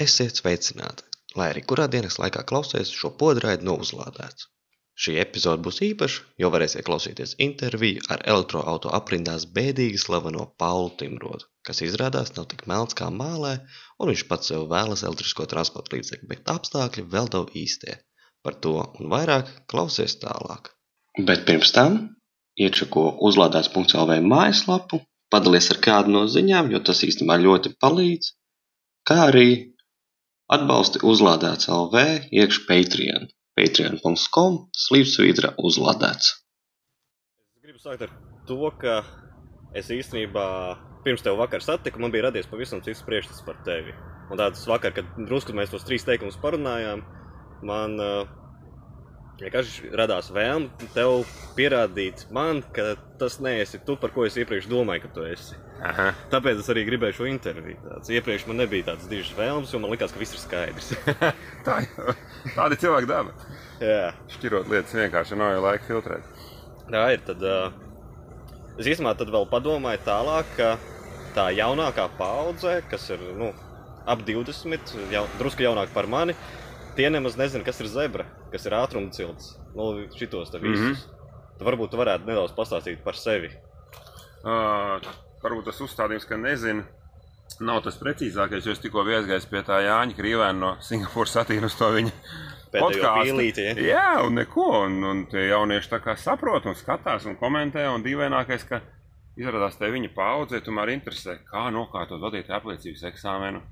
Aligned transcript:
Esiet 0.00 0.38
sveicināti, 0.40 1.04
lai 1.36 1.50
arī 1.52 1.62
kurā 1.68 1.84
dienas 1.90 2.16
laikā 2.22 2.46
klausies 2.48 2.90
šo 2.96 3.10
podraidi 3.20 3.66
no 3.68 3.76
uzlādēts. 3.84 4.48
Šī 5.02 5.14
epizode 5.20 5.62
būs 5.64 5.80
īpaša, 5.84 6.24
jo 6.42 6.48
varēsiet 6.52 6.84
klausīties 6.84 7.34
interviju 7.46 8.02
ar 8.12 8.22
elektroauto 8.28 8.92
aprindās 8.92 9.46
bēdīgi 9.58 10.00
slaveno 10.00 10.46
Paulu 10.60 10.90
Timrodu, 11.00 11.48
kas 11.66 11.80
izrādās 11.86 12.34
nav 12.36 12.48
tik 12.50 12.66
melns 12.68 12.96
kā 12.98 13.08
mālē, 13.08 13.54
un 13.98 14.12
viņš 14.12 14.24
pats 14.28 14.52
sev 14.52 14.66
vēlas 14.72 15.04
elektrisko 15.08 15.48
transporta 15.48 15.96
līdzekli, 15.96 16.28
bet 16.28 16.52
apstākļi 16.54 17.06
vēl 17.14 17.30
nav 17.32 17.56
īstie. 17.56 17.96
Par 18.44 18.58
to 18.64 18.74
un 18.82 19.08
vairāk 19.12 19.48
klausies 19.70 20.18
tālāk. 20.20 20.72
Bet 21.18 21.46
pirms 21.48 21.72
tam 21.72 21.98
iečako 22.60 23.06
uzlādēts.lv 23.28 24.20
mājaslapu, 24.28 25.00
padalies 25.32 25.70
ar 25.72 25.80
kādu 25.84 26.12
no 26.16 26.26
ziņām, 26.28 26.72
jo 26.74 26.80
tas 26.84 27.00
īstenībā 27.06 27.38
ļoti 27.40 27.76
palīdz, 27.80 28.32
kā 29.08 29.22
arī 29.30 29.71
atbalsti 30.52 31.00
uzlādēts 31.06 31.70
LV 31.72 32.04
iekš 32.34 32.62
Patreon. 32.68 33.28
Patreon.com 33.56 34.58
slīpsvītra 34.86 35.52
uzlādēts. 35.60 36.30
Es 37.56 37.64
gribu 37.66 37.82
sākt 37.82 38.06
ar 38.06 38.12
to, 38.48 38.60
ka 38.80 39.02
es 39.76 39.90
īstenībā 39.92 40.46
pirms 41.04 41.24
tev 41.24 41.38
vakar 41.40 41.64
satiku, 41.64 42.00
man 42.00 42.12
bija 42.14 42.28
radies 42.28 42.48
pavisam 42.48 42.82
cits 42.84 43.04
priekšstats 43.06 43.44
par 43.46 43.58
tevi. 43.66 43.94
Un 44.32 44.40
tāds 44.40 44.64
vakar, 44.68 44.94
kad 44.96 45.08
drusku 45.18 45.54
mēs 45.56 45.72
tos 45.72 45.84
trīs 45.84 46.06
teikumus 46.08 46.38
parunājām, 46.40 47.02
man 47.68 47.98
uh, 48.00 48.24
vienkārši 49.40 49.90
radās 49.96 50.28
vēlme 50.34 50.88
tev 50.94 51.22
pierādīt 51.56 52.26
man, 52.34 52.60
ka 52.74 52.92
tas 53.20 53.38
neesi 53.42 53.80
tu, 53.86 53.96
par 54.00 54.12
ko 54.14 54.26
es 54.26 54.36
iepriekš 54.40 54.68
domāju, 54.70 55.04
ka 55.06 55.10
tu 55.16 55.24
esi. 55.28 55.58
Aha. 55.82 56.10
Tāpēc 56.30 56.60
es 56.62 56.68
arī 56.70 56.84
gribēju 56.86 57.16
šo 57.18 57.26
interviju. 57.30 57.80
Tāds. 57.86 58.12
Iepriekš 58.14 58.46
man 58.50 58.60
nebija 58.62 58.90
tādas 58.92 59.08
dižas 59.10 59.32
vēlmes, 59.38 59.72
jo 59.74 59.80
man 59.82 59.90
likās, 59.94 60.12
ka 60.14 60.20
viss 60.22 60.36
ir 60.36 60.42
skaidrs. 60.44 60.92
Tā 61.66 61.80
tāda 62.54 62.76
ir 62.76 62.80
cilvēka 62.84 63.10
daba. 63.10 63.34
Jā, 63.82 64.12
Šķirot 64.36 64.70
lietas 64.70 64.94
vienkārši 64.94 65.38
nav 65.40 65.56
jau 65.56 65.64
laika 65.64 65.88
filtrēt. 65.88 66.28
tā 66.92 67.02
ir. 67.16 67.24
Tad, 67.26 67.42
uh, 67.42 67.74
es 68.78 68.86
īstenībā 68.86 69.16
tad 69.18 69.32
vēl 69.34 69.48
padomāju 69.50 70.04
tālāk, 70.06 70.54
ka 70.58 70.76
tā 71.34 71.48
jaunākā 71.56 72.06
paudze, 72.18 72.78
kas 72.90 73.08
ir 73.10 73.22
nu, 73.38 73.50
ap 74.06 74.22
20, 74.26 74.94
jau, 75.10 75.24
drusku 75.40 75.66
jaunāka 75.66 75.94
par 75.94 76.06
mani, 76.10 76.36
tie 76.96 77.10
nemaz 77.10 77.36
nezina, 77.40 77.64
kas 77.66 77.80
ir 77.82 77.90
zebra, 77.92 78.26
kas 78.52 78.66
ir 78.68 78.76
ātruma 78.78 79.12
cilts. 79.14 79.56
Nu, 79.76 79.92
šitos 80.16 80.50
te 80.50 80.60
visus. 80.62 80.80
Mm 80.80 80.94
-hmm. 80.94 81.58
Tad 81.58 81.68
varbūt 81.68 81.90
tu 81.90 82.00
varētu 82.00 82.26
nedaudz 82.26 82.52
pastāstīt 82.56 83.04
par 83.04 83.16
sevi. 83.16 83.50
Uh, 84.42 84.98
varbūt 85.42 85.64
tas 85.64 85.80
uzstādījums, 85.80 86.26
ka 86.26 86.36
nezinu, 86.36 86.84
nav 87.60 87.82
tas 87.82 87.98
precīzākais, 88.00 88.66
jo 88.66 88.72
es 88.72 88.80
tikko 88.82 89.04
biju 89.04 89.20
aizgājis 89.20 89.46
pie 89.50 89.62
tā 89.66 89.82
Jāņa 89.84 90.16
Krīvēna 90.16 90.58
no 90.58 90.76
Singapūras 90.80 91.36
satīna 91.36 91.68
uz 91.70 91.76
to 91.78 91.90
viņa 91.92 92.12
pīlīti, 92.72 93.66
ja? 93.66 93.74
Jā, 93.76 94.08
un 94.26 94.34
neko, 94.40 94.68
un, 94.86 95.04
un 95.04 95.26
tie 95.30 95.48
jaunieši 95.50 95.92
tā 95.92 96.00
kā 96.04 96.16
saprot 96.16 96.66
un 96.66 96.74
skatās 96.78 97.26
un 97.28 97.36
komentē, 97.36 97.84
un 97.92 98.04
dīvainākais, 98.04 98.64
ka 98.68 98.80
izrādās 99.36 99.78
te 99.80 99.90
viņa 99.92 100.12
paudzē 100.16 100.62
tomēr 100.64 100.94
interesē, 100.94 101.38
kā 101.48 101.68
nokārtot 101.74 102.20
vadītāju 102.22 102.58
apliecības 102.58 103.06
eksāmenu. 103.12 103.62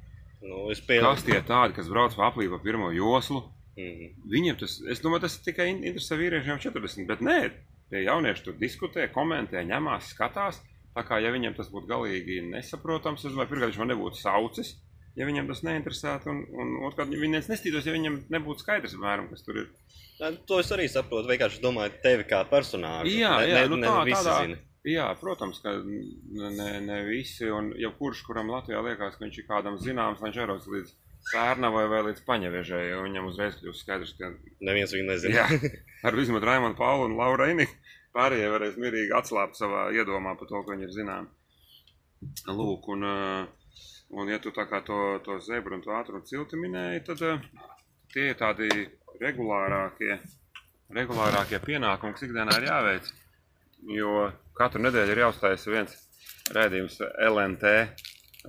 Nu, 0.42 0.70
es 0.72 0.80
Kas 0.80 0.86
pieņemu. 0.88 1.24
tie 1.27 1.41
tādi, 1.44 1.74
kas 1.77 1.88
brauc 1.88 2.14
pa 2.16 2.30
aplību 2.30 2.56
pa 2.58 2.64
pirmo 2.64 2.91
joslu? 2.96 3.42
Mhm. 3.77 4.06
Viņiem 4.33 4.58
tas, 4.58 4.80
es 4.91 5.00
domāju, 5.00 5.20
tas 5.27 5.38
tikai 5.44 5.69
in- 5.70 5.82
interesē 5.84 6.16
vīriešiem 6.19 6.58
40, 6.60 7.06
bet 7.06 7.20
nē, 7.20 7.50
tie 7.91 8.05
jaunieši 8.05 8.44
tur 8.44 8.55
diskutē, 8.55 9.08
komentē, 9.12 9.62
ņemās, 9.66 10.12
skatās. 10.14 10.60
Tā 10.97 11.05
kā 11.06 11.20
ja 11.22 11.30
viņiem 11.30 11.55
tas 11.56 11.69
būtu 11.70 11.86
galīgi 11.86 12.41
nesaprotams, 12.50 13.24
es 13.24 13.32
domāju, 13.32 13.48
pirmkārt, 13.52 13.70
viņš 13.72 13.78
man 13.78 13.88
nebūtu 13.92 14.16
saucis, 14.19 14.74
ja 15.16 15.24
viņiem 15.27 15.47
tas 15.47 15.62
neinteresētu, 15.62 16.27
un, 16.27 16.41
un 16.50 16.72
otrkārt, 16.88 17.08
viņi 17.14 17.30
viens 17.30 17.47
nestītos, 17.48 17.86
ja 17.86 17.92
viņiem 17.94 18.25
nebūtu 18.28 18.64
skaidrs, 18.64 18.94
apmēram, 18.98 19.28
kas 19.30 19.42
tur 19.47 19.56
ir. 19.62 19.69
To 20.47 20.59
es 20.59 20.69
arī 20.72 20.88
saprotu. 20.91 21.28
Vienkārši 21.31 21.62
domāju 21.62 21.92
tevi 22.03 22.25
kā 22.25 22.42
personāžu. 22.50 23.09
Jā, 23.16 23.38
ne, 23.41 23.47
jā, 23.48 23.60
ne, 23.62 23.69
nu 23.69 23.76
ne 23.76 23.86
tā, 23.86 24.04
tādā- 24.04 24.41
zina. 24.42 24.59
Jā, 24.88 25.10
protams, 25.20 25.58
ka 25.60 25.74
ne, 25.84 26.70
ne 26.80 26.98
visi, 27.04 27.44
un 27.52 27.74
jebkurš, 27.76 28.22
kuram 28.24 28.48
Latvijā 28.48 28.80
liekas, 28.84 29.18
ka 29.18 29.26
viņš 29.26 29.38
ir 29.42 29.46
kādam 29.48 29.76
zināms, 29.80 30.22
viņš 30.24 30.38
ierodas 30.41 30.68
līdz 30.72 30.94
Pērnavai 31.28 31.82
vai 31.92 32.00
līdz 32.06 32.22
Paņevežai, 32.24 32.86
un 32.96 33.04
viņam 33.10 33.28
uzreiz 33.28 33.58
kļūst 33.60 33.84
skaidrs, 33.84 34.14
ka 34.16 34.30
Neviens 34.64 34.94
viņu 34.96 35.04
nezina. 35.10 35.42
Jā, 35.42 35.74
ar 36.08 36.16
vismaz 36.16 36.46
Raimonu 36.48 36.78
Paulu 36.78 37.10
un 37.10 37.18
Lauru 37.18 37.44
Einiku. 37.50 37.76
Pārējie 38.16 38.48
varēs 38.50 38.80
mierīgi 38.80 39.14
atslābt 39.14 39.60
savā 39.60 39.91
iedomā 39.94 40.32
par 40.41 40.48
to, 40.48 40.64
ko 40.64 40.72
viņi 40.72 40.88
ir 40.88 40.97
zinām. 40.97 41.28
Lūk, 42.48 42.88
un, 42.97 43.04
eh, 43.06 43.76
un 44.16 44.32
ja 44.32 44.41
tu 44.42 44.50
tā 44.56 44.64
kā 44.70 44.80
to, 44.86 45.20
to 45.26 45.38
zebru 45.44 45.76
un 45.76 45.84
to 45.84 45.92
ātrumu 45.94 46.24
cilti 46.26 46.58
minēji, 46.58 47.04
tad 47.06 47.22
eh, 47.28 47.44
tie 48.14 48.30
ir 48.32 48.41
tādi 48.41 48.72
regulārākie, 49.20 50.16
regulārākie 50.97 51.60
pienākumi, 51.68 52.16
kas 52.16 52.26
ikdienā 52.26 52.58
ir 52.58 52.70
jāveic. 52.72 53.12
Jo 53.88 54.30
katru 54.58 54.82
nedēļu 54.84 55.14
ir 55.14 55.22
jāuzstājas 55.22 55.64
viens 55.70 55.96
rēdījums 56.52 56.98
LNT, 57.30 57.70
eh, 57.70 57.88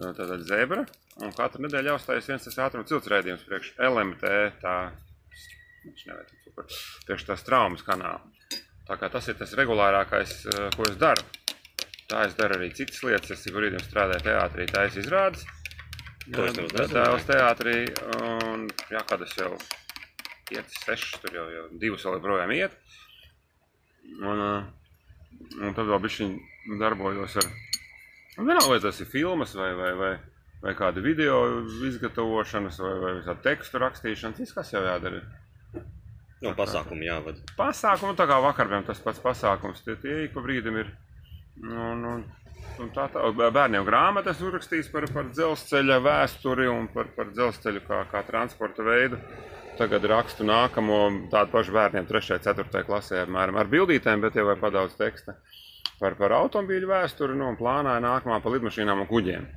tātad 0.02 0.44
zebra, 0.48 0.84
un 1.22 1.32
katru 1.38 1.64
nedēļu 1.66 1.94
jāuzstājas 1.94 2.28
viens 2.32 2.48
tas 2.48 2.60
ātruma 2.66 2.88
cilts 2.90 3.08
rēdījums 3.12 3.46
priekš 3.48 3.74
LMT, 3.80 4.34
tā 4.64 4.76
nevajag 5.86 6.34
super. 6.44 6.68
Tieši 7.08 7.30
tās 7.30 7.46
traumas 7.48 7.86
kanāla. 7.86 8.22
Tā 8.88 8.98
kā 9.00 9.08
tas 9.14 9.28
ir 9.32 9.38
tas 9.40 9.54
regulārākais, 9.56 10.34
eh, 10.52 10.70
ko 10.76 10.90
es 10.90 10.98
daru. 11.00 11.24
Tā 12.12 12.26
es 12.28 12.36
daru 12.36 12.58
arī 12.58 12.74
citas 12.76 13.00
lietas. 13.08 13.32
Es 13.32 13.48
brīdim 13.56 13.80
strādāju 13.80 14.26
teātrī, 14.26 14.68
tā 14.68 14.86
es 14.90 14.98
izrādes. 15.00 15.46
Es 16.28 16.36
nezināju. 16.36 16.90
Tēvs 16.92 17.24
teātrī, 17.30 17.78
un 18.20 18.68
jā, 18.92 19.02
kādas 19.08 19.32
jau 19.38 19.56
5, 20.52 20.76
6, 20.84 21.22
tur 21.24 21.38
jau, 21.38 21.48
jau 21.56 21.64
divas 21.80 22.04
vēl 22.04 22.18
joprojām 22.20 22.54
iet. 22.58 22.76
Un, 24.20 24.44
eh, 24.44 24.81
un 25.62 25.76
tad 25.78 25.88
vēl 25.90 26.02
bišķiņ 26.06 26.34
darbojos 26.80 27.38
ar, 27.42 27.48
un 28.38 28.48
vienalga, 28.48 28.74
vai 28.74 28.82
tas 28.84 29.02
ir 29.02 29.10
filmas 29.12 29.56
vai, 29.58 29.72
vai, 29.78 29.92
vai, 30.00 30.12
vai 30.64 30.74
kāda 30.78 31.04
video 31.04 31.38
izgatavošanas 31.88 32.82
vai, 32.82 32.96
vai 33.04 33.14
visādi 33.20 33.48
tekstu 33.48 33.82
rakstīšanas, 33.82 34.42
viss 34.44 34.58
kas 34.58 34.74
jau 34.76 34.84
jādara. 34.86 35.24
No 36.42 36.56
pasākumu 36.58 37.06
jāvada. 37.06 37.42
pasākumu, 37.58 38.16
tā 38.18 38.26
kā 38.30 38.40
vakar 38.42 38.70
bijām 38.70 38.86
tas 38.88 39.02
pats 39.04 39.22
pasākums, 39.22 39.84
tie, 39.86 39.94
tie 40.02 40.24
ik 40.26 40.34
pa 40.34 40.42
brīdim 40.42 40.80
ir. 40.82 40.90
Un, 41.62 42.06
un, 42.08 42.24
un 42.82 42.90
tā, 42.96 43.06
tā, 43.14 43.28
bērniem 43.38 43.86
grāmatas 43.86 44.42
uzrakstījis 44.42 44.90
par, 44.94 45.06
par 45.14 45.30
dzelzceļa 45.30 46.00
vēsturi 46.02 46.66
un 46.72 46.88
par, 46.96 47.12
par 47.14 47.30
dzelzceļu 47.36 47.84
kā, 47.86 48.00
kā 48.10 48.24
transporta 48.26 48.86
veidu. 48.88 49.22
Tagad 49.80 50.04
rakstu 50.06 50.46
nākamo 50.46 50.98
tādu 51.32 51.54
pašu 51.54 51.74
bērniem, 51.74 52.06
3. 52.10 52.36
un 52.36 52.44
4. 52.44 52.84
klasē, 52.86 53.22
apmēram 53.24 53.58
ar 53.62 53.70
bildītēm, 53.72 54.22
bet 54.22 54.36
jau 54.38 54.46
ir 54.52 54.60
padaudz 54.62 54.98
teksta 55.00 55.38
par, 56.02 56.18
par 56.20 56.36
automobīļu 56.42 56.90
vēsturi 56.90 57.38
nu, 57.40 57.48
un 57.54 57.58
plānāja 57.60 58.02
nākamā 58.04 58.42
par 58.44 58.54
lidmašīnām 58.56 59.04
un 59.06 59.10
kuģiem. 59.10 59.48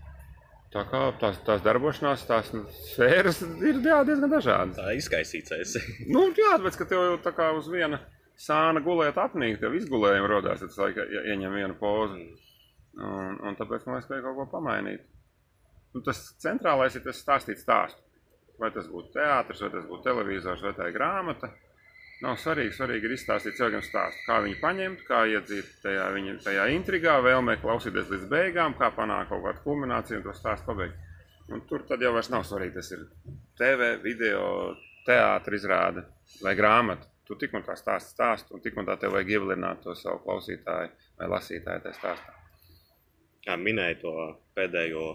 Tā 0.74 0.82
kā 0.90 1.00
tās, 1.20 1.36
tās 1.46 1.62
darbošanās, 1.62 2.24
tās 2.26 2.48
nu, 2.54 2.64
sfēras 2.94 3.42
ir 3.44 3.78
jā, 3.84 4.00
diezgan 4.08 4.32
dažādas. 4.32 4.78
Tā 4.78 4.94
izkaisīts 4.98 5.54
esi. 5.58 5.82
Nu, 6.14 6.24
jā, 6.34 6.54
tāpēc, 6.56 6.78
ka 6.80 6.88
tev 6.90 7.04
jau 7.08 7.18
tā 7.22 7.34
kā 7.36 7.50
uz 7.58 7.68
viena 7.70 8.00
sāna 8.40 8.82
gulēt 8.82 9.18
apnīk, 9.22 9.60
tev 9.62 9.76
izgulējumi 9.78 10.30
rodās, 10.30 10.62
tad 10.64 10.78
laika 10.82 11.04
ie- 11.06 11.26
ieņem 11.34 11.58
vienu 11.60 11.76
pozu. 11.78 12.22
Un, 12.94 13.38
un 13.42 13.58
tāpēc 13.58 13.86
man 13.86 13.98
liekas, 13.98 14.08
ka 14.10 14.22
kaut 14.24 14.38
ko 14.40 14.48
pamainīt. 14.56 15.04
Nu, 15.94 16.02
tas 16.06 16.20
centrālais 16.42 16.94
ir 16.98 17.04
tas 17.06 17.22
stāstīt 17.22 17.62
stāstu. 17.62 18.03
Vai 18.60 18.70
tas 18.74 18.86
būtu 18.86 19.16
teātris, 19.16 19.62
vai 19.64 19.70
tas 19.72 19.86
būtu 19.88 20.04
televizors, 20.06 20.62
vai 20.62 20.74
tā 20.76 20.88
ir 20.88 20.96
grāmata. 20.96 21.50
Nav 22.22 22.36
svarīgi, 22.38 22.72
svarīgi 22.76 23.08
ir 23.08 23.16
izstāstīt 23.16 23.56
cilvēkiem 23.58 23.82
stāstu, 23.84 24.20
kā 24.28 24.38
viņu 24.44 24.60
paņemt, 24.60 25.00
kā 25.08 25.24
iedzīt 25.28 25.72
tajā, 25.82 26.04
viņa, 26.14 26.36
tajā 26.44 26.68
intrigā, 26.72 27.16
vēlmē 27.24 27.58
klausīties 27.60 28.12
līdz 28.12 28.28
beigām, 28.30 28.76
kā 28.78 28.92
panākt 28.94 29.32
kaut 29.32 29.42
kādu 29.44 29.64
kulmināciju 29.64 30.20
un 30.20 30.24
to 30.28 30.36
stāstu 30.38 30.70
pabeigt. 30.70 31.10
Un 31.52 31.64
tur 31.68 31.82
tad 31.88 32.00
jau 32.00 32.14
vairs 32.14 32.30
nav 32.32 32.46
svarīgi, 32.48 32.78
tas 32.78 32.92
ir 32.94 33.02
TV, 33.60 33.90
video, 34.06 34.46
teātris 35.04 35.64
izrāde 35.64 36.06
vai 36.40 36.54
grāmata. 36.56 37.10
Tu 37.28 37.36
tik 37.40 37.54
un 37.56 37.64
tā 37.64 37.76
stāsti 37.76 38.14
stāstu, 38.14 38.54
un 38.54 38.62
tik 38.64 38.76
un 38.80 38.88
tā 38.88 38.96
tev 39.00 39.14
vajag 39.16 39.34
ievilināt 39.34 39.82
to 39.84 39.94
savu 39.96 40.22
klausītāju 40.24 40.90
vai 41.20 41.28
lasītāju 41.34 41.84
tajā 41.84 41.98
stāstā. 41.98 42.34
Jā, 43.44 43.56
minēju 43.60 44.00
to 44.00 44.12
pēdējo 44.56 45.06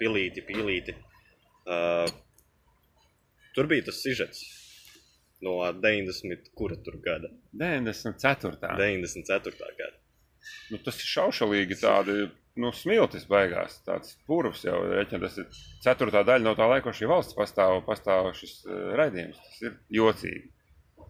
pilīti, 0.00 0.44
pilīti. 0.48 0.94
Uh, 1.68 2.08
tur 3.58 3.68
bija 3.70 3.88
tas 3.90 3.98
sižets 4.04 4.46
no 5.44 5.60
90. 5.72 6.50
kura 6.58 6.76
tur 6.82 6.98
gada? 7.02 7.30
94. 7.52 8.58
94. 8.78 9.72
gada. 9.78 9.96
Nu, 10.72 10.78
tas 10.82 10.98
ir 11.02 11.08
šaušalīgi 11.10 11.78
tādi, 11.80 12.14
nu, 12.58 12.70
smiltis 12.74 13.26
beigās. 13.28 13.78
Tāds 13.86 14.14
purvs 14.28 14.64
jau 14.66 14.78
reķina, 14.88 15.20
tas 15.26 15.38
ir 15.42 15.48
ceturtā 15.84 16.24
daļa 16.26 16.44
no 16.44 16.54
tā 16.58 16.68
laika, 16.70 16.88
ko 16.88 16.94
šī 16.96 17.10
valsts 17.10 17.36
pastāv, 17.38 17.82
pastāv 17.86 18.30
šis 18.38 18.60
uh, 18.66 18.94
raidījums. 18.98 19.38
Tas 19.44 19.60
ir 19.66 19.76
jocīgi. 19.98 20.48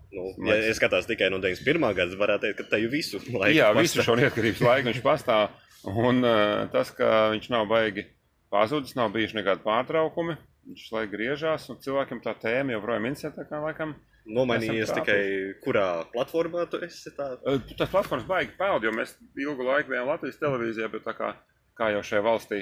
Nu, 0.09 0.31
ja 0.49 0.57
es 0.71 0.79
skatos 0.81 1.09
tikai 1.09 1.29
no 1.33 1.41
91. 1.43 1.85
gada, 1.97 2.17
varētu 2.21 2.47
teikt, 2.47 2.61
ka 2.63 2.69
te 2.71 2.81
jau 2.81 2.93
visu 2.93 3.21
laiku 3.21 3.57
Jā, 3.59 3.71
pastāv. 3.73 3.83
visu 3.85 4.05
šo 4.07 4.17
neatkarības 4.21 4.63
laiku 4.65 4.91
viņš 4.91 5.03
pastāv. 5.05 5.57
Un 5.89 6.25
uh, 6.25 6.69
tas, 6.73 6.93
ka 6.97 7.29
viņš 7.35 7.51
nav 7.53 7.69
baigi 7.71 8.07
pazudis, 8.53 8.97
nav 8.97 9.13
bijuši 9.15 9.41
nekādi 9.41 9.65
pārtraukumi. 9.67 10.39
Viņš 10.67 10.89
lai 10.93 11.05
griežās, 11.09 11.69
un 11.73 11.79
cilvēkiem 11.81 12.21
tā 12.25 12.35
tēma 12.43 12.75
joprojām 12.75 13.07
interesē. 13.09 13.47
Kā 13.49 13.61
laikam 13.63 13.95
Nomainījies 14.29 14.91
tikai 14.93 15.21
kurā 15.65 16.05
platformā 16.13 16.67
tu 16.69 16.81
esi. 16.85 17.13
Tā? 17.17 17.31
Tas 17.79 17.93
platformas 17.93 18.27
baigi 18.29 18.53
peld, 18.59 18.85
jo 18.85 18.93
mēs 18.93 19.15
ilgu 19.41 19.65
laiku 19.65 19.95
bijām 19.95 20.11
Latvijas 20.11 20.41
televīzijā, 20.43 20.91
bet 20.93 21.09
kā, 21.17 21.33
kā 21.79 21.93
jau 21.95 22.03
šajā 22.05 22.25
valstī 22.27 22.61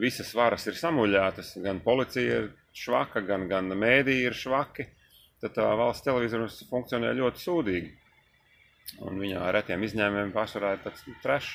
visas 0.00 0.32
varas 0.36 0.64
ir 0.70 0.78
samuļātas, 0.80 1.56
gan 1.64 1.82
policija 1.84 2.38
ir 2.40 2.48
švaka, 2.76 3.20
gan, 3.28 3.44
gan 3.50 3.68
mēdī 3.76 4.22
ir 4.24 4.36
švaki, 4.36 4.86
tad 5.42 5.52
tā 5.58 5.66
valsts 5.76 6.06
televīzija 6.06 6.40
mums 6.40 6.62
funkcionē 6.70 7.12
ļoti 7.18 7.44
sūdīgi. 7.44 7.92
Un 9.04 9.20
viņā 9.20 9.42
ar 9.44 9.54
retiem 9.58 9.84
izņēmumiem 9.84 10.32
pārsvarā 10.34 10.76
ir 10.76 10.82
tāds 10.86 11.04
trešs. 11.22 11.52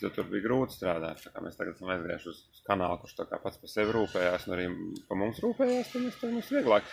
Tad 0.00 0.14
tur 0.16 0.26
bija 0.30 0.44
grūti 0.44 0.74
strādāt. 0.74 1.22
Tā 1.30 1.42
Mēs 1.44 1.56
tagad 1.58 1.76
esam 1.76 1.90
aizgājuši 1.94 2.30
uz 2.32 2.62
kanālu, 2.66 2.98
kurš 3.02 3.16
tā 3.20 3.38
pats 3.40 3.60
par 3.60 3.70
sevi 3.70 3.94
rūpējās, 3.94 4.46
un 4.48 4.54
arī 4.56 4.66
par 5.08 5.20
mums 5.20 5.40
rūpējās. 5.44 5.92
Tad 5.92 6.04
mums, 6.04 6.18
tad 6.20 6.32
mums 6.34 6.50
vieglāk. 6.54 6.88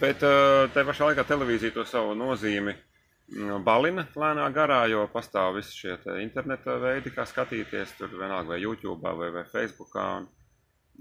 Bet 0.00 0.22
eh, 0.24 0.64
tajā 0.74 0.88
pašā 0.88 1.10
laikā 1.10 1.24
televīzija 1.28 1.74
to 1.74 1.84
savu 1.88 2.14
nozīmi 2.16 2.72
mm, 2.72 3.64
balina 3.66 4.06
lēnā 4.16 4.46
garā, 4.54 4.84
jo 4.92 5.04
pastāv 5.12 5.58
visi 5.58 5.76
šie 5.82 5.98
te 6.04 6.16
interneta 6.22 6.78
veidi, 6.80 7.12
kā 7.14 7.26
skatīties. 7.28 7.98
Tur 7.98 8.14
vienalga 8.14 8.54
vai 8.54 8.62
YouTube 8.62 9.14
vai, 9.18 9.28
vai 9.34 9.44
Facebook. 9.50 9.98
Un, 10.00 10.30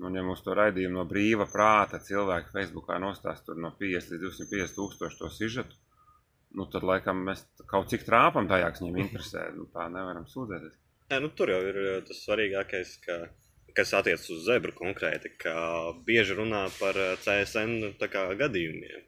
un 0.03 0.17
ja 0.17 0.25
mums 0.25 0.41
to 0.43 0.57
raidījumu 0.57 0.99
no 0.99 1.07
brīva 1.07 1.47
prāta 1.49 2.01
cilvēki 2.01 2.51
Facebookā 2.57 2.99
nostās 2.99 3.45
tur 3.45 3.61
no 3.61 3.75
50 3.79 4.17
līdz 4.17 4.25
250 4.41 4.79
tūkstoši 4.79 5.19
to 5.21 5.29
sižetu, 5.31 5.77
nu 6.57 6.65
tad 6.73 6.85
laikam 6.87 7.21
mēs 7.29 7.45
kaut 7.69 7.93
cik 7.93 8.07
trāpam 8.07 8.49
tajā, 8.49 8.73
kas 8.73 8.81
viņiem 8.81 9.03
interesē. 9.05 9.51
Nu, 9.55 9.69
tā 9.71 9.85
nevaram 9.93 10.25
sūdzēties. 10.29 10.82
Nē, 11.13 11.19
nu, 11.21 11.29
tur 11.29 11.51
jau 11.53 11.61
ir 11.69 11.75
tas 12.07 12.23
svarīgākais, 12.25 12.95
ka, 13.05 13.17
kas 13.77 13.93
attiecas 13.93 14.25
uz 14.33 14.45
zebru 14.47 14.73
konkrēti, 14.73 15.29
ka 15.37 15.53
bieži 16.07 16.33
runā 16.39 16.63
par 16.79 16.97
CSN 17.21 17.93
tā 18.01 18.09
kā 18.09 18.31
gadījumiem. 18.39 19.03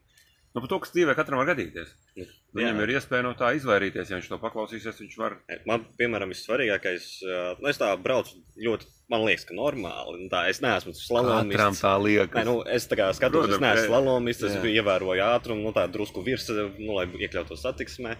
Nu, 0.54 0.62
par 0.62 0.70
to, 0.70 0.76
kas 0.84 0.92
dzīvē 0.94 1.12
katram 1.18 1.40
var 1.42 1.50
gadīties. 1.50 1.90
Nu, 2.16 2.24
Viņam 2.56 2.78
ir 2.80 2.94
iespēja 2.94 3.24
no 3.26 3.34
tā 3.36 3.50
izvairīties, 3.58 4.08
ja 4.08 4.16
viņš 4.16 4.28
to 4.30 4.38
paklausīsies, 4.40 5.02
viņš 5.02 5.16
var. 5.20 5.34
Man, 5.68 5.82
piemēram, 5.98 6.30
vissvarīgākais, 6.32 7.08
eh, 7.26 7.58
nu, 7.58 7.68
es 7.68 7.80
tā 7.82 7.90
braucu 8.00 8.38
ļoti, 8.64 8.86
man 9.12 9.26
liekas, 9.26 9.44
ka 9.50 9.58
normāli. 9.58 10.22
nu, 10.22 10.30
Tā, 10.32 10.46
es 10.48 10.62
neesmu 10.64 10.94
slalomists. 10.96 11.82
tā 11.82 11.92
liekas. 12.00 12.38
Nē, 12.38 12.44
nu, 12.48 12.62
es 12.78 12.86
tā 12.88 12.96
kā 12.96 13.10
skatos, 13.18 13.50
es 13.50 13.58
Protams, 13.58 13.66
neesmu 13.66 13.90
slalomists, 13.90 14.46
es 14.48 14.56
Jā. 14.56 14.62
ievēroju 14.78 15.26
ātrumu, 15.26 15.66
nu, 15.66 15.74
tā 15.76 15.84
drusku 15.92 16.24
virs, 16.24 16.48
nu, 16.48 16.94
lai 16.96 17.04
iekļautos 17.10 17.66
satiksmē. 17.66 18.16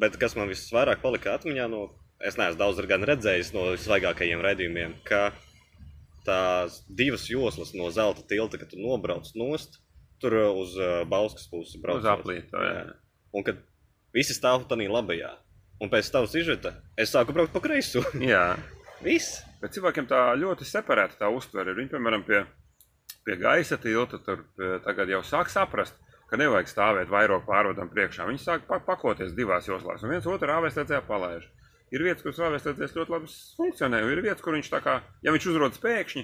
Bet 0.00 0.16
kas 0.16 0.32
man 0.36 0.48
visvairāk 0.48 1.04
palika 1.04 1.36
atmiņā, 1.36 1.68
no, 1.68 1.90
es 2.26 2.38
neesmu 2.38 2.58
daudz 2.60 2.80
gan 2.88 3.04
redzējis 3.08 3.52
no 3.56 3.70
svaigākajiem 3.80 4.42
raidījumiem, 4.44 4.96
ka 5.06 5.30
tās 6.26 6.82
divas 6.88 7.26
joslas 7.30 7.72
no 7.74 7.88
zelta 7.90 8.22
tilta, 8.28 8.60
kad 8.60 8.70
tu 8.70 8.78
nobrauc 8.80 9.32
nost, 9.38 9.80
tur 10.22 10.36
uh, 10.38 10.50
uz 10.62 10.76
uh, 10.78 11.02
Bauskas 11.08 11.48
pusi 11.50 11.80
brauc. 11.82 12.02
Uz 12.02 12.10
aplīto, 12.10 12.62
jā. 12.62 12.84
Un 13.34 13.46
kad 13.46 13.58
visi 14.14 14.36
stāv 14.36 14.68
tādā 14.70 14.86
labajā, 14.86 15.32
un 15.82 15.90
pēc 15.90 16.10
tavas 16.14 16.36
izžeta 16.38 16.76
es 17.00 17.10
sāku 17.14 17.34
braukt 17.34 17.54
pa 17.54 17.62
kreiso. 17.64 18.04
Jā. 18.32 18.52
Viss! 19.02 19.40
Bet 19.58 19.74
cilvēkiem 19.74 20.06
tā 20.10 20.20
ļoti 20.38 20.66
separēta 20.68 21.16
tā 21.18 21.30
uztvere. 21.32 21.72
Viņi, 21.74 21.90
piemēram, 21.90 22.22
pie, 22.26 22.44
pie 23.26 23.36
gaisa 23.40 23.78
tilta 23.82 24.20
tur 24.22 24.44
tagad 24.84 25.10
jau 25.10 25.22
sāk 25.26 25.50
saprast, 25.50 25.96
ka 26.30 26.38
nevajag 26.38 26.70
stāvēt 26.70 27.10
vairāk 27.10 27.42
pārvadam 27.48 27.90
priekšā. 27.90 28.28
Viņi 28.28 28.42
sāk 28.44 28.68
pa- 28.68 28.78
pakoties 28.86 29.34
divās 29.34 29.66
joslās, 29.66 30.04
un 30.04 30.14
viens 30.14 30.28
otru 30.30 30.54
āvēslēdzējā 30.54 31.02
palaiž. 31.08 31.48
Ir 31.92 32.02
vietas, 32.06 32.22
kur 32.24 32.32
āvēslēdzējs 32.48 32.94
ļoti 32.96 33.12
labi 33.12 33.32
funkcionē, 33.58 33.98
un 34.06 34.12
ir 34.14 34.22
vietas, 34.24 34.40
kur 34.44 34.54
viņš 34.56 34.70
tā 34.72 34.80
kā, 34.84 34.94
ja 35.22 35.32
viņš 35.34 35.48
uzrodas 35.52 35.80
pēkšņi, 35.82 36.22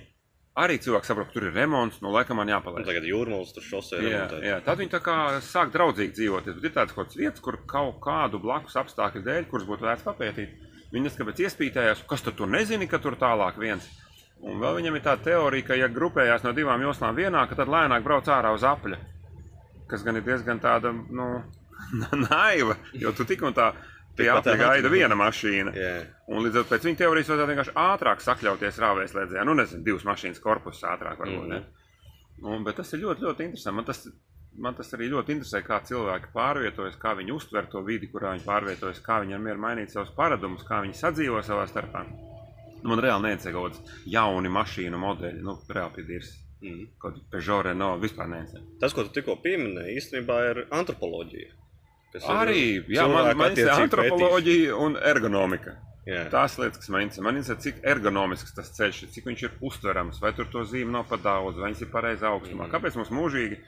arī 0.59 0.79
cilvēks 0.83 1.11
saprot, 1.13 1.29
ka 1.29 1.35
tur 1.37 1.45
ir 1.51 1.53
remonts, 1.55 2.01
nu 2.03 2.11
laikam 2.15 2.39
man 2.41 2.49
Un 2.49 2.55
jāpalaiž. 2.55 2.87
tagad 2.89 3.05
jūrmālas 3.05 3.53
tur 3.55 3.63
šosē 3.67 4.01
Jā, 4.01 4.09
remontē. 4.09 4.41
jā, 4.49 4.57
tad 4.65 4.79
viņi 4.81 4.91
tā 4.97 5.01
kā 5.05 5.17
sāk 5.45 5.71
draudzīgi 5.77 6.17
dzīvot. 6.17 6.49
Bet 6.49 6.65
ir 6.65 6.73
tādas 6.75 6.95
kaut 6.97 7.07
kādas 7.11 7.21
vietas, 7.21 7.41
kur 7.45 7.59
kaut 7.69 8.01
kādu 8.03 8.41
blakus 8.43 8.75
apstākļu 8.81 9.23
dēļ, 9.29 9.45
kuras 9.53 9.69
būtu 9.69 9.87
vērts 9.87 10.07
papētīt. 10.09 10.57
Viņi 10.91 11.05
neskapēc 11.05 11.45
iespītējās, 11.45 12.03
kas 12.09 12.25
tad 12.25 12.35
tur 12.41 12.49
nezina, 12.49 12.89
ka 12.89 12.99
tur 12.99 13.15
tālāk 13.21 13.61
viens. 13.61 13.85
Un 14.41 14.57
vēl 14.63 14.79
viņam 14.81 14.97
ir 14.97 15.03
tā 15.05 15.17
teorija, 15.21 15.67
ka, 15.69 15.75
ja 15.77 15.89
grupējās 15.93 16.43
no 16.47 16.53
divām 16.57 16.81
joslām 16.83 17.15
vienā, 17.19 17.45
ka 17.51 17.55
tad 17.61 17.69
lēnāk 17.69 18.03
brauc 18.07 18.25
ārā 18.33 18.55
uz 18.57 18.65
apļa. 18.65 18.97
Kas 19.91 20.03
gan 20.07 20.17
ir 20.17 20.25
diezgan 20.25 20.59
tāda, 20.65 20.93
nu, 20.95 21.29
naiva, 22.31 22.77
jo 22.95 23.13
tu 23.13 23.25
tik 23.29 23.43
un 23.45 23.55
tā 23.57 23.73
apļa 24.27 24.43
tā 24.43 24.57
gaida 24.59 24.89
viena 24.91 25.15
mašīna. 25.15 25.73
Jā. 25.79 25.93
Un 26.29 26.43
līdz 26.45 26.57
ar 26.59 26.65
to 26.65 26.71
pēc 26.75 26.87
viņa 26.89 26.99
teorijas 26.99 27.29
vajadzētu 27.31 27.53
vienkārši 27.53 27.75
ātrāk 27.85 28.25
sakļauties 28.25 28.81
rāvēslēdzējā. 28.85 29.45
Nu, 29.47 29.55
nezinu, 29.55 29.85
divas 29.87 30.05
mašīnas 30.09 30.43
korpusā 30.43 30.97
ātrāk 30.97 31.19
varbūt. 31.23 31.45
Mm 31.47 31.53
Mhm. 31.53 31.63
-hmm. 31.63 32.55
Un, 32.55 32.65
bet 32.65 32.77
tas 32.77 32.93
ir 32.93 33.01
ļoti, 33.01 33.23
ļoti 33.27 33.45
interesanti. 33.45 33.75
Man 33.77 33.85
tas, 33.85 34.09
man 34.59 34.75
tas 34.75 34.93
arī 34.95 35.09
ļoti 35.11 35.33
interesē, 35.35 35.63
kā 35.67 35.81
cilvēki 35.83 36.33
pārvietojas, 36.35 36.99
kā 36.99 37.15
viņi 37.19 37.33
uztver 37.35 37.67
to 37.67 37.83
vidi, 37.83 38.07
kurā 38.13 38.33
viņi 38.35 38.45
pārvietojas, 38.45 39.01
kā 39.03 39.21
viņiem 39.25 39.49
ir 39.49 39.57
mainīt 39.57 39.91
savus 39.91 40.11
paradumus, 40.17 40.63
kā 40.63 40.83
viņi 40.83 40.95
sadzīvo 40.95 41.43
savā 41.43 41.67
starpā. 41.67 42.05
Nu, 42.83 42.89
man 42.91 42.99
reāli 43.03 43.23
neinteresē 43.23 43.53
kaut 43.53 43.73
kāds 43.73 43.81
jauni 44.07 44.49
mašīnu 44.49 44.99
modeļi, 44.99 45.43
nu, 45.43 45.59
reāli 45.69 45.95
piedīrs. 45.97 46.31
Mm. 46.63 46.87
Kaut 46.99 47.15
kāda 47.15 47.25
Peugeot, 47.31 47.65
Renault, 47.65 48.03
vispār 48.03 48.29
neinteresē. 48.31 48.63
Tas, 48.81 48.95
ko 48.95 49.03
tu 49.03 49.11
tikko 49.19 49.37
pieminēji, 49.43 49.97
īstenībā 49.99 50.39
ir 50.51 50.67
antropoloģija. 50.71 51.53
Ir 52.15 52.33
Arī, 52.33 52.63
jā, 52.89 53.05
man, 53.11 53.37
man 53.37 53.51
attiecību 53.53 53.85
antropoloģija 53.85 54.77
un 54.77 54.97
ergonomika. 54.97 55.77
Jā. 56.09 56.23
Tās 56.33 56.55
lietas, 56.57 56.81
kas 56.81 56.89
man 56.89 57.03
interesē, 57.05 57.23
man 57.27 57.37
interesē, 57.37 57.59
cik 57.61 57.83
ergonomisks 57.85 58.55
tas 58.57 58.71
ceļš 58.73 59.03
ir, 59.05 59.09
cik 59.13 59.27
viņš 59.29 59.43
ir 59.45 59.57
uztverams, 59.69 60.21
vai 60.23 60.33
tur 60.33 60.47
to 60.49 60.63
zīme 60.65 60.95
nav 60.95 61.05
par 61.11 61.21
daudz, 61.21 61.59
vai 61.61 61.69
viņš 61.69 61.83
ir 61.85 61.91
pareizā 61.93 62.31
augstumā. 62.33 62.65
Mhm. 62.65 62.73
Kāpēc 62.73 62.97
mums 62.97 63.11
mūžīgi 63.13 63.59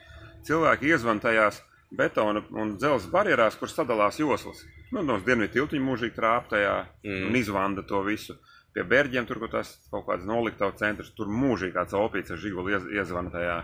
cilvēki 0.47 0.89
iezvan 0.89 1.19
tajās 1.21 1.61
betona 1.93 2.41
un 2.57 2.77
dzelzceļa 2.81 3.11
barjerās, 3.13 3.59
kur 3.59 3.69
sadalās 3.69 4.17
joslas? 4.17 4.63
Nu, 4.91 5.03
no 5.05 5.19
dienvidu 5.21 5.53
tiltiņa 5.59 5.85
mūžīgi 5.85 6.15
trāp 6.17 6.49
tajā 6.49 6.87
Mhm. 7.03 7.27
un 7.29 7.35
izvanda 7.35 7.85
to 7.87 8.01
visu. 8.01 8.35
Pie 8.73 8.83
bērģiem 8.87 9.27
tur, 9.27 9.37
kur 9.37 9.49
tas 9.51 9.77
kaut 9.91 10.07
kāds 10.07 10.25
noliktavu 10.25 10.73
centrs, 10.79 11.11
tur 11.13 11.27
mūžīgi 11.27 11.73
kāds 11.75 11.93
opīts 11.93 12.31
ar 12.31 12.37
žiguli 12.37 12.71
iez, 12.71 12.83
iezvana 12.89 13.29
tajā 13.29 13.63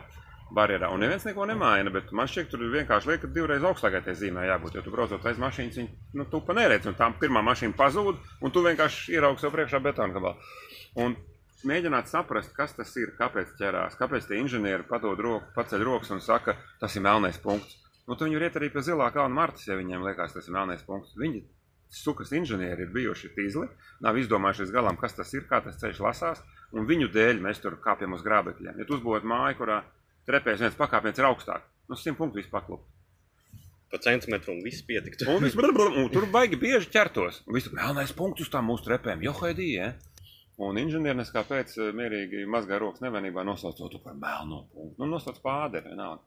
barjerā. 0.55 0.89
Un 0.94 1.01
neviens 1.03 1.25
neko 1.27 1.45
nemaina, 1.49 1.91
bet 1.94 2.11
man 2.15 2.29
šķiet, 2.29 2.49
tur 2.51 2.63
vienkārši 2.73 3.11
lieka 3.11 3.29
divreiz 3.33 3.63
augstākai 3.67 4.03
tai 4.05 4.15
zīmē 4.17 4.45
jābūt. 4.47 4.77
Jo 4.77 4.83
tu 4.85 4.94
braucot 4.94 5.25
aiz 5.27 5.39
mašīnas, 5.41 5.79
viņi 5.79 6.19
nu, 6.19 6.27
tu 6.31 6.41
pa 6.45 6.55
neredz, 6.57 6.88
un 6.89 6.95
tā 6.99 7.09
pirmā 7.21 7.44
mašīna 7.45 7.75
pazūd, 7.77 8.21
un 8.41 8.53
tu 8.53 8.63
vienkārši 8.65 9.17
ieraugi 9.17 9.44
sev 9.44 9.55
priekšā 9.55 9.81
betona 9.83 10.15
gabalu. 10.15 10.53
Un 11.03 11.17
mēģināt 11.67 12.11
saprast, 12.11 12.53
kas 12.55 12.77
tas 12.77 12.94
ir, 13.01 13.13
kāpēc 13.17 13.57
ķerās, 13.59 13.97
kāpēc 13.99 14.30
tie 14.30 14.39
inženieri 14.42 14.87
padod 14.87 15.19
roku, 15.19 15.51
paceļ 15.57 15.83
rokas 15.87 16.13
un 16.16 16.23
saka, 16.23 16.56
tas 16.81 16.95
ir 16.95 17.06
melnais 17.06 17.39
punkts. 17.44 17.80
Nu, 18.07 18.16
tu 18.16 18.23
viņi 18.23 18.39
iet 18.39 18.56
arī 18.56 18.71
pie 18.71 18.85
zilā 18.87 19.09
kalna 19.11 19.35
martas, 19.35 19.68
ja 19.68 19.75
viņiem 19.75 20.06
liekas, 20.07 20.37
tas 20.37 20.47
ir 20.47 20.56
melnais 20.56 20.85
punkts. 20.87 21.18
Viņi 21.19 21.44
sukas 21.92 22.31
inženieri 22.35 22.85
ir 22.85 22.94
bijuši 22.94 23.33
tīzli, 23.35 23.68
nav 24.04 24.18
izdomājuši 24.19 24.63
līdz 24.63 24.73
galam, 24.75 24.97
kas 24.99 25.16
tas 25.18 25.33
ir, 25.35 25.45
kā 25.49 25.59
tas 25.63 25.80
ceļš 25.81 25.99
lasās, 26.04 26.42
un 26.75 26.87
viņu 26.87 27.09
dēļ 27.11 27.44
mēs 27.44 27.61
tur 27.63 27.77
kāpjam 27.83 28.16
uz 28.16 28.23
grābekļiem. 28.23 28.80
Ja 28.80 28.87
tu 28.87 28.97
uzbūvētu 28.97 29.27
māju, 29.27 29.59
kurā 29.59 29.81
trepēs 30.27 30.61
viens 30.63 30.77
pakāpiens 30.77 31.19
ir 31.19 31.27
augstāk, 31.29 31.65
nu 31.87 31.97
simt 31.99 32.19
punktu 32.19 32.41
vispār 32.41 32.61
paklupt. 32.61 32.87
Pa 33.87 34.01
centimetru 34.03 34.51
un 34.51 34.63
viss 34.65 34.83
pietiktu. 34.83 35.23
Un, 35.31 35.45
viss, 35.45 35.55
un 35.55 36.09
tur 36.11 36.25
baigi 36.31 36.59
bieži 36.59 36.89
ķertos. 36.91 37.39
Un 37.47 37.55
viss 37.55 37.71
melnais 37.71 38.11
punkts 38.15 38.43
uz 38.43 38.49
tām 38.51 38.67
mūsu 38.67 38.83
trepēm, 38.83 39.23
jo 39.23 39.31
haidī, 39.39 39.69
ja? 39.77 39.93
Un 40.59 40.79
inženieris 40.81 41.29
kāpēc 41.31 41.75
mierīgi 41.95 42.43
mazgā 42.49 42.79
rokas 42.81 43.03
nevienībā 43.05 43.45
nosauc 43.47 43.77
to 43.77 44.01
par 44.03 44.17
melno 44.17 44.65
punktu. 44.73 44.97
Nu, 44.99 45.07
nosauc 45.13 45.39
pāderi, 45.43 45.93
vienalga. 45.93 46.25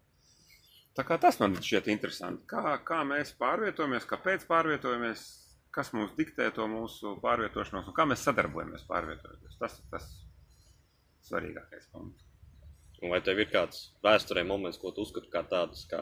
Tā 0.96 1.04
kā 1.06 1.18
tas 1.22 1.36
man 1.42 1.58
šķiet 1.58 1.90
interesanti. 1.92 2.46
Kā, 2.50 2.78
kā 2.86 3.02
mēs 3.06 3.34
pārvietojamies, 3.42 4.08
kāpēc 4.08 4.46
pārvietojamies, 4.48 5.26
kas 5.74 5.92
mums 5.94 6.16
diktē 6.16 6.48
to 6.54 6.64
mūsu 6.70 7.16
pārvietošanos 7.20 7.90
un 7.90 7.98
kā 7.98 8.08
mēs 8.08 8.24
sadarbojamies 8.26 8.88
pārvietojoties. 8.88 9.60
Tas 9.60 9.76
ir 9.82 9.92
tas 9.92 10.10
svarīgākais 11.28 11.92
punkts. 11.92 12.29
Un 13.00 13.12
vai 13.12 13.20
tev 13.24 13.40
ir 13.40 13.48
kāds 13.48 13.90
vēsturē 14.04 14.44
moments, 14.44 14.78
ko 14.80 14.92
tu 14.92 15.06
uzskati 15.06 15.30
kā 15.32 15.40
tādus, 15.48 15.86
kā 15.88 16.00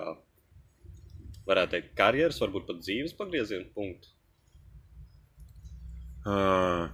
varētu 1.49 1.77
teikt, 1.77 1.93
karjeras, 1.99 2.41
varbūt 2.43 2.67
pat 2.69 2.81
dzīves 2.83 3.15
pagrieziena 3.19 3.69
punktu? 3.75 4.11
Uh, 6.29 6.91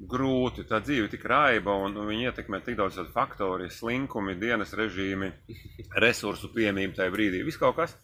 grūti. 0.00 0.64
Tā 0.68 0.80
dzīve 0.82 1.06
ir 1.06 1.12
tik 1.12 1.24
raiba, 1.28 1.74
un, 1.84 1.96
viņa 2.08 2.30
ietekmē 2.30 2.60
tik 2.64 2.78
daudz 2.80 2.98
faktoru, 3.14 3.68
slinkumi, 3.70 4.36
dienas 4.40 4.74
režīmi, 4.76 5.32
resursu 6.04 6.50
piemība 6.54 7.00
tajā 7.00 7.14
brīdī. 7.14 7.44
Viss 7.46 7.60
kaut 7.60 7.78
kas. 7.78 7.96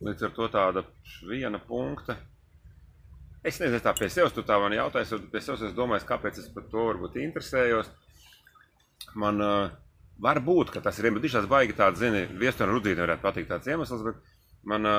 Līdz 0.00 0.28
ar 0.28 0.36
to 0.36 0.46
tāda 0.48 0.84
viena 1.28 1.60
punkta. 1.60 2.16
Es 3.44 3.58
nezinu, 3.60 3.80
tā 3.84 3.92
pie 3.96 4.08
sevis 4.12 4.34
tu 4.36 4.44
tā 4.44 4.56
man 4.60 4.72
jautājas, 4.76 5.12
un 5.16 5.28
pie 5.32 5.40
sevis 5.44 5.66
es 5.68 5.76
domāju, 5.76 6.06
kāpēc 6.08 6.40
es 6.40 6.48
par 6.52 6.66
to 6.72 6.86
varbūt 6.90 7.18
interesējos. 7.20 7.88
Man 9.20 9.40
uh, 9.44 9.72
var 10.20 10.42
būt, 10.44 10.74
ka 10.74 10.84
tas 10.84 10.98
ir, 11.00 11.10
viņš 11.14 11.38
tāds 11.38 11.50
baigi 11.50 11.76
tāds, 11.78 12.02
zini, 12.02 12.26
viestura 12.40 12.72
rudzīte 12.72 13.04
varētu 13.04 13.24
patikt 13.24 13.50
tāds 13.52 13.70
iemesls, 13.72 14.04
bet 14.06 14.20
Mana 14.60 14.90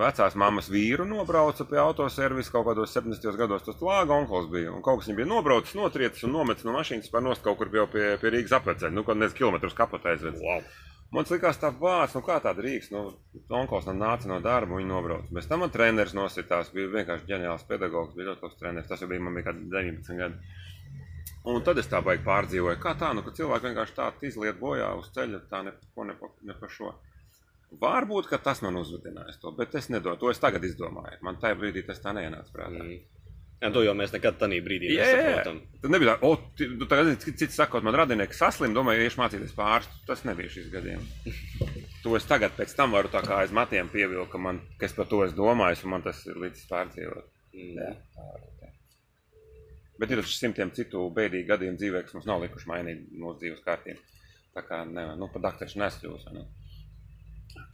vecās 0.00 0.32
mammas 0.40 0.70
vīru 0.72 1.04
nobrauca 1.04 1.66
pie 1.68 1.76
autoservisa 1.82 2.54
kaut 2.54 2.64
kādos 2.70 2.94
70. 2.96 3.34
gados. 3.36 3.66
Tas 3.66 3.82
lāga 3.84 4.16
onkulis 4.16 4.48
bija. 4.52 4.70
Un 4.72 4.80
kaut 4.84 5.02
kas 5.02 5.10
viņam 5.10 5.18
bija 5.18 5.28
nobraucis, 5.28 5.76
notriecis 5.76 6.24
un 6.24 6.32
nometis 6.38 6.64
no 6.64 6.72
mašīnas 6.72 7.12
par 7.12 7.26
nost 7.26 7.44
kaut 7.44 7.58
kur 7.60 7.68
jau 7.74 7.84
pie, 7.92 8.14
pie 8.22 8.32
Rīgas 8.32 8.56
apveceļa. 8.56 8.94
Nu, 8.96 9.04
kaut 9.04 9.20
nezinu, 9.20 9.36
kilometrus 9.42 9.76
kapotē 9.76 10.14
aizvedis. 10.14 10.40
Wow. 10.40 10.64
Man 11.12 11.28
liekas, 11.28 11.58
tā 11.60 11.72
vārds, 11.74 12.14
nu 12.16 12.22
kā 12.24 12.38
tāda 12.40 12.62
rīks, 12.64 12.88
nu, 12.94 13.00
onkulis 13.50 13.88
man 13.90 14.00
nāca 14.00 14.30
no 14.30 14.38
darba, 14.40 14.78
viņa 14.78 14.88
nobrauca. 14.88 15.32
Bez 15.36 15.50
tam 15.50 15.64
man 15.66 15.72
treneris 15.74 16.14
nositās, 16.16 16.70
bija 16.72 16.88
vienkārši 16.94 17.28
ģeniāls 17.28 17.66
pedagogs, 17.68 18.14
bija 18.16 18.30
ļoti 18.30 18.46
labs 18.46 18.60
treneris. 18.62 18.88
Tas 18.88 19.02
jau 19.04 19.10
bija 19.10 19.26
man 19.26 19.36
bija 19.36 19.50
kādi 19.50 19.68
19 19.74 20.22
gadi. 20.22 20.54
Un 21.48 21.62
tad 21.64 21.78
es 21.80 21.88
tā 21.88 22.02
baigi 22.04 22.24
pārdzīvoju, 22.26 22.80
kā 22.82 22.92
tā, 23.00 23.14
nu, 23.16 23.22
ka 23.24 23.32
cilvēki 23.36 23.70
vienkārši 23.70 23.94
tā 23.96 24.10
izliet 24.28 24.58
bojā 24.60 24.90
uz 24.98 25.08
ceļa, 25.14 25.40
tā 25.48 25.62
neko 25.64 26.04
ne, 26.04 26.16
ne 26.44 26.56
par 26.58 26.72
šo. 26.74 26.90
Varbūt, 27.80 28.26
ka 28.28 28.40
tas 28.42 28.60
man 28.64 28.76
uzvedinājis 28.80 29.38
to, 29.40 29.54
bet 29.56 29.74
es 29.78 29.88
nedomāju, 29.88 30.20
to 30.20 30.34
es 30.34 30.42
tagad 30.42 30.66
izdomāju. 30.66 31.20
Man 31.24 31.38
tajā 31.40 31.56
brīdī 31.56 31.84
tas 31.86 32.02
tā 32.02 32.12
neienāca 32.16 32.52
prātā. 32.52 32.82
Mm. 32.82 33.20
Jā, 33.60 33.68
to 33.72 33.82
jau 33.84 33.92
mēs 33.96 34.12
nekad 34.14 34.38
tādā 34.40 34.56
brīdī 34.64 34.88
Jā, 34.90 35.04
jā, 35.04 35.08
jā. 35.08 35.16
nesaprotam. 35.20 35.58
Tad 35.82 35.92
nebija 35.92 36.14
tā, 36.14 36.28
o, 36.28 36.68
nu, 36.80 36.88
tagad 36.88 37.26
cits 37.28 37.58
sakot, 37.60 37.84
man 37.84 37.98
radinieki 38.00 38.36
saslim, 38.36 38.72
domāju, 38.76 39.04
iešu 39.04 39.20
mācīties 39.20 39.52
pārstu. 39.56 40.00
Tas 40.08 40.24
nebija 40.28 40.52
šis 40.52 40.70
gadījums. 40.72 41.16
To 42.00 42.14
es 42.16 42.24
tagad 42.24 42.54
pēc 42.56 42.70
tam 42.72 42.94
varu 42.96 43.10
tā 43.12 43.20
kā 43.20 43.42
aiz 43.42 43.50
matiem 43.52 43.90
pievilkt, 43.92 44.30
ka, 44.32 44.38
man, 44.40 44.62
ka 44.80 44.86
es 44.88 44.94
par 44.96 45.04
to 45.10 45.18
es 45.26 45.34
domāju, 45.36 45.82
un 45.84 45.92
man 45.92 46.04
tas 46.06 46.22
ir 46.24 46.38
līdz 46.40 46.62
pārdzīvot. 46.70 47.26
Mm. 47.52 47.74
Jā. 47.76 47.90
Bet 50.00 50.12
ir 50.12 50.22
taču 50.22 50.32
simtiem 50.32 50.72
citu 50.76 51.02
bēdīgu 51.16 51.48
gadījumu 51.50 51.80
dzīvē, 51.80 52.02
kas 52.06 52.16
mums 52.16 52.28
nav 52.30 52.40
likuši 52.44 52.70
mainīt 52.70 53.02
mūsu 53.12 53.42
dzīves 53.42 53.60
kārtību. 53.66 54.00
Tā 54.56 54.64
kā, 54.66 54.80
ne, 54.88 55.04
nu, 55.20 55.28
pa 55.30 55.42
dakteru 55.44 55.82
neskļūs. 55.82 56.26
Ne? 56.34 56.46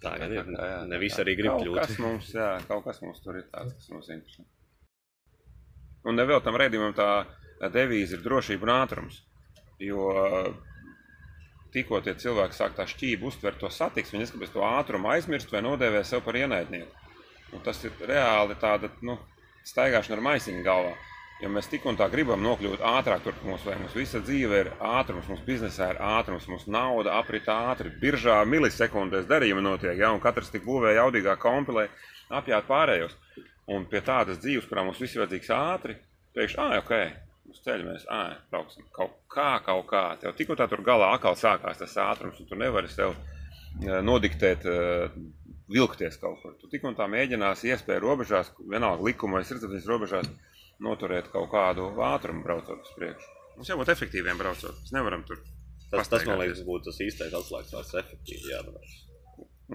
Tā 0.02 0.16
ir. 0.20 0.34
Jā, 0.34 0.44
Ne 0.48 0.96
tā 0.96 1.00
visi 1.00 1.22
arī 1.22 1.36
grib 1.38 1.56
kļūt. 1.60 1.78
Kas 1.78 1.98
mums, 2.02 2.32
jā, 2.34 2.50
kaut 2.68 2.84
kas 2.88 3.00
mums 3.04 3.22
tur 3.24 3.38
ir 3.40 3.46
tāds, 3.52 3.76
kas 3.78 3.92
mums 3.94 4.10
interesē. 4.12 4.46
Un 6.06 6.22
vēl 6.22 6.42
tam 6.42 6.58
redzējumam 6.60 6.94
tā 6.98 7.10
devīze 7.72 8.18
ir 8.18 8.24
drošība 8.26 8.68
un 8.68 8.74
ātrums. 8.76 9.22
Jo 9.82 10.10
tikko 11.74 12.00
tie 12.04 12.14
cilvēki 12.16 12.56
sāk 12.56 12.76
tā 12.76 12.86
šķību 12.88 13.30
uztvert 13.30 13.58
to 13.60 13.70
satiksmi, 13.72 14.16
viņi 14.16 14.24
neskatoties 14.24 14.54
to 14.54 14.62
ātrumu 14.64 15.10
aizmirst 15.12 15.50
vai 15.52 15.64
nodēvē 15.66 16.02
sev 16.06 16.22
par 16.24 16.38
ienaidnieku. 16.38 17.04
Un 17.54 17.62
tas 17.66 17.82
ir 17.84 17.94
reāli 18.08 18.56
tāda 18.60 18.90
nu, 19.06 19.18
staigāšana 19.66 20.16
ar 20.18 20.24
maisiņu 20.30 20.64
galvā. 20.66 20.94
Jo 21.36 21.50
mēs 21.52 21.66
tik 21.68 21.84
un 21.84 21.98
tā 22.00 22.06
gribam 22.08 22.40
nokļūt 22.40 22.80
ātrāk, 22.80 23.20
tur 23.26 23.34
mums, 23.44 23.64
mums 23.68 23.96
visa 23.96 24.22
dzīve 24.24 24.60
ir 24.62 24.70
ātrums, 24.80 25.26
mūsu 25.28 25.44
biznesā 25.44 25.90
ir 25.92 25.98
ātrums, 26.00 26.46
mūsu 26.48 26.70
nauda 26.72 27.18
aprit 27.18 27.44
ātri, 27.52 27.92
biržā 28.00 28.38
milisekundēs 28.48 29.28
darījumi 29.28 29.64
notiek, 29.66 29.98
ja, 30.00 30.14
un 30.16 30.22
katrs 30.24 30.48
tik 30.54 30.64
būvē 30.64 30.94
jaudīgā 30.96 31.36
kompilē 31.42 31.90
apjāt 32.40 32.64
pārējos. 32.70 33.12
Un 33.68 33.84
pie 33.90 34.00
tādas 34.06 34.40
dzīves, 34.40 34.64
kurā 34.70 34.86
mums 34.86 35.02
viss 35.02 35.18
ir 35.18 35.26
vajadzīgs 35.26 35.52
ātri, 35.52 35.98
pēkšņi, 36.38 36.62
ah, 36.62 36.78
ok, 36.80 37.52
uz 37.52 37.60
ceļa 37.66 37.88
mēs, 37.90 38.08
ah, 38.16 38.32
brauksim 38.48 38.88
kaut 38.96 39.20
kā, 39.28 39.50
kaut 39.66 39.84
kā. 39.92 40.06
Tev 40.22 40.32
tikko 40.40 40.56
tā 40.56 40.70
tur 40.72 40.80
galā 40.86 41.12
atkal 41.18 41.36
sākās 41.36 41.84
tas 41.84 42.00
ātrums, 42.00 42.40
un 42.40 42.48
tu 42.48 42.56
nevari 42.56 42.88
sev 42.88 43.12
eh, 43.12 44.00
nodiktēt, 44.00 44.64
eh, 44.64 45.20
vilkties 45.68 46.16
kaut 46.22 46.40
kur. 46.40 46.56
Tu 46.62 46.72
tik 46.72 46.88
un 46.88 46.96
tā 46.96 47.10
mēģinās 47.10 47.66
iespēju 47.68 48.06
robežās, 48.08 48.54
vienalga 48.70 49.04
likuma 49.04 49.40
vai 49.40 49.46
sirdsapziņas 49.48 49.88
robežās, 49.90 50.30
noturēt 50.82 51.30
kaut 51.32 51.50
kādu 51.52 51.88
ātrumu 52.04 52.44
braucot 52.44 52.82
uz 52.84 52.94
priekšu. 52.98 53.32
Mums 53.56 53.70
jābūt 53.72 53.92
efektīviem 53.94 54.40
braucot. 54.40 54.76
Mēs 54.82 54.92
nevaram 54.92 55.24
tur. 55.28 55.40
Tas, 55.90 56.08
tas 56.10 56.24
man 56.26 56.40
liekas, 56.42 56.64
būtu 56.66 56.90
tas 56.90 56.98
īstais 57.00 57.34
atslēgas 57.36 57.72
vārds- 57.72 57.94
efektīvi. 58.02 58.50
jābrauc. 58.52 58.96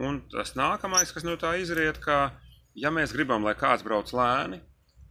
Un 0.05 0.21
tas 0.31 0.53
nākamais, 0.55 1.11
kas 1.13 1.23
no 1.27 1.35
tā 1.39 1.55
izriet, 1.59 1.99
ka, 2.03 2.33
ja 2.75 2.91
mēs 2.91 3.13
gribam, 3.15 3.43
lai 3.43 3.55
kāds 3.59 3.83
brauc 3.83 4.11
lēni, 4.15 4.61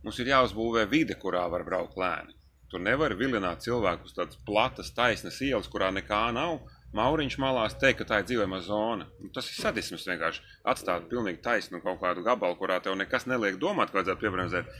mums 0.04 0.18
ir 0.20 0.30
jāuzbūvē 0.32 0.86
vide, 0.88 1.16
kurā 1.20 1.50
var 1.50 1.64
braukt 1.64 1.96
lēni. 2.00 2.36
Tur 2.70 2.80
nevar 2.80 3.16
vilināt 3.18 3.64
cilvēku 3.66 4.06
uz 4.06 4.14
tādas 4.14 4.38
platas, 4.46 4.92
taisnas 4.94 5.40
ielas, 5.42 5.68
kurā 5.68 5.90
nekā 5.92 6.32
nav. 6.32 6.60
Mauriņš 6.96 7.36
malās 7.38 7.76
teikt, 7.78 8.00
ka 8.00 8.06
tā 8.08 8.16
ir 8.20 8.26
dzīvojama 8.26 8.58
zona. 8.66 9.06
Nu, 9.22 9.28
tas 9.34 9.46
ir 9.46 9.60
sadisms 9.62 10.08
vienkārši. 10.08 10.42
Atstāt 10.72 11.06
pilnīgi 11.10 11.38
taisnu 11.44 11.78
kaut 11.84 12.00
kādu 12.02 12.24
gabalu, 12.26 12.56
kurā 12.58 12.80
tev 12.82 12.96
nekas 12.98 13.28
neliek 13.30 13.60
domāt, 13.62 13.92
ka 13.92 14.00
vajadzētu 14.00 14.24
piebremzēt 14.24 14.72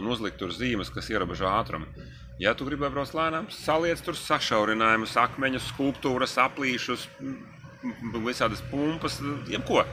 un 0.00 0.08
uzlikt 0.08 0.40
tur 0.40 0.54
zīmes, 0.56 0.88
kas 0.94 1.10
ierobežo 1.12 1.50
ātrumu. 1.50 1.90
Ja 2.40 2.54
tu 2.56 2.64
gribi 2.64 2.88
braukt 2.88 3.12
lēnām, 3.18 3.50
saliec 3.52 4.00
tur 4.06 4.16
sašaurinājumus, 4.16 5.16
akmeņus, 5.20 5.68
skulptūras, 5.74 6.38
aplīšus, 6.40 7.08
visādas 8.24 8.64
pumpas, 8.70 9.20
jebko. 9.50 9.84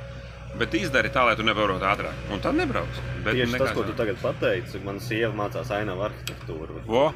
Bet 0.55 0.75
izdari 0.79 1.10
tā, 1.12 1.25
lai 1.27 1.36
tu 1.36 1.44
nebrauc 1.44 1.84
ātrāk. 1.84 2.27
Un 2.32 2.39
tad 2.39 2.55
nebrauc. 2.55 3.00
Bet 3.25 3.36
Tieši 3.36 3.60
tas, 3.60 3.74
ko 3.75 3.84
tu 3.84 3.96
tagad 3.98 4.22
pateici, 4.22 4.79
man 4.86 5.01
sieva 5.03 5.34
mācās 5.36 5.74
ainavu 5.75 6.05
arhitektūru. 6.08 6.86
Vo, 6.88 7.10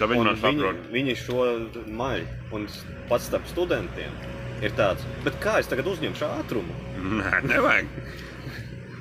viņi 0.00 0.22
Un 0.24 0.38
viņi, 0.42 0.70
viņi 0.94 1.16
šo 1.22 1.48
maļu 1.94 2.54
un 2.56 2.68
pats 3.10 3.28
starp 3.30 3.46
studentiem 3.50 4.14
ir 4.64 4.74
tāds, 4.78 5.04
bet 5.24 5.36
kā 5.42 5.58
es 5.60 5.68
tagad 5.70 5.88
uzņemšu 5.90 6.26
ātrumu? 6.26 6.74
Nē, 7.20 7.42
nevajag. 7.46 7.90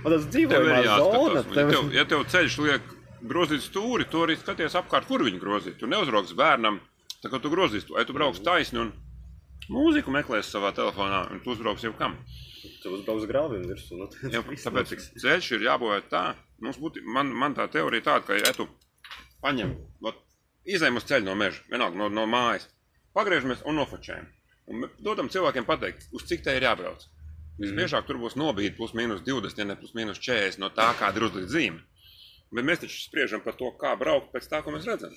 Un 0.04 0.12
tas 0.12 0.26
dzīvojamā 0.28 0.82
zona. 0.90 1.40
Ja 1.40 1.44
tev 1.48 1.72
tev, 1.72 1.94
ja 1.96 2.04
tev 2.10 2.26
ceļš 2.34 2.58
liek 2.66 2.90
grozīt 3.24 3.64
stūri, 3.64 4.08
tu 4.12 4.24
arī 4.26 4.36
skaties 4.40 4.76
apkārt, 4.80 5.08
kur 5.08 5.24
viņi 5.24 5.40
grozīt. 5.42 5.78
Tu 5.80 5.88
neuzraugs 5.90 6.36
bērnam, 6.38 6.82
tā 7.24 7.32
kā 7.32 7.40
tu 7.42 7.52
grozīs 7.54 7.88
to. 7.88 7.96
Ja 8.00 8.06
tu 8.08 8.16
brauks 8.16 8.44
taisni 8.44 8.82
un 8.84 8.92
mūziku 9.72 10.12
meklēsi 10.14 10.58
savā 10.58 10.74
telefonā, 10.76 11.24
un 11.32 11.40
tu 11.44 11.54
uzbrauks 11.56 11.86
jau 11.88 11.94
kam. 12.00 12.18
tu 12.84 12.92
uzbrauks 12.92 13.28
grāvim 13.30 13.64
virsū. 13.70 13.96
Nu, 14.00 14.10
tas 14.12 14.36
Jā, 14.36 14.44
viss 14.50 14.68
tāpēc 14.68 14.92
ceļš 15.24 15.54
ir 15.56 15.70
jābūvē 15.70 16.02
tā. 16.12 16.26
Mums 16.64 16.80
būtu, 16.80 17.04
man, 17.08 17.32
man 17.32 17.56
tā 17.56 17.70
teorija 17.72 18.10
tāda, 18.10 18.28
ka, 18.28 18.40
ja 18.40 18.52
tu 18.56 18.68
paņem, 19.44 19.74
vat, 20.04 20.20
izējam 20.66 21.00
uz 21.00 21.08
ceļa 21.10 21.28
no 21.28 21.36
meža, 21.40 21.64
vienalga 21.72 22.00
no, 22.00 22.10
no 22.12 22.26
mājas, 22.30 22.70
pagriežamies 23.18 23.66
un 23.70 23.80
nofočējam. 23.82 24.30
Un 24.72 24.88
dodam 25.04 25.30
cilvēkiem 25.32 25.68
pateikt, 25.68 26.08
uz 26.16 26.24
cik 26.30 26.44
te 26.46 26.56
ir 26.56 26.66
jābrauc. 26.68 27.04
Visbiežāk 27.60 28.08
tur 28.08 28.18
būs 28.18 28.38
nobīde 28.40 28.74
plus 28.78 28.96
mīnus 28.98 29.22
20, 29.28 29.60
ja 29.60 29.66
ne 29.70 29.76
plus 29.78 29.94
mīnus 29.98 30.22
40 30.24 30.62
no 30.64 30.72
tā, 30.74 30.88
kāda 30.98 31.20
ir 31.20 31.28
uzlikta 31.28 31.52
zīme. 31.54 31.84
Bet 32.54 32.66
mēs 32.66 32.82
taču 32.84 33.02
spriežam 33.02 33.44
par 33.46 33.58
to, 33.60 33.70
kā 33.82 33.94
braukt 34.00 34.32
pēc 34.34 34.48
tā, 34.50 34.62
ko 34.64 34.74
mēs 34.74 34.88
redzam. 34.90 35.14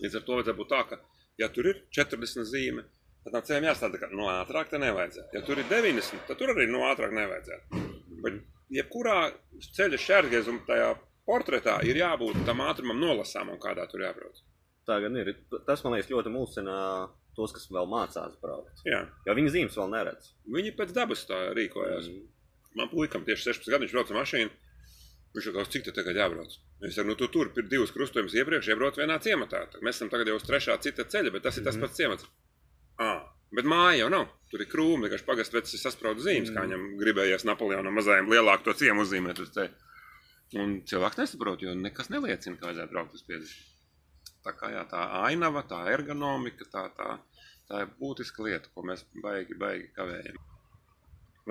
Līdz 0.00 0.20
ar 0.20 0.24
to 0.24 0.38
vajadzētu 0.38 0.60
būt 0.60 0.70
tā, 0.72 0.80
ka, 0.88 0.98
ja 1.40 1.48
tur 1.52 1.68
ir 1.68 1.82
40 1.96 2.48
zīme, 2.48 2.84
tad 3.24 3.34
tam 3.34 3.46
ceļam 3.50 3.68
jāstāda, 3.68 4.00
ka 4.00 4.10
no 4.12 4.30
ātrāk 4.32 4.70
te 4.72 4.80
nevajadzētu. 4.80 5.34
Ja 5.36 5.44
tur 5.44 5.60
ir 5.60 5.68
90, 5.68 6.24
tad 6.28 6.40
tur 6.40 6.54
arī 6.54 6.68
no 6.70 6.84
ātrāk 6.88 7.12
nevajadzētu. 7.18 7.82
Bet 8.24 8.40
jebkurā 8.78 9.18
ceļa 9.76 10.00
šķērgriezuma 10.04 10.64
tajā 10.68 10.92
portretā 11.28 11.78
ir 11.88 12.00
jābūt 12.00 12.44
tam 12.48 12.62
ātrumam 12.64 13.00
nolasāmam, 13.00 13.60
kādā 13.60 13.84
tur 13.90 14.06
jābrauc. 14.06 14.40
Tā 14.88 14.96
gan 15.04 15.16
ir. 15.20 15.34
Tas 15.68 15.82
man 15.84 15.92
liekas 15.98 16.08
ļoti 16.10 16.30
mulsina 16.32 16.76
tos, 17.36 17.52
kas 17.54 17.68
vēl 17.70 17.86
mācās 17.90 18.38
braukt. 18.42 18.80
Jā. 18.88 19.02
Jo 19.26 19.34
viņi 19.36 19.52
zīmes 19.54 19.76
vēl 19.78 19.90
neredz. 19.92 20.30
Viņi 20.48 20.72
pēc 20.78 20.94
dabas 20.96 21.26
tā 21.28 21.42
rīkojās. 21.58 22.08
Mm. 22.08 22.24
Man 22.80 22.88
puikam 22.92 23.24
tieši 23.26 23.50
16 23.50 23.70
gadu 23.74 23.84
viņš 23.86 23.94
brauca 23.98 24.16
mašīnu. 24.16 24.50
Viņš 25.36 25.46
jau 25.46 25.52
kaut 25.58 25.68
cik 25.74 25.84
te 25.84 25.92
tagad 25.92 26.16
jābrauc. 26.16 26.54
Es 26.88 26.94
saku, 26.96 27.10
nu 27.10 27.14
tu 27.20 27.28
tur 27.28 27.50
ir 27.52 27.66
divas 27.68 27.92
krustojumus 27.92 28.32
iepriekš, 28.38 28.70
iebrauc 28.72 28.96
vienā 28.96 29.18
ciematā. 29.20 29.66
Tā 29.68 29.82
Mēs 29.84 29.98
esam 30.00 30.08
tagad 30.08 30.26
jau 30.32 30.38
uz 30.40 30.46
trešā 30.48 30.78
cita 30.80 31.04
ceļa, 31.04 31.32
bet 31.36 31.42
tas 31.44 31.58
ir 31.58 31.64
tas 31.68 31.76
Mhm. 31.76 31.82
pats 31.84 31.96
ciemats. 32.00 32.24
À, 32.98 33.10
bet 33.52 33.64
māja 33.68 33.98
jau 34.00 34.08
nav. 34.10 34.28
Tur 34.50 34.60
ir 34.64 34.66
krūmi, 34.72 35.04
vienkārši 35.04 35.26
pagastu 35.28 35.52
vecs 35.60 35.74
ir 35.74 35.80
saspraudu 35.84 36.24
zīmes, 36.24 36.48
kā 36.48 36.64
Mhm. 36.64 36.70
viņam 36.70 36.98
gribējies 37.02 37.44
Napoleonam 37.44 37.92
mazajam 37.94 38.26
lielāku 38.32 38.64
to 38.64 38.72
ciemu 38.74 39.04
uzzīmēt 39.04 39.38
uz 39.38 39.50
ceļa. 39.50 39.70
Un 40.54 40.80
cilvēks 40.82 41.18
nesaprot, 41.20 41.60
jo 41.60 41.74
nekas 41.74 42.08
neliecina, 42.08 42.56
ka 42.58 42.66
vajadzētu 42.72 42.90
braukt 42.90 43.12
uz 43.14 43.22
50. 43.22 43.77
Tā 44.48 44.54
kā 44.56 44.70
jā, 44.72 44.80
tā 44.88 45.02
ainava, 45.28 45.60
tā 45.68 45.82
ergonomika, 45.92 46.64
tā, 46.72 46.86
tā, 46.96 47.18
tā 47.68 47.82
ir 47.84 47.90
būtiska 47.98 48.46
lieta, 48.46 48.70
ko 48.72 48.86
mēs 48.88 49.02
baigi, 49.20 49.58
baigi 49.60 49.90
kavējam. 49.92 50.38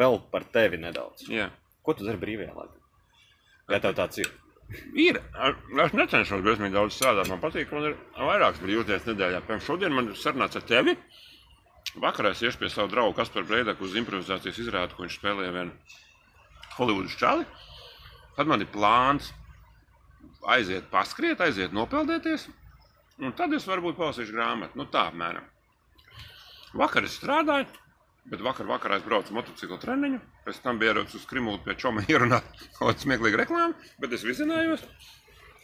Vēl 0.01 0.17
par 0.31 0.47
tevi 0.55 0.79
nedaudz. 0.81 1.27
Jā. 1.29 1.51
Ko 1.85 1.93
tu 1.93 2.07
dari 2.07 2.17
brīvajā 2.23 2.55
laikā? 2.57 2.81
Vai 3.69 3.81
tev 3.83 3.93
tāds 3.99 4.23
ir? 4.23 4.33
Ir. 4.97 5.21
Es 5.85 5.93
necenšos 5.93 6.41
bezmīgi 6.41 6.73
daudz 6.73 6.97
strādāt. 6.97 7.29
Man 7.29 7.41
patīk, 7.43 7.69
man 7.69 7.91
ir 7.91 7.95
vairākas 8.17 8.65
brīvdienas 8.65 9.05
nedēļā. 9.11 9.45
Piemēram, 9.45 9.65
šodien 9.69 9.93
man 9.93 10.09
ir 10.09 10.17
sarunāts 10.17 10.57
ar 10.57 10.65
tevi. 10.67 10.97
Vakarā 12.01 12.33
es 12.33 12.41
iešu 12.41 12.63
pie 12.63 12.73
savu 12.73 12.89
draugu 12.91 13.13
Kasparu 13.21 13.47
Breidaku 13.47 13.85
uz 13.85 13.95
improvizācijas 14.01 14.57
izrādi, 14.65 14.97
ko 14.97 15.05
viņš 15.05 15.21
spēlēja 15.21 15.53
vienu 15.53 15.77
Holivudas 16.79 17.17
čali. 17.21 17.45
Tad 18.37 18.49
man 18.49 18.65
ir 18.65 18.73
plāns 18.73 19.29
aiziet, 20.47 20.89
paskriet, 20.91 21.41
aiziet, 21.45 21.73
nopeldēties. 21.75 22.49
Un 23.17 23.33
tad 23.37 23.53
es 23.57 23.65
varbūt 23.65 23.97
palasīšu 23.97 24.35
grāmatu. 24.35 24.77
Nu, 24.77 24.85
tā 24.93 25.07
apmēram. 25.09 25.45
Vakar 26.77 27.07
es 27.07 27.15
strādāju, 27.17 27.65
bet 28.29 28.43
vakar, 28.45 28.67
vakarā 28.69 28.99
es 28.99 29.05
braucu 29.05 29.33
motociklu 29.33 29.79
treniņu. 29.81 30.19
Pēc 30.45 30.59
tam 30.63 30.81
biju 30.81 30.93
ierocis 30.93 31.21
uz 31.21 31.25
Krimulu 31.29 31.63
pie 31.65 31.77
čoma 31.79 32.03
ierunāt 32.11 32.45
kaut 32.77 32.91
kādu 32.91 33.05
smieklīgu 33.05 33.39
reklāmu, 33.41 33.87
bet 34.03 34.13
es 34.13 34.25
vizinājos. 34.27 34.85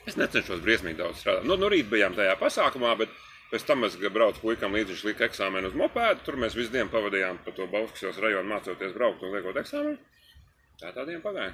Es 0.10 0.17
necenšos 0.19 0.63
briesmīgi 0.63 1.00
daudz 1.00 1.22
strādāt. 1.22 1.45
Nu, 1.48 1.55
no 1.60 1.69
rīta 1.72 1.93
bijām 1.93 2.17
tajā 2.17 2.33
pasākumā, 2.41 2.95
bet 3.00 3.13
pēc 3.53 3.67
tam 3.69 3.86
es 3.88 3.95
braucu 4.01 4.41
puikam 4.41 4.74
līdzi, 4.75 4.95
viņš 4.95 5.05
lika 5.12 5.27
eksāmenu 5.29 5.69
uz 5.69 5.77
mopēdu. 5.79 6.25
Tur 6.25 6.39
mēs 6.41 6.57
visu 6.57 6.74
dienu 6.74 6.91
pavadījām 6.91 7.39
pa 7.45 7.53
to 7.55 7.69
Bauskasils 7.72 8.19
rajonu 8.24 8.50
mācoties 8.50 8.98
braukt 8.98 9.24
un 9.24 9.38
liekot 9.38 9.62
eksāmenu. 9.62 10.01
Tā 10.81 10.91
tādiem 10.98 11.22
pagāja. 11.24 11.53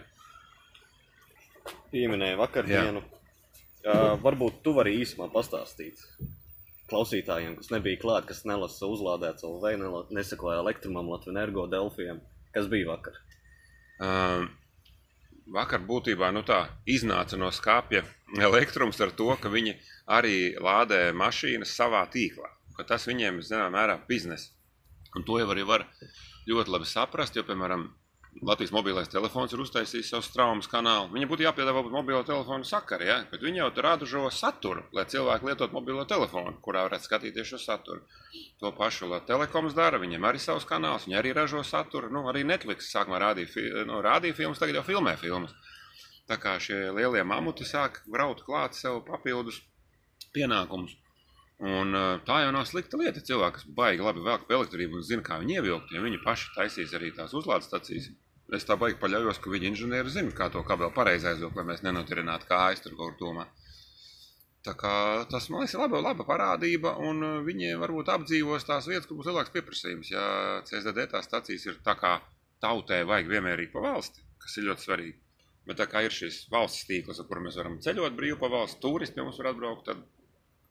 Pieminēja 1.92 2.40
vakardienu. 2.40 3.04
Uh, 3.80 4.18
varbūt 4.20 4.60
tu 4.64 4.74
vari 4.76 4.98
īsumā 5.00 5.30
pastāstīt 5.32 6.02
klausītājiem, 6.90 7.56
kas 7.60 7.70
nebija 7.74 8.00
klāt, 8.02 8.28
kas 8.30 8.44
nelasa 8.50 8.90
uzlādēts 8.90 9.46
LV, 9.46 10.10
nesekoja 10.16 10.60
elektrumam, 10.64 11.10
Latvijas 11.14 11.36
energo, 11.36 11.68
Delfijam. 11.70 12.22
Kas 12.56 12.70
bija 12.72 12.90
vakar? 12.90 13.20
Um, 14.02 14.48
vakar 15.54 15.84
būtībā 15.86 16.32
nu 16.34 16.42
tā, 16.48 16.64
iznāca 16.90 17.38
no 17.38 17.52
skāpja 17.54 18.04
elektrums 18.42 19.00
ar 19.06 19.14
to, 19.14 19.30
ka 19.42 19.52
viņi 19.54 19.76
arī 20.18 20.38
lādē 20.58 21.10
mašīnas 21.18 21.76
savā 21.78 22.06
tīklā. 22.14 22.50
Tas 22.88 23.06
viņiem 23.10 23.38
ir 23.38 23.46
zināmā 23.46 23.70
mērā 23.76 24.00
biznesa. 24.08 24.54
Un 25.18 25.26
to 25.28 25.40
jau 25.42 25.50
arī 25.52 25.66
var 25.68 25.84
ļoti 26.50 26.74
labi 26.74 26.88
saprast, 26.88 27.36
jo, 27.36 27.44
piemēram, 27.46 27.90
Latvijas 28.40 28.72
mobilais 28.72 29.10
telefons 29.12 29.52
ir 29.52 29.60
uztaisījis 29.60 30.10
savu 30.14 30.24
straumas 30.24 30.70
kanālu. 30.72 31.10
Viņam 31.12 31.30
būtu 31.32 31.44
jāpiedāvā 31.44 31.82
mobilo 31.92 32.22
telefonu 32.24 32.64
sakari, 32.64 33.10
ja? 33.10 33.18
bet 33.32 33.42
viņi 33.44 33.60
jau 33.60 33.68
rāda 33.84 34.08
šo 34.08 34.22
saturu, 34.32 34.86
lai 34.96 35.04
cilvēki 35.12 35.50
lietotu 35.50 35.76
mobilo 35.76 36.06
telefonu, 36.08 36.54
kurā 36.64 36.86
varētu 36.88 37.08
skatīties 37.10 37.52
šo 37.52 37.60
saturu. 37.60 38.06
To 38.64 38.72
pašu 38.78 39.12
telekoms 39.28 39.76
dara, 39.76 40.00
viņiem 40.00 40.30
arī 40.30 40.40
savs 40.40 40.68
kanāls, 40.70 41.08
viņi 41.08 41.20
arī 41.20 41.34
ražo 41.36 41.66
saturu. 41.68 42.12
Nu, 42.16 42.24
arī 42.32 42.46
Netflix 42.48 42.88
sākumā 42.94 43.20
rādīja, 43.26 43.52
fi, 43.52 43.66
nu, 43.90 44.00
rādīja 44.06 44.38
filmas, 44.40 44.64
tagad 44.64 44.80
jau 44.80 44.86
filmē 44.88 45.18
filmas. 45.20 45.52
Tā 46.30 46.40
kā 46.40 46.56
šie 46.64 46.94
lielie 46.96 47.26
mamuti 47.28 47.68
sāk 47.68 48.04
graut 48.08 48.46
klāt 48.48 48.78
sev 48.78 49.02
papildus 49.08 49.60
pienākumus. 50.32 50.96
Un, 51.60 51.92
uh, 51.92 52.22
tā 52.24 52.40
jau 52.46 52.56
nav 52.56 52.64
slikta 52.70 52.96
lieta. 53.02 53.20
Cilvēki, 53.20 53.58
kas 53.58 53.68
baigi 53.76 54.06
labi 54.06 54.24
velk 54.24 54.48
pa 54.48 54.56
elektrību 54.62 55.02
un 55.02 55.04
zina, 55.04 55.26
kā 55.26 55.42
viņi 55.42 55.60
ievilkt, 55.60 55.92
ja 55.92 56.00
viņi 56.06 56.24
paši 56.24 56.54
taisīs 56.56 56.96
arī 56.96 57.12
tās 57.18 57.36
uzlādes 57.36 57.68
stacijas. 57.68 58.08
Es 58.58 58.66
tā 58.66 58.76
baigi 58.82 58.98
paļaujos, 59.02 59.38
ka 59.44 59.52
viņi 59.54 59.70
inženieri 59.70 60.10
zina, 60.10 60.34
kā 60.34 60.48
to 60.54 60.64
kabeli 60.66 60.94
pareizi 60.96 61.28
aizvilkt, 61.30 61.58
lai 61.60 61.68
mēs 61.70 61.84
nenotirinātu 61.86 62.50
kājas 62.50 62.82
tur 62.82 62.96
kaut 62.98 63.14
kur 63.14 63.20
tomā. 63.20 63.46
Tā 64.66 64.74
kā 64.76 64.94
tas, 65.32 65.46
man 65.54 65.62
liekas, 65.62 65.76
ir 65.78 65.84
laba, 65.84 66.02
laba 66.04 66.26
parādība, 66.28 66.96
un 67.10 67.24
uh, 67.24 67.36
viņi 67.46 67.78
varbūt 67.80 68.10
apdzīvos 68.12 68.66
tās 68.68 68.90
vietas, 68.90 69.08
kur 69.08 69.20
būs 69.22 69.30
lielāks 69.30 69.54
pieprasījums. 69.54 70.10
Ja 70.12 70.24
CSDD 70.68 71.06
tās 71.14 71.30
stacijas 71.30 71.68
ir 71.70 71.78
tā 71.86 71.96
kā 72.00 72.18
tautē 72.64 73.04
vajag 73.08 73.30
vienmērīgi 73.32 73.72
pa 73.76 73.86
valsti, 73.86 74.26
kas 74.42 74.58
ir 74.60 74.68
ļoti 74.68 74.88
svarīgi. 74.88 75.16
Bet 75.70 75.80
tā 75.80 75.88
kā 75.92 76.02
ir 76.04 76.16
šis 76.16 76.42
valsts 76.52 76.90
tīkls, 76.90 77.22
ar 77.22 77.30
kuru 77.30 77.46
mēs 77.46 77.60
varam 77.60 77.78
ceļot 77.86 78.18
brīvi 78.18 78.40
pa 78.42 78.50
valsts, 78.52 78.82
turisti 78.84 79.16
pie 79.16 79.24
mums 79.28 79.40
var 79.40 79.52
atbraukt, 79.54 79.86
tad 79.92 80.04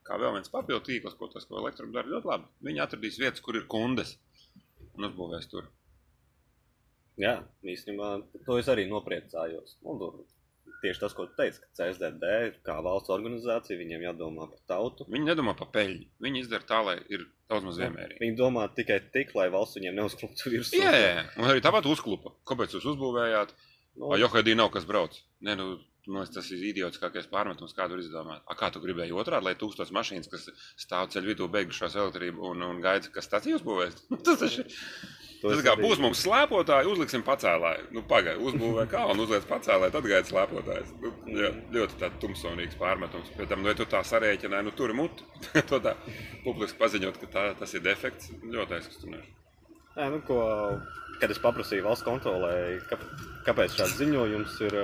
kā 0.08 0.18
vēl 0.20 0.35
viens 0.37 0.52
papildu 0.52 0.82
tīkls, 0.90 1.16
ko 1.16 1.30
tas, 1.32 1.47
ko 1.49 1.62
elektrums 1.62 1.94
dara 1.94 2.12
ļoti 2.12 2.32
labi. 2.32 2.49
Viņi 2.68 2.85
atradīs 2.85 3.20
vietas, 3.23 3.44
kur 3.44 3.56
ir 3.56 3.68
kundes 3.70 4.16
un 4.99 5.08
uzbūvēs 5.08 5.49
tur. 5.52 5.70
Jā, 7.18 7.38
īstenībā 7.66 8.10
to 8.46 8.58
es 8.60 8.68
arī 8.70 8.87
nopriecājos. 8.90 9.78
Un 9.87 9.98
tur 10.02 10.20
tieši 10.82 11.02
tas, 11.02 11.14
ko 11.16 11.26
tu 11.26 11.34
teici, 11.38 11.58
ka 11.62 11.72
CSDD 11.80 12.34
kā 12.66 12.76
valsts 12.84 13.10
organizācija, 13.10 13.78
viņiem 13.80 14.04
jādomā 14.06 14.46
par 14.52 14.60
tautu. 14.70 15.08
Viņi 15.10 15.32
nedomā 15.32 15.56
par 15.58 15.72
peļņu. 15.75 16.06
Viņi 16.22 16.44
izdara 16.44 16.68
tā, 16.68 16.82
lai 16.87 16.98
ir 17.10 17.26
daudz 17.50 17.66
maz 17.66 17.80
vienmērīgi. 17.82 18.22
Viņi 18.22 18.38
domā 18.38 18.68
tikai 18.76 19.00
tik, 19.14 19.34
lai 19.38 19.48
valsts 19.54 19.80
viņiem 19.80 19.98
neuzkluptu 19.98 20.54
virsū. 20.54 20.78
Jā, 20.78 20.94
jā, 20.94 21.10
jā. 21.16 21.26
un 21.40 21.50
arī 21.50 21.64
tāpat 21.64 21.90
uzklupa. 21.90 22.37
Kāpēc 22.46 22.78
jūs 22.78 22.87
uzbūvējāt? 22.94 23.56
Nu, 23.56 23.68
No. 23.98 24.14
Johedī 24.14 24.54
nav 24.54 24.70
kas 24.75 24.87
brauc. 24.87 25.16
Nē, 25.42 25.56
nu, 25.58 25.66
man 26.06 26.22
liekas, 26.22 26.34
tas 26.37 26.48
ir 26.54 26.62
idiotiskākais 26.70 27.26
pārmetums, 27.32 27.75
kādu 27.76 27.96
var 27.96 28.02
izdomāt. 28.04 28.44
A, 28.46 28.54
kā 28.58 28.70
tu 28.75 28.82
gribēji 28.82 29.16
otrādi, 29.16 29.48
lai 29.48 29.56
tūkstoš 29.58 29.90
mašīnas, 29.96 30.30
kas 30.30 30.46
stāv 30.78 31.10
ceļu 31.14 31.32
vidū, 31.32 31.48
beigušās 31.50 31.96
elektrību 31.98 32.46
un, 32.52 32.62
un 32.68 32.82
gaida, 32.84 33.10
kas 33.14 33.26
stācija 33.26 33.58
uzbūvēs? 33.58 34.04
tas 34.26 34.38
taču 34.44 34.62
ir. 34.62 34.78
Tas 35.38 35.61
kā 35.62 35.75
arī- 35.76 35.85
būs 35.87 36.00
mums 36.02 36.21
slēpotāji, 36.25 36.90
uzliksim 36.90 37.23
pacēlāju. 37.23 37.85
Nu, 37.95 38.02
pagaidi, 38.02 38.42
uzbūvē 38.42 38.88
kalnu, 38.90 39.23
uzliek 39.23 39.45
pacēlāju, 39.47 39.95
tad 39.95 40.09
gaida 40.11 40.26
slēpotājs. 40.26 40.90
Nu, 41.02 41.12
jā, 41.38 41.50
ļoti 41.76 41.99
tāds 42.00 42.18
tumsonīgs 42.25 42.78
pārmetums. 42.80 43.30
Pēc 43.37 43.49
tam, 43.52 43.62
vai 43.62 43.75
tu 43.78 43.87
tā 43.87 44.02
sarēķināji, 44.02 44.66
nu, 44.66 44.73
tur 44.75 44.92
muti. 44.99 45.23
to 45.71 45.78
tā 45.85 45.95
publiski 46.45 46.78
paziņot, 46.80 47.21
ka 47.23 47.30
tā, 47.37 47.45
tas 47.61 47.75
ir 47.75 47.85
defekts, 47.87 48.33
ļoti 48.42 48.78
aizkustinoši. 48.80 49.30
Nē, 49.99 50.11
nu, 50.14 50.21
ko, 50.26 50.42
kad 51.20 51.31
es 51.31 51.38
paprasīju 51.42 51.87
valsts 51.87 52.07
kontrolē, 52.07 52.53
kāp, 52.90 53.07
kāpēc 53.46 53.79
šāds 53.79 53.96
ziņojums 54.03 54.61
ir. 54.66 54.79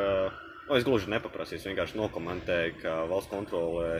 Nu, 0.64 0.79
es 0.79 0.87
gluži 0.87 1.11
nepaprasīju, 1.12 1.61
es 1.61 1.67
vienkārši 1.69 1.99
nokomentēju, 1.99 2.79
ka 2.81 3.03
valsts 3.11 3.31
kontrolē 3.35 3.99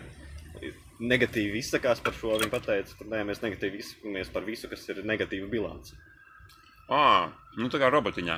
negatīvi 1.03 1.59
izsakās 1.61 2.01
par 2.01 2.15
šo. 2.17 2.39
Viņi 2.41 2.63
teica, 2.65 2.97
ka 2.99 3.07
nē, 3.11 3.21
mēs 3.29 3.43
negatīvi 3.43 3.83
izsakamies 3.83 4.31
par 4.33 4.47
visu, 4.47 4.71
kas 4.71 4.87
ir 4.89 5.03
negatīva 5.07 5.51
bilance. 5.51 5.99
Ā, 6.93 7.31
nu 7.57 7.71
tā 7.73 7.81
kā 7.81 7.89
robotiņā. 7.93 8.37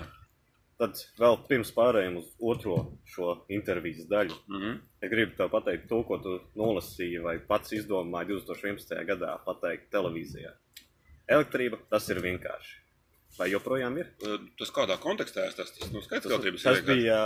Tad 0.77 0.99
vēl 1.17 1.39
pirms 1.49 1.71
pārējiem 1.73 2.19
uz 2.21 2.27
otro 2.45 2.77
šo 3.09 3.31
intervijas 3.49 4.05
daļu. 4.11 4.37
Mhm. 4.53 4.75
Es 5.01 5.11
gribu 5.11 5.37
tev 5.39 5.49
pateikt 5.55 5.89
to, 5.89 6.03
ko 6.05 6.19
tu 6.21 6.35
nolasīji 6.59 7.23
vai 7.25 7.39
pats 7.39 7.73
izdomāji 7.73 8.35
2011. 8.35 9.05
gadā 9.09 9.39
pateikt 9.47 9.89
televīzijā. 9.95 10.53
Elektrība 11.29 11.79
tas 11.91 12.09
ir 12.13 12.21
vienkārši. 12.23 12.75
Vai 13.39 13.49
joprojām 13.51 13.97
ir? 13.99 14.13
Tas 14.59 14.71
kādā 14.73 14.97
kontekstā 15.01 15.49
tas, 15.57 15.73
tas 15.79 15.91
nu, 15.93 16.01
skaits 16.05 16.29
Tas, 16.29 16.37
tas 16.39 16.45
vienkārši. 16.45 16.87
bija 16.87 17.19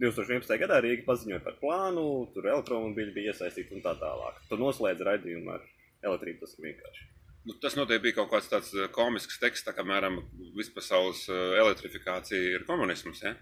2011. 0.00 0.56
gadā 0.62 0.80
Rīga 0.82 1.04
paziņoja 1.06 1.42
par 1.44 1.58
plānu, 1.60 2.04
tur 2.34 2.48
elektromobīļi 2.54 3.14
bija 3.14 3.34
iesaistīti 3.34 3.74
un 3.76 3.82
tā 3.84 3.92
tālāk. 4.00 4.40
Tur 4.48 4.58
noslēdz 4.62 5.04
raidījumu 5.10 5.52
ar 5.54 5.66
elektrību. 6.06 6.40
Tas 6.40 6.56
ir 6.58 6.70
vienkārši. 6.70 7.06
Nu, 7.48 7.54
tas 7.56 7.76
noteikti 7.78 8.04
bija 8.04 8.18
kaut 8.18 8.34
kāds 8.34 8.50
tāds 8.52 8.74
ā, 8.76 8.88
komisks 8.92 9.40
teksts, 9.40 9.64
tā 9.64 9.72
kā 9.72 9.84
mēram 9.86 10.18
vispasaules 10.58 11.22
ā, 11.32 11.38
elektrifikācija 11.62 12.56
ir 12.56 12.66
komunisms. 12.68 13.22
Ja? 13.24 13.32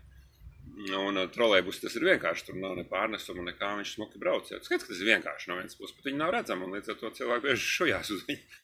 Un 1.01 1.19
ā, 1.19 1.25
trolejbus 1.35 1.81
tas 1.83 1.97
ir 1.99 2.07
vienkārši. 2.07 2.47
Tur 2.47 2.61
nav 2.63 2.77
ne 2.79 2.87
pārnesuma, 2.87 3.43
nekā 3.49 3.73
viņš 3.81 3.97
smuki 3.97 4.23
brauc. 4.23 4.53
Ja? 4.53 4.61
Skaidrs, 4.63 4.87
ka 4.87 4.95
tas 4.95 5.03
ir 5.03 5.11
vienkārši 5.11 5.51
no 5.51 5.59
vienas 5.59 5.75
puses, 5.81 5.97
bet 5.99 6.07
viņi 6.11 6.23
nav 6.23 6.31
redzami 6.37 6.71
līdz 6.77 6.95
ar 6.95 7.01
to 7.03 7.13
cilvēki 7.19 7.47
bieži 7.49 7.69
šujās 7.75 8.15
uz 8.15 8.25
viņu. 8.31 8.63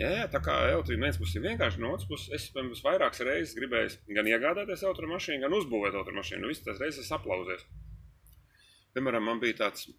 Jā, 0.00 0.10
jā, 0.16 0.26
tā 0.32 0.40
kā 0.42 0.56
elektrība 0.72 0.98
no 0.98 1.06
vienas 1.06 1.20
puses 1.20 1.36
ir 1.36 1.46
vienkārši, 1.46 1.80
no 1.84 1.94
otras 1.94 2.08
puses 2.10 2.34
es 2.34 2.50
pirms 2.54 2.82
vairākas 2.82 3.22
reizes 3.26 3.54
gribēju 3.54 4.14
gan 4.16 4.28
iegādāties 4.32 4.82
automašīnu, 4.88 5.44
gan 5.44 5.54
uzbūvēt 5.60 5.98
automašīnu. 6.00 6.42
Nu, 6.42 6.50
visas 6.50 6.64
tās 6.66 6.80
reizes 6.82 7.10
aplausies. 7.14 7.66
Piemēram, 8.96 9.28
man 9.30 9.42
bija 9.42 9.60
tāds, 9.60 9.90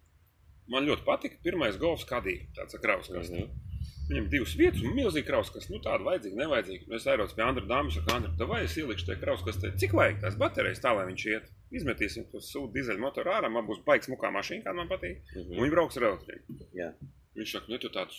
man 0.68 0.84
ļoti 0.88 1.06
patika 1.06 1.40
pirmais 1.44 1.78
golfs 1.80 2.04
kadī, 2.08 2.42
tāds 2.58 2.76
kraus, 2.82 3.08
kas 3.14 3.30
Mhm. 3.32 3.71
Viņam 4.08 4.26
divas 4.32 4.52
vietas, 4.58 4.82
un 4.82 4.96
milzīgi 4.96 5.26
kraus, 5.28 5.50
kas 5.54 5.68
nu, 5.70 5.78
tāda 5.82 6.04
vajadzīga, 6.04 6.38
nevajadzīga. 6.42 6.88
Es 6.98 7.06
aizbraucu 7.06 7.36
pie 7.38 7.44
Andra 7.46 7.64
Dāmas, 7.70 7.98
un 8.00 8.10
Andra, 8.12 8.48
vai 8.50 8.62
es 8.66 8.74
ielikšu 8.76 9.06
tajā 9.08 9.20
kraus, 9.22 9.44
kas 9.46 9.60
te 9.62 9.70
cik 9.78 9.94
vajag 9.96 10.18
tās 10.24 10.36
baterijas, 10.40 10.82
tā 10.82 10.92
lai 10.96 11.06
viņš 11.08 11.26
iet. 11.30 11.46
Izmetīsim 11.72 12.26
to 12.32 12.42
sūdu 12.42 12.74
dīzeļu 12.74 13.00
motoru 13.00 13.32
ārā, 13.32 13.48
man 13.52 13.64
būs 13.68 13.80
baigs 13.86 14.10
mukā 14.12 14.32
mašīna, 14.34 14.66
kā 14.66 14.74
man 14.76 14.90
patīk. 14.90 15.22
Un 15.38 15.54
viņi 15.54 15.72
brauks 15.72 15.96
ar 16.00 16.08
elektrību. 16.10 16.58
Jā. 16.76 16.90
Viņš 17.38 17.54
saka, 17.54 17.72
nu, 17.72 17.78
tu 17.80 17.88
tādu 17.94 18.12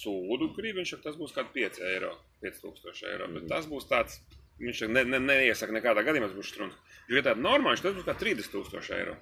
sūdu 0.00 0.50
gribi, 0.56 0.80
viņš 0.80 0.96
saka, 0.96 1.06
tas 1.08 1.16
būs 1.20 1.32
kaut 1.36 1.48
kādi 1.54 1.64
5 1.70 1.80
eiro, 1.94 2.12
5000 2.44 3.08
eiro. 3.14 3.30
Bet 3.36 3.48
tas 3.48 3.68
būs 3.70 3.88
tāds, 3.88 4.18
viņš 4.60 4.82
saka, 4.82 4.92
ne, 4.98 5.06
ne, 5.14 5.22
neiesaka 5.30 5.76
nekādā 5.78 6.04
gadījumā, 6.04 6.28
tas 6.28 6.36
būs 6.36 6.52
strūns. 6.52 6.76
Ja 7.08 7.16
ir 7.16 7.24
tāda 7.24 7.40
normāla, 7.40 7.76
viņš 7.76 7.86
tas 7.86 7.96
būs 7.96 8.08
kā 8.10 8.16
30 8.20 8.52
tūkstoši 8.52 8.96
eiro. 8.98 9.16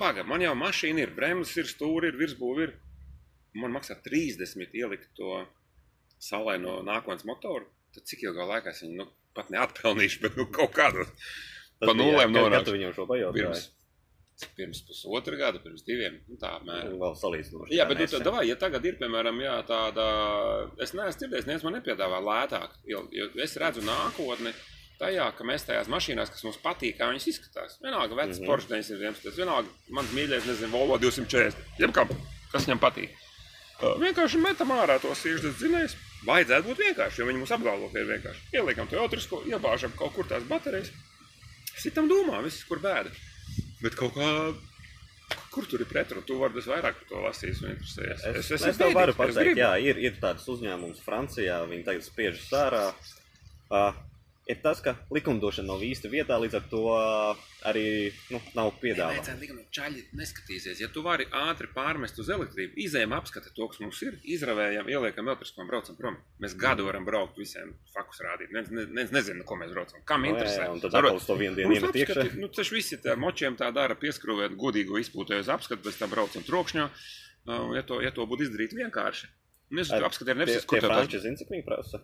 Pagaid, 0.00 0.26
man 0.30 0.42
jau 0.42 0.54
mašīna 0.58 1.02
ir, 1.02 1.14
bremzes 1.14 1.62
ir, 1.62 1.70
stūri 1.70 2.10
ir, 2.10 2.18
virsbūvi 2.18 2.66
ir. 2.66 2.74
Man 3.56 3.74
maksā 3.74 3.96
30 4.04 4.74
ielikt 4.76 5.12
to 5.18 5.40
salaino 6.22 6.80
nākotnes 6.86 7.26
motoru. 7.28 7.68
Tad 7.94 8.08
cik 8.08 8.26
ilgā 8.26 8.44
laikā 8.50 8.72
es 8.74 8.82
viņu 8.84 8.98
nu, 9.00 9.06
pat 9.36 9.52
neatpelnīšu, 9.52 10.22
bet 10.24 10.36
nu, 10.40 10.48
kaut 10.52 10.74
kādu 10.76 11.06
Pa 11.80 11.92
nulēm 11.96 12.32
nonāks. 12.32 12.54
kad 12.54 12.68
tu 12.68 12.76
viņam 12.76 12.94
šo 12.96 13.08
pajautāju. 13.08 13.64
pirms, 14.56 14.82
pusotra 14.84 15.36
gada, 15.40 15.60
pirms 15.64 15.84
diviem. 15.84 16.18
Nu, 16.28 16.36
tā 16.40 16.50
apmēram. 16.58 16.96
Vēl 17.00 17.14
salīdzinoši. 17.16 17.72
Jā, 17.76 17.86
bet 17.88 17.96
nu, 17.96 18.04
nesen. 18.04 18.20
tad, 18.20 18.32
vai, 18.34 18.44
ja 18.48 18.56
tagad 18.60 18.84
ir, 18.84 18.98
piemēram, 19.00 19.38
jā, 19.40 19.54
tāda, 19.68 20.06
es 20.76 20.92
neesmu 20.92 21.22
dzirdējis, 21.22 21.46
neviens 21.48 21.64
man 21.64 21.76
nepiedāvā 21.78 22.20
lētāk, 22.24 22.76
jo, 22.88 23.06
jo 23.16 23.28
es 23.44 23.56
redzu 23.60 23.84
nākotni 23.86 24.52
tajā, 25.00 25.30
ka 25.38 25.44
mēs 25.48 25.64
tajās 25.68 25.88
mašīnās, 25.92 26.32
kas 26.32 26.44
mums 26.44 26.60
patīk, 26.60 26.98
kā 26.98 27.08
viņas 27.12 27.30
izskatās. 27.32 27.78
Vienalga, 27.84 28.16
vecs 28.16 28.36
mm. 28.36 28.44
-hmm. 28.44 28.50
Porsche 28.52 28.72
911, 28.74 29.40
vienalga, 29.40 29.72
mans 29.88 30.12
mīļākais, 30.16 30.50
nezinu, 30.52 30.72
Volvo 30.72 31.00
240, 31.00 31.80
jebkam, 31.80 32.12
kas 32.52 32.68
viņam 32.68 32.84
patīk. 32.84 33.16
Uh, 33.76 33.96
vienkārši 34.00 34.40
metam 34.40 34.72
ārā 34.72 34.96
tos 35.02 35.20
sīkšķus 35.24 35.58
dzinējus. 35.60 35.96
Vajadzētu 36.26 36.70
būt 36.70 36.78
vienkārši, 36.80 37.20
jo 37.20 37.26
viņi 37.28 37.40
mums 37.42 37.52
apgalvo, 37.54 37.90
ka 37.92 38.00
ir 38.00 38.08
vienkārši. 38.08 38.46
Ieliekam 38.56 38.88
to 38.90 38.98
autrisko, 39.02 39.42
iebāžam 39.46 39.92
kaut 39.98 40.14
kur 40.16 40.26
tās 40.30 40.46
baterijas. 40.48 40.88
Sitam 41.76 42.08
domā, 42.08 42.40
viss, 42.46 42.64
kur 42.66 42.80
bēda. 42.82 43.12
Bet 43.82 43.98
kaut 43.98 44.16
kā, 44.16 44.30
kur 45.52 45.68
tur 45.68 45.84
ir 45.84 45.90
pretrunā, 45.90 46.24
tu 46.26 46.38
vari 46.40 46.64
vairāk 46.64 46.98
par 47.02 47.10
to 47.10 47.20
lasīt 47.20 47.60
un 47.62 47.74
interesēties. 47.74 48.24
Es, 48.32 48.50
es, 48.56 48.66
es 48.72 48.80
tev 48.80 48.94
bēdīgs, 48.96 48.98
varu 49.20 49.36
es 49.36 49.36
pateikt, 49.36 49.60
jā, 49.60 49.70
ir, 49.84 50.00
ir 50.08 50.18
tāds 50.22 50.48
uzņēmums 50.56 51.04
Francijā, 51.04 51.60
viņi 51.68 51.86
tagad 51.90 52.08
spiežas 52.08 52.48
ārā. 52.56 52.84
Uh, 53.66 53.92
ir 54.46 54.60
tas, 54.62 54.80
ka 54.84 54.94
likumdošana 55.14 55.68
nav 55.72 55.82
īsti 55.82 56.10
vietā, 56.12 56.36
līdz 56.42 56.56
ar 56.58 56.66
to 56.70 56.82
arī 57.66 57.84
nu, 58.30 58.40
nav 58.54 58.70
piedāvāta. 58.82 59.34
Čaļi 59.76 60.04
neskatīsies. 60.16 60.80
Ja 60.80 60.88
tu 60.92 61.02
vari 61.04 61.26
ātri 61.34 61.68
pārmest 61.74 62.20
uz 62.22 62.30
elektrību, 62.32 62.78
izējām 62.86 63.16
apskati 63.16 63.52
to, 63.56 63.66
kas 63.72 63.82
mums 63.82 64.00
ir, 64.06 64.16
izravējam, 64.36 64.88
ieliekam 64.92 65.28
elektrisko 65.28 65.64
un 65.64 65.70
braucam 65.72 65.98
prom. 65.98 66.16
Mēs 66.42 66.56
gadu 66.58 66.86
varam 66.86 67.04
braukt 67.08 67.38
visiem 67.42 67.74
fakus 67.94 68.22
rādīt. 68.24 68.54
Neviens 68.54 68.72
ne, 68.72 68.86
ne, 69.00 69.08
nezina, 69.18 69.44
ko 69.46 69.58
mēs 69.60 69.74
braucam. 69.74 70.06
Kam 70.06 70.24
Nu, 70.26 70.32
interesē? 70.32 70.64
jā, 70.64 70.72
un 70.72 70.82
tad 70.82 70.94
atkal 70.96 71.20
uz 71.20 71.26
to 71.28 71.36
vienu 71.38 71.58
dienu 71.58 71.76
iemet 71.76 72.00
iekšā. 72.02 72.26
Nu, 72.40 72.48
tas 72.54 72.70
visi 72.74 72.98
tā 73.02 73.18
močiem 73.18 73.58
tā 73.58 73.68
dara, 73.74 73.98
pieskrūvēt 73.98 74.56
godīgu 74.58 74.98
izpūtēju 75.02 75.44
uz 75.46 75.52
apskatu, 75.54 75.84
pēc 75.86 76.00
tam 76.00 76.14
braucam 76.14 76.46
trokšņā. 76.46 76.86
Uh, 76.86 77.14
Ja 77.46 77.82
to, 77.86 78.00
ja 78.02 78.10
to 78.10 78.26
būtu 78.26 78.48
izdarīt 78.48 78.72
vienkārši. 78.74 79.28
Nezinu, 79.76 80.06
apskatīt, 80.06 80.38
nevis, 80.38 80.64
kur 80.66 80.82
tā 80.82 80.90
franči 80.90 81.20
zina, 81.22 81.38
cik 81.38 81.50
viņi 81.52 81.64
prasa. 81.66 82.00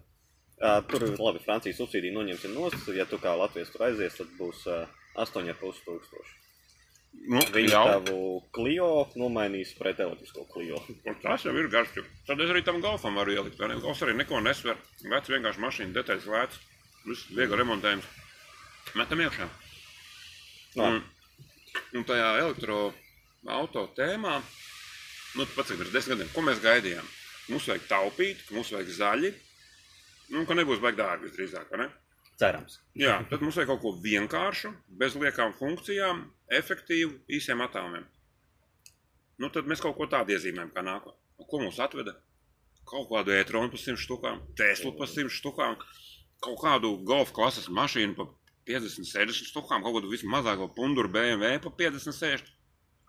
Uh, 0.62 0.78
tur 0.86 1.02
labi, 1.18 1.40
Francijas 1.42 1.80
subsīdija 1.80 2.14
noņemta 2.14 2.52
nost. 2.52 2.86
Ja 2.94 3.06
tu 3.10 3.18
kā 3.18 3.32
Latvijas 3.34 3.72
tur 3.74 3.88
aizies, 3.88 4.14
tad 4.20 4.30
būs 4.38 4.62
uh, 4.70 4.86
8,5 5.18 5.82
tūkstoši. 5.88 6.38
Nu, 7.28 7.42
Viņi 7.54 7.70
jau. 7.74 7.82
tavu 7.86 8.18
Clio 8.56 8.88
nomainīs 9.20 9.74
pret 9.78 10.00
elektrisko. 10.00 10.46
Un 10.56 11.18
Tas 11.22 11.44
jau 11.44 11.52
ir 11.58 11.68
garš. 11.70 11.98
Tad 12.26 12.40
es 12.40 12.50
arī 12.50 12.62
tam 12.64 12.80
golfam 12.82 13.18
varu 13.20 13.34
ielikt. 13.34 13.60
ne? 13.60 13.76
Golfs 13.82 14.02
arī 14.06 14.14
neko 14.16 14.40
nesver. 14.40 14.78
Vecs 15.04 15.30
vienkārši 15.34 15.62
mašīna, 15.62 15.94
detaļas 15.98 16.30
lēts. 16.32 16.62
Viss 17.04 17.28
viegli 17.34 17.58
remontējums. 17.58 18.08
Metam 18.98 19.20
iekšā. 19.22 19.48
No. 20.78 20.88
Un, 20.88 21.02
un 21.98 22.04
tajā 22.08 22.28
elektroautorāta 22.40 23.84
tēmā, 23.98 24.38
nu, 25.36 25.46
pats 25.56 25.74
pirms 25.74 25.92
desmit 25.92 26.16
gadiem, 26.16 26.32
ko 26.34 26.44
mēs 26.46 26.62
gaidījām? 26.64 27.08
Mums 27.50 27.68
vajag 27.68 27.88
taupīt, 27.90 28.46
mums 28.54 28.72
vajag 28.72 28.92
zaļi. 28.96 29.32
Nu, 30.32 30.46
ka 30.48 30.56
nebūs 30.56 30.80
baigta 30.80 31.04
dārgi 31.04 31.28
visdrīzāk, 31.28 31.68
vai 31.72 31.84
ne? 31.84 31.88
Cerams. 32.40 32.78
Jā, 32.98 33.18
tad 33.30 33.42
mums 33.44 33.58
vajag 33.58 33.68
kaut 33.70 33.82
ko 33.82 33.92
vienkāršu, 34.02 34.72
bez 34.98 35.14
liekām 35.20 35.52
funkcijām, 35.58 36.24
efektīvu, 36.58 37.18
īsiem 37.38 37.60
attālumiem. 37.64 38.06
Nu, 39.42 39.50
tad 39.52 39.68
mēs 39.68 39.82
kaut 39.84 39.96
ko 39.98 40.08
tādu 40.10 40.34
iezīmējam, 40.34 40.72
kā 40.74 40.84
nākotnē. 40.86 41.18
Nu, 41.38 41.46
Ko 41.50 41.60
mums 41.60 41.80
atveda? 41.82 42.14
Kaut 42.88 43.08
kādu 43.10 43.34
e-tronu 43.36 43.70
par 43.72 43.80
100 43.82 44.00
štukām, 44.00 44.40
Teslu 44.58 44.92
par 44.98 45.10
100 45.10 45.30
štukām, 45.36 45.76
kaut 46.42 46.58
kādu 46.62 46.96
golfa 47.06 47.34
klases 47.36 47.68
mašīnu 47.70 48.16
par 48.18 48.32
50, 48.68 49.06
60 49.10 49.50
štukām, 49.52 49.84
kaut 49.84 49.98
kādu 49.98 50.10
vismazāko 50.12 50.68
punduru 50.76 51.10
BMW 51.12 51.60
par 51.62 51.74
50, 51.78 52.14
60. 52.16 52.52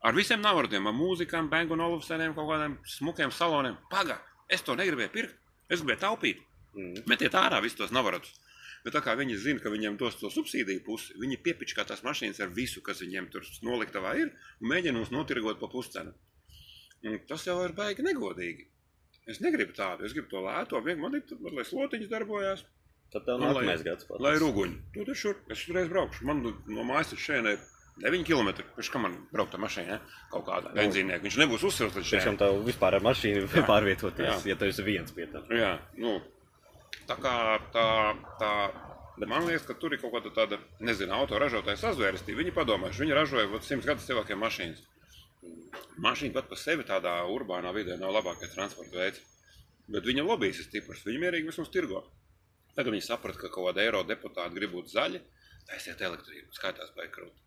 Ar 0.03 0.15
visiem 0.17 0.41
navarotiem, 0.43 0.87
ar 0.89 0.95
mūzikām, 0.97 1.47
Banku 1.51 1.77
un 1.77 1.85
Olufseniem, 1.85 2.33
kaut 2.35 2.49
kādiem 2.51 2.75
smukiem 2.97 3.31
saloniem. 3.31 3.77
Paga, 3.91 4.17
es 4.51 4.65
to 4.65 4.75
negribēju 4.75 5.13
pirkt, 5.13 5.37
es 5.71 5.79
gribēju 5.79 6.01
taupīt. 6.01 6.41
Mm. 6.73 7.03
Metiet 7.09 7.35
ārā 7.37 7.61
visus 7.63 7.77
tos 7.77 7.93
navarotus. 7.93 8.33
Bet 8.83 8.95
tā 8.97 8.99
kā 9.05 9.13
viņi 9.15 9.37
zina, 9.39 9.61
ka 9.63 9.71
viņiem 9.71 9.95
dos 9.99 10.17
to 10.19 10.27
subsīdiju 10.33 10.83
pusi, 10.83 11.13
viņi 11.21 11.37
piepičkā 11.45 11.85
tās 11.87 12.01
mašīnas 12.03 12.41
ar 12.43 12.49
visu, 12.51 12.81
kas 12.83 12.99
viņiem 12.99 13.29
tur 13.31 13.45
noliktavā 13.63 14.15
ir, 14.19 14.33
un 14.59 14.71
mēģina 14.73 14.97
mums 14.97 15.13
notirgot 15.13 15.61
pa 15.61 15.69
puscenu. 15.71 16.11
Un 17.03 17.19
tas 17.29 17.45
jau 17.47 17.55
ir 17.63 17.75
baigi 17.77 18.03
negodīgi. 18.03 18.67
Es 19.31 19.39
negribu 19.39 19.71
tādu, 19.77 20.03
es 20.03 20.11
gribu 20.15 20.27
to 20.33 20.41
lēto, 20.43 20.81
vienkārši 20.83 21.03
man 21.05 21.15
ir, 21.15 21.23
tur, 21.29 21.39
lai 21.55 21.63
slotiņas 21.67 22.11
darbojās, 22.11 22.65
Tad 23.13 23.27
tev 23.27 23.39
nākamais 23.39 23.83
gads 23.85 24.07
pat. 24.09 24.19
lai 24.25 24.33
ir 24.35 24.43
uguņi. 24.43 24.77
Tu 24.95 25.05
tur 25.05 25.15
šur, 25.15 25.35
es 25.53 25.61
tur 25.63 25.77
reiz 25.77 25.87
braukšu. 25.91 26.25
Man 26.25 26.41
no 26.43 26.83
mājas 26.87 27.13
uz 27.13 27.21
šeit 27.21 27.45
ir 27.45 27.59
9 28.01 28.25
km. 28.25 28.49
Pēc 28.73 28.89
kā 28.89 28.99
man 28.99 29.15
braukt 29.31 29.53
ar 29.53 29.61
mašīnu, 29.61 29.87
ne? 29.93 29.99
kaut 30.33 30.47
kādā 30.47 30.71
benzīniekā. 30.73 31.21
Viņš 31.27 31.37
nebūs 31.43 31.65
uzsils 31.69 31.93
līdz 31.99 32.09
šeit. 32.09 32.29
tev 32.41 32.63
vispār 32.65 32.97
ar 32.97 33.05
mašīnu 33.05 33.45
Jā. 33.45 33.65
pārvietoties, 33.69 34.25
Jā. 34.25 34.39
ja 34.49 34.55
tu 34.57 34.65
esi 34.65 34.85
viens 34.87 35.13
pie 35.13 35.27
tā. 35.29 35.43
Jā, 35.53 35.75
nu, 36.01 36.15
tā 37.09 37.17
kā 37.21 37.35
tā, 37.73 37.87
tā 38.41 38.53
man 39.27 39.45
liekas, 39.47 39.67
ka 39.67 39.75
tur 39.79 39.93
ir 39.93 40.01
kaut 40.01 40.15
kāda 40.15 40.31
tāda, 40.33 40.59
nezinu, 40.83 41.13
autoražotāja 41.17 41.81
sazvērestība. 41.81 42.41
Viņi 42.41 42.55
padomājuši, 42.55 43.03
viņi 43.05 43.17
ražoja 43.17 43.51
vat, 43.51 43.67
simts 43.67 43.87
gadus 43.89 44.07
cilvēkiem 44.09 44.41
mašīnas. 44.41 44.81
Mašīna 46.03 46.33
pat 46.37 46.49
par 46.49 46.59
sevi 46.59 46.87
tādā 46.87 47.13
urbānā 47.29 47.73
vidē 47.75 47.99
nav 47.99 48.15
labākais 48.17 48.55
transporta 48.55 48.97
veids. 48.97 49.21
Bet 49.91 50.07
viņa 50.07 50.23
lobbyis 50.25 50.61
ir 50.61 50.69
stiprs, 50.69 51.03
viņi 51.05 51.21
mierīgi 51.21 51.49
vismaz 51.51 51.69
tirgo. 51.69 52.05
Tagad 52.73 52.95
viņi 52.95 53.05
saprata, 53.05 53.41
ka 53.41 53.51
kaut 53.53 53.69
kāda 53.69 53.83
eiro 53.83 54.01
deputāta 54.07 54.53
grib 54.55 54.71
būt 54.73 54.89
zaļi, 54.93 55.19
taisiet 55.69 56.01
elektrību, 56.01 56.53
skaitās 56.55 56.93
baikrūt. 56.97 57.43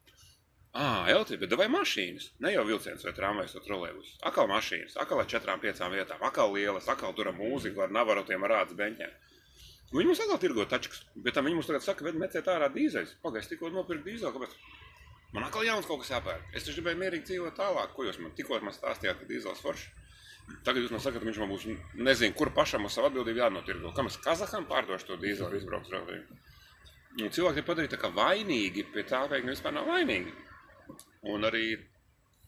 Ah, 0.76 1.06
elektrība, 1.09 1.46
bet 1.46 1.56
vai 1.56 1.66
mašīnas? 1.72 2.28
Ne 2.44 2.52
jau 2.52 2.66
vilciens 2.68 3.04
vai 3.06 3.14
tramvajs 3.16 3.56
vai 3.56 3.62
trolēļus. 3.64 4.11
Akal 4.28 4.50
mašīnas, 4.50 4.98
akal 5.00 5.22
ar 5.22 5.30
četrām, 5.32 5.62
piecām 5.62 5.94
vietām, 5.96 6.20
akal 6.28 6.52
lielas, 6.52 6.88
akal 6.92 7.16
tur 7.16 7.30
ar 7.30 7.38
mūziku, 7.38 7.80
ar 7.87 7.94
navarotiem, 7.96 8.44
ar 8.44 8.52
rādes 8.59 8.76
beņķiem. 8.76 9.14
Nu, 9.90 10.01
Viņi 10.01 10.09
mums 10.11 10.22
atkal 10.25 10.40
tirgo 10.42 10.64
tačkas, 10.66 11.05
bet 11.22 11.37
viņi 11.38 11.59
mums 11.59 11.68
tagad 11.70 11.85
saka, 11.85 12.07
bet 12.09 12.18
meciet 12.18 12.49
ārā 12.51 12.66
dīzeļus. 12.75 13.18
Pagaidzi, 13.22 13.53
tikko 13.53 13.70
nopirkt 13.70 14.07
dīzeļu, 14.07 14.33
kāpēc? 14.35 14.57
Man 15.37 15.46
atkal 15.46 15.66
jauns 15.66 15.87
kaut 15.87 16.03
kas 16.03 16.11
jāpērk. 16.14 16.49
Es 16.57 16.66
taču 16.66 16.81
gribēju 16.81 17.01
mierīgi 17.03 17.29
dzīvot 17.29 17.55
tālāk, 17.59 17.92
ko 17.94 18.07
jūs 18.07 18.18
man 18.22 18.35
tikko 18.35 18.59
man 18.64 18.75
stāstījāt, 18.75 19.20
ka 19.20 19.29
dīzeļs 19.31 19.62
foršs. 19.62 19.87
Tagad 20.66 20.85
jūs 20.85 20.94
man 20.94 21.03
sakat, 21.03 21.22
ka 21.22 21.29
viņš 21.29 21.38
man 21.42 21.53
būs, 21.53 21.66
nezinu, 22.09 22.35
kur 22.38 22.51
pašam 22.55 22.87
uz 22.87 22.94
savu 22.94 23.11
atbildību 23.11 23.42
jānotirgo. 23.42 23.92
Kam 23.94 24.11
es 24.11 24.18
Kazaham 24.22 24.66
pārdošu 24.70 25.11
to 25.11 25.18
dīzeļu 25.22 25.61
izbraukt 25.61 25.90
raudību? 25.94 26.38
Un 27.22 27.33
cilvēki 27.35 27.62
ir 27.62 27.66
padarīti 27.66 27.94
tā 27.94 28.01
kā 28.01 28.11
vainīgi 28.14 28.87
pie 28.94 29.07
tā, 29.07 29.25
ka 29.27 29.38
viņi 29.38 29.55
vispār 29.55 29.75
nav 29.75 29.90
vainīgi. 29.90 30.35
Un 31.33 31.46
arī 31.49 31.64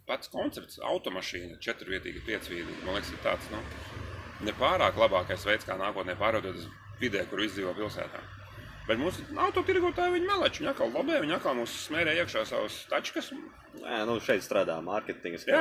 pats 0.08 0.30
koncepts, 0.32 0.78
automašīna, 0.90 1.58
četrvietīga, 1.64 2.22
piecvietīga, 2.26 2.82
man 2.86 2.98
liekas, 2.98 3.14
ir 3.14 3.24
tāds 3.24 3.48
nu, 3.52 3.62
nepārāk 4.48 5.00
labākais 5.00 5.46
veids, 5.48 5.66
kā 5.66 5.76
nākotnē 5.80 6.14
pārvietoties 6.20 6.68
vidē, 7.00 7.24
kur 7.30 7.42
viss 7.44 7.56
dzīvo 7.56 7.74
pilsētā. 7.78 8.22
Bet 8.88 8.96
mūsu 8.96 9.20
autotirgotāji 9.36 10.14
viņi 10.14 10.28
meleči, 10.30 10.62
viņi 10.62 10.70
atkal 10.70 10.92
labē, 10.94 11.18
viņi 11.20 11.34
atkal 11.36 11.58
mums 11.58 11.74
smērē 11.84 12.14
iekšā 12.22 12.44
savas 12.48 12.78
tačkas. 12.88 13.28
Nē, 13.82 13.98
nu 14.08 14.16
šeit 14.24 14.40
strādā 14.46 14.78
mārketings, 14.84 15.44
ka 15.44 15.60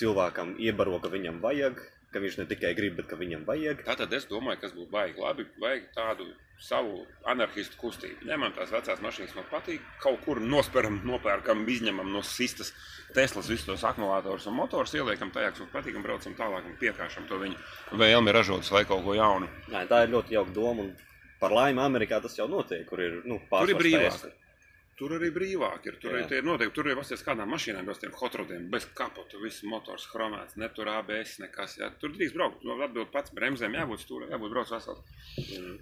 cilvēkam 0.00 0.52
iebaro, 0.60 0.98
ka 1.00 1.08
viņam 1.14 1.40
vajag, 1.44 1.80
ka 2.12 2.22
viņš 2.22 2.38
ne 2.40 2.46
tikai 2.50 2.72
grib, 2.78 2.96
bet 3.00 3.08
ka 3.10 3.18
viņam 3.20 3.44
vajag. 3.48 3.84
Tātad 3.86 4.12
es 4.16 4.28
domāju, 4.30 4.60
kas 4.62 4.74
būtu 4.76 4.90
baigi 4.92 5.22
labi, 5.22 5.46
vajag 5.62 5.86
tādu 5.96 6.28
savu 6.62 7.02
anarchistu 7.26 7.78
kustību. 7.80 8.26
Ņemam 8.28 8.52
tās 8.54 8.70
vecās 8.70 9.00
mašīnas, 9.02 9.34
man 9.38 9.46
patīk, 9.50 9.82
kaut 10.02 10.20
kur 10.26 10.38
nosperam, 10.40 11.00
nopērkam, 11.08 11.64
izņemam 11.68 12.12
no 12.14 12.22
sistas 12.26 12.70
Teslas 13.12 13.48
visus 13.50 13.66
tos 13.68 13.82
akumulātorus 13.84 14.46
un 14.48 14.56
motors, 14.56 14.94
ieliekam 14.96 15.32
tajā, 15.34 15.50
kas 15.52 15.60
mums 15.60 15.72
patīk, 15.74 15.96
un 15.98 16.04
braucam 16.06 16.36
tālāk 16.38 16.68
un 16.68 16.76
piekāšam 16.80 17.26
to 17.28 17.40
viņu 17.42 17.98
vēlmi 18.00 18.32
ražot, 18.32 18.70
lai 18.72 18.86
kaut 18.88 19.02
ko 19.04 19.16
jaunu. 19.18 19.50
Nē, 19.72 19.84
tā 19.90 20.04
ir 20.06 20.14
ļoti 20.14 20.38
jauka 20.38 20.54
doma. 20.56 20.86
Un 20.86 20.94
par 21.42 21.52
laimi 21.52 21.82
Amerikā 21.82 22.22
tas 22.24 22.38
jau 22.38 22.46
notiek, 22.48 22.86
kur 22.88 23.02
ir 23.04 23.18
nu, 23.28 23.40
Tur 23.50 23.74
ir 23.74 23.76
brīvāk. 23.76 24.30
Tur 25.00 25.14
arī 25.16 25.30
brīvāk 25.32 25.86
ir. 25.88 25.96
Tur 26.02 26.18
ir 26.20 26.44
noteikti, 26.44 26.74
tur 26.76 26.90
ir 26.90 26.98
pasties 26.98 27.24
kādām 27.24 27.48
mašīnām, 27.54 27.86
bez 27.88 27.98
tiem 28.02 28.12
hotrodiem, 28.18 28.68
bez 28.70 28.84
kapotu, 28.98 29.40
viss 29.40 29.64
motors 29.64 30.04
chromēts, 30.10 30.58
ne 30.60 30.68
tur 30.76 30.90
ABS 30.92 31.38
nekas. 31.42 31.78
Jā. 31.80 31.88
Tur 32.02 32.12
drīz 32.12 32.34
braukt, 32.36 32.60
nu, 32.66 32.76
atbild 32.84 33.10
pats 33.14 33.32
bremzēm, 33.34 33.78
jābūt 33.80 34.04
stūrē, 34.04 34.28
jābūt 34.34 34.52
brauc 34.52 34.72
vesels. 34.74 35.00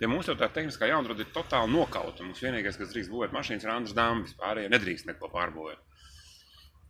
Ja 0.01 0.09
mums 0.09 0.31
jau 0.31 0.39
tā 0.39 0.49
tehniskā 0.55 0.89
jaunrada 0.93 1.27
ir 1.27 1.35
totāli 1.35 1.75
nokauta, 1.75 2.25
mums 2.25 2.43
vienīgais, 2.45 2.79
kas 2.79 2.95
drīkst 2.95 3.13
būvēt 3.13 3.35
mašīnas, 3.35 3.67
ir 3.67 3.75
Andris 3.75 3.99
Dāmas, 3.99 4.37
pārējie 4.39 4.73
nedrīkst 4.77 5.11
neko 5.11 5.33
pārbūvēt. 5.35 5.87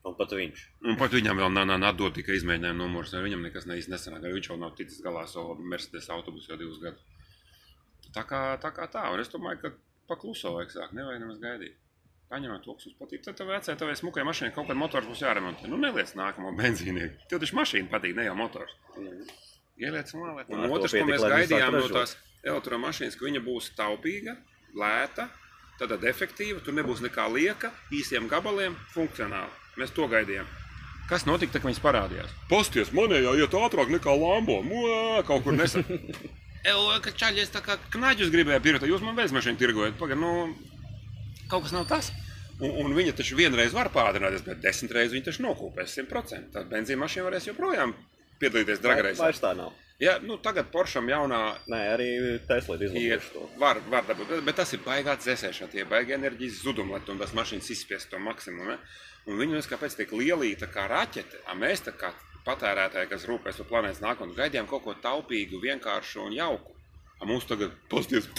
Un 0.05 0.17
pat 0.17 0.33
viņš. 0.33 0.63
Un 0.89 0.97
pat 1.01 1.13
viņam 1.13 1.41
vēl 1.41 1.53
nav, 1.57 1.75
atdot 1.91 2.15
tikai 2.17 2.39
izmēģinājuma 2.39 2.85
numurs, 2.85 3.13
viņam 3.13 3.43
nekas 3.49 3.69
neīsti 3.69 3.93
nesanāk, 3.93 4.23
arī 4.25 4.39
viņš 4.39 4.53
jau 4.53 4.61
nav 4.61 4.73
ticis 4.79 5.03
galā 5.05 5.27
ar 5.27 5.29
savu 5.29 5.59
Mercedes 5.61 6.09
autobusu 6.13 6.53
jau 6.53 6.61
divus 6.61 6.81
gadus. 6.85 7.05
Tā 8.15 8.25
kā 8.29 8.41
tā, 8.63 8.73
kā 8.77 8.89
tā. 8.93 9.05
un 9.13 9.21
es 9.21 9.29
domāju, 9.33 9.61
ka 9.61 9.75
pakluso 10.09 10.55
vajag 10.57 10.73
sākt, 10.73 10.97
nevajag 10.97 11.21
nemaz 11.23 11.43
gaidīt. 11.43 11.77
Paņemot 12.31 12.63
to, 12.63 12.77
kas 12.79 12.87
jums 12.87 12.99
patīk, 13.01 13.25
tad 13.27 13.35
tev 13.41 13.49
vecai, 13.51 13.75
tavai 13.75 13.97
smukai 13.99 14.23
mašīnai 14.29 14.53
kaut 14.55 14.69
kāda 14.69 14.79
motors 14.79 15.09
būs 15.11 15.23
jāremontē. 15.25 15.67
Nu, 15.71 15.81
neliec 15.83 16.13
nākamo 16.15 16.53
benzīnieku. 16.61 17.27
Tev 17.31 17.43
taču 17.43 17.59
mašīna 17.59 17.91
patīk, 17.91 18.15
ne 18.19 18.29
jau 18.29 18.37
motors. 18.39 18.77
Mm. 18.95 19.25
Ieliec 19.81 20.13
malā. 20.15 20.45
Un 20.53 20.67
otrs, 20.69 20.95
ko 20.95 21.07
mēs 21.09 21.25
gaidījām 21.25 21.75
no 21.75 21.87
tās 21.91 22.15
elektromašīnas, 22.47 23.17
ka 23.19 23.27
viņa 23.27 23.43
būs 23.43 23.73
taupīga, 23.79 24.37
lēta, 24.79 25.27
tad 25.81 26.05
efektīva, 26.07 26.61
tur 26.63 26.77
nebūs 26.77 27.03
nekā 27.05 27.27
lieka, 27.33 27.73
īsiem 27.97 28.29
gabaliem, 28.31 28.77
funkcionāli. 28.95 29.51
Mēs 29.81 29.95
to 29.97 30.07
gaidījām. 30.11 30.49
Kas 31.11 31.25
notika, 31.27 31.57
kad 31.57 31.67
viņas 31.67 31.83
parādījās? 31.83 32.35
Pasties, 32.51 32.93
manējā 32.95 33.33
iet 33.41 33.55
ātrāk 33.59 33.91
nekā 33.91 34.13
Lambo. 34.15 34.61
Mua, 34.63 35.25
kaut 35.27 35.43
kur 35.43 35.57
nesen. 35.57 35.83
Evo, 36.71 36.93
ka 37.03 37.11
čaļi, 37.11 37.43
es 37.43 37.51
tā 37.51 37.63
kā 37.65 37.79
knaģus 37.97 38.31
gribēju 38.31 38.63
pirkt, 38.63 38.87
jūs 38.87 39.03
man 39.03 39.17
bezmašīnu 39.19 39.59
tirgojat. 39.59 39.97
Pagaid, 39.99 40.21
nu, 40.21 40.53
kaut 41.51 41.67
kas 41.67 41.75
nav 41.77 41.89
tas. 41.91 42.13
Un, 42.61 42.73
un 42.85 42.95
viņa 42.97 43.15
taču 43.17 43.39
vienreiz 43.39 43.73
var 43.73 43.89
pārdrināties, 43.93 44.45
bet 44.45 44.61
desmit 44.61 44.93
reizes 44.93 45.17
viņa 45.17 45.31
taču 45.31 45.45
nokūpēs 45.47 45.97
100%. 46.03 46.51
Tad 46.57 46.69
benzīna 46.73 47.01
mašīna 47.05 47.29
varēs 47.29 47.49
joprojām 47.49 47.95
piedalīties 48.41 48.83
dragreizē. 48.85 49.25
Vairs 49.25 49.41
tā 49.41 49.55
nav. 49.57 49.73
Ja, 50.01 50.15
nu, 50.25 50.39
tagad 50.41 50.71
Poršam 50.73 51.11
jaunā 51.13 51.41
Nē, 51.69 51.81
arī 51.93 52.09
Tesla 52.49 52.79
ir 52.79 52.87
izlaiduši 52.87 53.33
to. 53.35 53.43
var, 53.61 53.83
var 53.93 54.07
dabūt, 54.09 54.33
bet, 54.47 54.57
tas 54.57 54.73
ir 54.73 54.81
baigā 54.85 55.13
dzēsēšana, 55.21 55.69
tie 55.75 55.85
baigi 55.89 56.17
enerģijas 56.17 56.63
zudumi, 56.65 56.95
lai 56.97 57.03
tās 57.05 57.35
mašīnas 57.37 57.69
izspiest 57.75 58.09
to 58.13 58.21
maksimumu. 58.21 58.71
Ne? 58.73 58.79
Un 59.29 59.37
viņi 59.37 59.59
mums 59.59 59.69
kāpēc 59.69 59.99
tik 59.99 60.15
lielīta 60.17 60.71
kā 60.73 60.87
raķete, 60.89 61.43
a 61.45 61.57
mēs 61.59 61.85
tā 61.85 61.93
kā 62.01 62.15
patērētāji, 62.47 63.11
kas 63.13 63.29
rūpēs 63.29 63.61
par 63.61 63.69
planētas 63.75 64.01
nākotni, 64.01 64.39
gaidījām 64.41 64.71
kaut 64.71 64.87
ko 64.87 64.97
taupīgu, 65.05 65.61
vienkāršu 65.61 66.25
un 66.25 66.33
jauku. 66.39 66.73
A 67.21 67.29
mums 67.29 67.45
tagad 67.45 67.77
pozitīvs. 67.93 68.31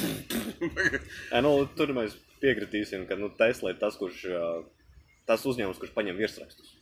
Ē, 1.30 1.42
nu, 1.46 1.54
tur 1.78 1.94
mēs 1.94 2.18
piekritīsim, 2.42 3.08
ka 3.10 3.18
nu, 3.20 3.32
Tesla 3.40 3.74
ir 3.74 3.80
tas, 3.82 3.98
kurš, 4.00 4.24
tas 5.30 5.46
uzņēmums, 5.48 5.82
kurš 5.82 5.94
paņem 5.98 6.20
virsrakstus. 6.20 6.78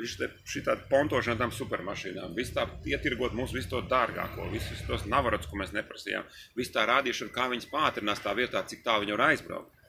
Šī 0.00 0.62
tāda 0.64 0.86
pontošana 0.88 1.36
tam 1.42 1.50
supermašīnām, 1.52 2.32
visu 2.38 2.54
tā 2.56 2.64
ietirgot 2.88 3.34
mums 3.36 3.52
visu 3.52 3.68
to 3.74 3.82
dārgāko, 3.90 4.46
visus 4.52 4.80
tos 4.88 5.04
navarots, 5.04 5.50
ko 5.50 5.58
mēs 5.60 5.74
neprasījām, 5.76 6.24
visu 6.56 6.72
tā 6.72 6.86
rādīšana, 6.88 7.34
kā 7.34 7.50
viņas 7.52 7.68
pātrinās 7.68 8.22
tā 8.24 8.32
vietā, 8.38 8.62
cik 8.70 8.86
tā 8.86 8.96
viņi 9.02 9.16
var 9.18 9.26
aizbraukt. 9.26 9.79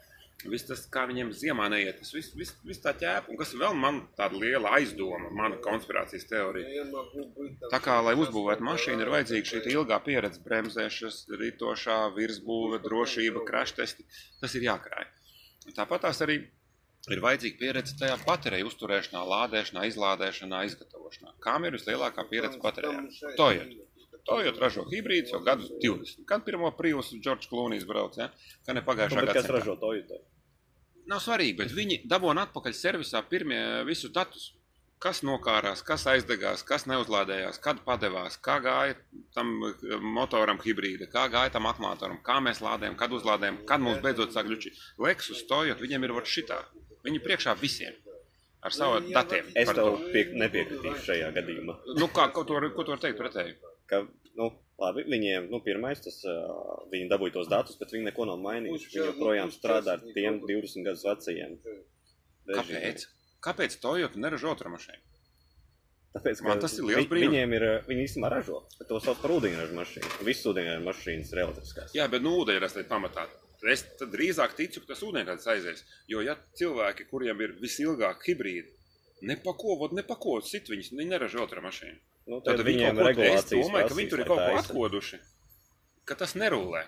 Viss 0.49 0.65
tas, 0.65 0.81
kā 0.89 1.03
viņiem 1.09 1.29
ziemā 1.37 1.67
neiet, 1.69 1.99
tas 2.01 2.13
viss 2.15 2.33
vis, 2.37 2.53
vis 2.65 2.79
tā 2.81 2.93
ķēpa, 2.97 3.29
un 3.29 3.37
kas 3.37 3.51
vēl 3.57 3.75
man 3.77 3.99
tāda 4.17 4.39
liela 4.41 4.71
aizdoma, 4.77 5.29
mana 5.37 5.59
konspirācijas 5.61 6.25
teorija. 6.29 6.85
Tā 7.73 7.81
kā, 7.83 7.99
lai 8.05 8.15
uzbūvētu 8.17 8.65
mašīnu, 8.65 9.03
ir 9.03 9.11
vajadzīga 9.13 9.51
šī 9.51 9.61
ilgā 9.75 9.99
pieredze, 10.05 10.41
bremzēšanas, 10.45 11.19
ritošā, 11.43 11.99
virsbūve, 12.17 12.81
drošība, 12.85 13.45
kraštesti. 13.47 14.07
Tas 14.41 14.57
ir 14.57 14.65
jākrāj. 14.65 15.05
Tāpat 15.77 16.07
tās 16.07 16.23
arī 16.25 16.39
ir 17.11 17.21
vajadzīga 17.21 17.61
pieredze 17.61 17.95
tajā 18.01 18.17
bateriju 18.25 18.71
uzturēšanā, 18.71 19.21
lādēšanā, 19.35 19.85
izlādēšanā, 19.91 20.65
izgatavošanā. 20.71 21.37
Kam 21.45 21.69
ir 21.69 21.77
vislielākā 21.77 22.25
pieredze 22.29 22.61
baterijā? 22.61 23.05
Toyota. 23.37 23.87
Toyota 24.27 24.61
ražo 24.61 24.83
hibrīdus 24.89 25.33
jau 25.33 25.39
gadus 25.45 25.71
20. 25.81 26.25
Kad 26.29 26.43
pirmo 26.45 26.69
prīvus 26.77 27.09
Džordžs 27.15 27.49
Klūnijs 27.49 27.87
brauca, 27.89 28.27
ja? 28.27 28.57
kad 28.67 28.77
ne 28.77 28.83
pagājušā 28.85 29.17
Nu, 29.17 29.25
bet 29.25 29.39
kas 29.39 29.49
ražo 29.49 29.75
Toyota? 29.81 30.19
Nav 31.09 31.21
svarīgi, 31.23 31.57
bet 31.59 31.71
viņi 31.75 32.01
dabūna 32.09 32.47
atpakaļ 32.47 32.75
servisā 32.77 33.21
pirmie 33.29 33.61
visus 33.87 34.13
datus. 34.13 34.51
Kas 35.01 35.23
nokārās, 35.25 35.79
kas 35.81 36.03
aizdegās, 36.11 36.61
kas 36.61 36.83
neuzlādējās, 36.85 37.57
kad 37.63 37.79
padevās, 37.87 38.35
kā 38.37 38.59
gāja 38.61 38.99
tam 39.33 39.55
eh, 39.65 39.95
motoram 39.97 40.61
hibrīda, 40.61 41.07
kā 41.09 41.25
gāja 41.33 41.55
tam 41.55 41.65
akumulātoram, 41.71 42.19
kā 42.21 42.37
mēs 42.45 42.61
lādējam, 42.61 42.99
kad 42.99 43.15
uzlādējam, 43.17 43.63
kad 43.65 43.81
mums 43.81 44.03
beidzot 44.03 44.35
sāk 44.35 44.45
gluči. 44.51 44.75
Lexus 45.01 45.41
stojot, 45.41 45.81
viņiem 45.81 46.05
ir 46.05 46.13
vot 46.19 46.29
šitā. 46.29 46.59
Viņi 47.01 47.23
priekšā 47.25 47.57
visiem 47.57 47.97
ar 48.61 48.75
saviem 48.75 49.09
datiem. 49.15 49.49
Es 49.57 49.71
tev 49.73 49.81
to. 49.81 50.09
pie, 50.13 50.27
nepiekritīšu 50.37 51.05
šajā 51.07 51.31
gadījumā. 51.37 51.77
Nu, 51.97 52.07
kā, 52.13 52.27
ko 52.35 52.45
tu 52.45 52.57
vari 52.57 52.69
vari 52.77 53.01
teikt 53.01 53.17
pretēji? 53.21 53.55
Ka, 53.89 54.03
nu, 54.37 54.51
labi, 54.81 55.05
viņiem, 55.09 55.47
nu, 55.53 55.61
pirmais, 55.63 56.01
tas, 56.03 56.19
uh, 56.27 56.81
viņi 56.91 57.09
dabūja 57.11 57.37
tos 57.37 57.51
datus, 57.51 57.77
bet 57.79 57.93
viņi 57.93 58.09
neko 58.09 58.27
nav 58.29 58.41
mainījuši. 58.43 58.89
Viņi 58.95 59.07
joprojām 59.11 59.53
strādā 59.53 59.97
ar 59.99 60.03
tiem 60.17 60.41
20 60.43 60.87
gadus 60.89 61.05
vecajiem. 61.07 61.55
režīmiem. 62.49 62.81
Kāpēc? 62.81 63.07
Kāpēc 63.41 63.79
Toyota 63.81 64.21
neražo 64.21 64.51
automašīnu? 64.53 65.07
Tāpēc, 66.11 66.41
Man 66.43 66.59
tas 66.59 66.73
ir 66.75 66.87
liels 66.89 67.07
brīnums. 67.07 67.31
Viņiem 67.31 67.53
ir, 67.55 67.65
viņi 67.87 68.03
īstenībā 68.03 68.29
ražo, 68.33 68.57
bet 68.75 68.89
to 68.89 68.99
sauc 68.99 69.21
par 69.21 69.31
ūdeņraža 69.37 69.77
mašīnu. 69.77 70.09
Visas 70.27 70.49
ūdeņraža 70.51 70.83
mašīnas 70.83 71.31
ir 71.31 71.41
elektriskās. 71.45 71.93
Jā, 71.95 72.07
bet 72.11 72.25
nu, 72.25 72.33
ūdeņrads 72.41 72.75
ir 72.81 72.89
pamatā. 72.89 73.23
Es 73.71 73.85
tad 73.95 74.11
drīzāk 74.11 74.57
ticu, 74.57 74.81
ka 74.83 74.91
tas 74.91 75.03
ūdeņrads 75.07 75.47
aizies. 75.53 75.85
Jo, 76.11 76.23
ja 76.25 76.35
cilvēki, 76.59 77.07
kuriem 77.13 77.45
ir 77.45 77.55
visilgāk 77.61 78.25
hibrīdi, 78.27 78.73
nepako, 79.29 79.77
vot 79.85 79.95
nepako, 79.95 80.41
sit 80.43 80.67
viņus, 80.71 80.91
viņi 80.97 81.13
neražo 81.13 81.45
automašīnu. 81.45 81.99
Nu, 82.29 82.39
Tad 82.45 82.57
tad 82.59 82.65
viņi 82.67 82.77
viņiem 82.83 82.97
ir 82.97 83.01
ko, 83.01 83.07
es 83.09 83.17
regulācijas 83.17 83.67
domāju, 83.67 83.87
ka 83.89 83.97
viņi 83.97 84.09
tur 84.11 84.19
ir 84.23 84.27
kaut 84.29 84.41
ko 84.45 84.57
atkoduši, 84.61 85.17
ka 86.05 86.17
tas 86.19 86.35
nerulē. 86.37 86.83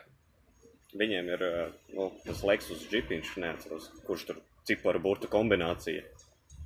Viņiem 0.93 1.30
ir 1.34 1.41
uh, 1.48 1.72
nu, 1.98 2.10
tas 2.28 2.43
Lexus 2.46 2.84
džipiņš, 2.91 3.32
neatceros, 3.41 3.88
kurš 4.06 4.28
tur 4.30 4.41
ciparu 4.69 5.02
burtu 5.02 5.28
kombinācija. 5.32 6.04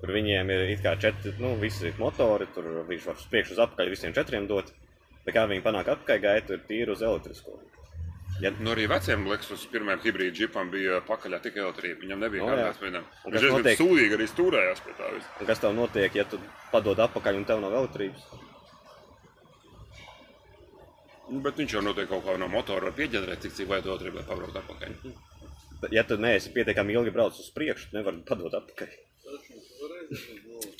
Kur 0.02 0.12
viņiem 0.14 0.52
ir 0.54 0.66
it 0.76 0.84
kā 0.84 0.94
četri, 1.00 1.32
nu, 1.42 1.56
visi 1.62 1.94
motori, 1.98 2.46
tur 2.54 2.68
viņš 2.90 3.08
var 3.08 3.16
uz 3.18 3.30
priekšu 3.32 3.56
uz 3.56 3.62
apakaļ 3.64 3.90
visiem 3.96 4.14
četriem 4.14 4.46
dot. 4.52 4.74
Bet 5.26 5.34
kā 5.36 5.48
viņi 5.50 5.64
panāk 5.66 5.88
apakaļ 5.96 6.20
gaitu, 6.26 6.58
ir 6.60 6.68
tīri 6.68 6.92
uz 6.94 7.02
elektrisko. 7.02 7.56
Ja, 8.44 8.52
Nu, 8.62 8.76
arī 8.76 8.84
veciem 8.92 9.24
Lexus 9.32 9.64
pirmajam 9.72 10.04
hibrīda 10.04 10.36
džipam 10.38 10.68
bija 10.70 11.00
pakaļā 11.08 11.40
tikai 11.42 11.64
elektrība. 11.64 12.04
Viņam 12.04 12.20
nebija 12.22 12.44
Nu, 12.44 12.52
no, 12.52 12.58
kādas 12.60 12.84
vienam. 12.84 13.08
Un 13.26 13.32
Viņš 13.32 13.34
kas 13.34 13.46
diezgan 13.48 13.64
notiek? 13.64 13.80
sūdīgi 13.80 14.18
arī 14.20 14.28
stūrējās 14.30 14.84
pie 14.86 14.94
tā 15.00 15.08
visa. 15.16 15.32
un 15.42 15.50
kas 15.50 15.64
tev 15.64 15.74
notiek, 15.74 16.20
ja 16.20 16.28
tu 16.30 16.38
padod 16.76 17.00
apakaļ 17.08 17.40
un 17.40 17.48
tev 17.50 17.64
nav 17.64 17.74
elektrības? 17.80 18.28
Nu, 21.30 21.40
bet 21.44 21.58
viņš 21.60 21.74
jau 21.78 21.82
noteikti 21.84 22.14
kaut 22.14 22.24
kā 22.26 22.38
no 22.40 22.48
motora 22.48 22.88
var 22.88 22.96
pieģenerēt, 22.98 23.42
cik 23.44 23.54
cik 23.58 23.68
vajag 23.68 23.86
elektrību, 23.92 24.22
lai 24.22 24.28
pabrauktu 24.30 24.62
atpakaļ. 24.62 24.96
Ja 25.94 26.04
tu 26.08 26.16
neesi 26.18 26.50
pietiekami 26.56 26.96
ilgi 26.98 27.12
braucis 27.14 27.44
uz 27.48 27.52
priekšu, 27.54 27.92
tu 27.92 27.98
nevari 28.00 28.24
padot 28.26 28.54
apakaļ. 28.62 28.96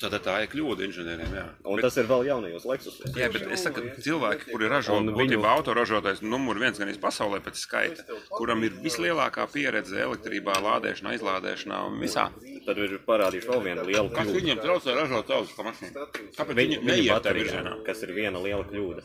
Tad 0.00 0.14
tā 0.24 0.34
ir 0.42 0.48
kļūda 0.50 0.86
inženieriem. 0.88 1.32
Jā. 1.36 1.42
Un 1.68 1.76
Bet- 1.78 1.84
tas 1.84 1.96
ir 2.00 2.06
vēl 2.08 2.24
jaunajos 2.26 2.64
Lexus. 2.66 2.96
Jā, 3.14 3.28
bet 3.32 3.44
es 3.52 3.62
saku, 3.62 3.82
cilvēki, 4.02 4.48
kuri 4.50 4.68
ražo 4.72 4.96
viņu- 5.04 5.42
autoražotājs 5.44 6.22
numur 6.22 6.58
viens 6.58 6.78
gan 6.78 6.88
pasaulē 7.02 7.40
pēc 7.44 7.56
skaita, 7.60 8.04
kuram 8.30 8.64
ir 8.64 8.70
vislielākā 8.82 9.46
pieredze 9.52 10.00
elektrībā, 10.00 10.54
lādēšanā, 10.64 11.12
izlādēšanā 11.18 11.82
un 11.90 12.00
visā. 12.00 12.30
Tad 12.66 12.78
ir 12.78 12.98
parādījuši 13.06 13.48
vēl 13.52 13.62
vienu 13.68 13.84
lielu 13.86 14.10
Kas 14.10 14.26
kļūdu. 14.26 14.40
viņiem 14.40 14.58
traucē 14.64 14.94
ražot 14.96 15.26
savus 15.26 15.52
mašīnu? 15.56 15.92
Kāpēc 16.38 16.54
viņi 16.54 16.78
Viņu, 16.78 16.80
viņu 16.80 16.84
neiet 16.88 17.12
baterijām, 17.12 17.46
virzienā? 17.46 17.84
kas 17.84 18.02
ir 18.02 18.08
viena 18.14 18.38
liela 18.42 18.64
kļūda. 18.64 19.02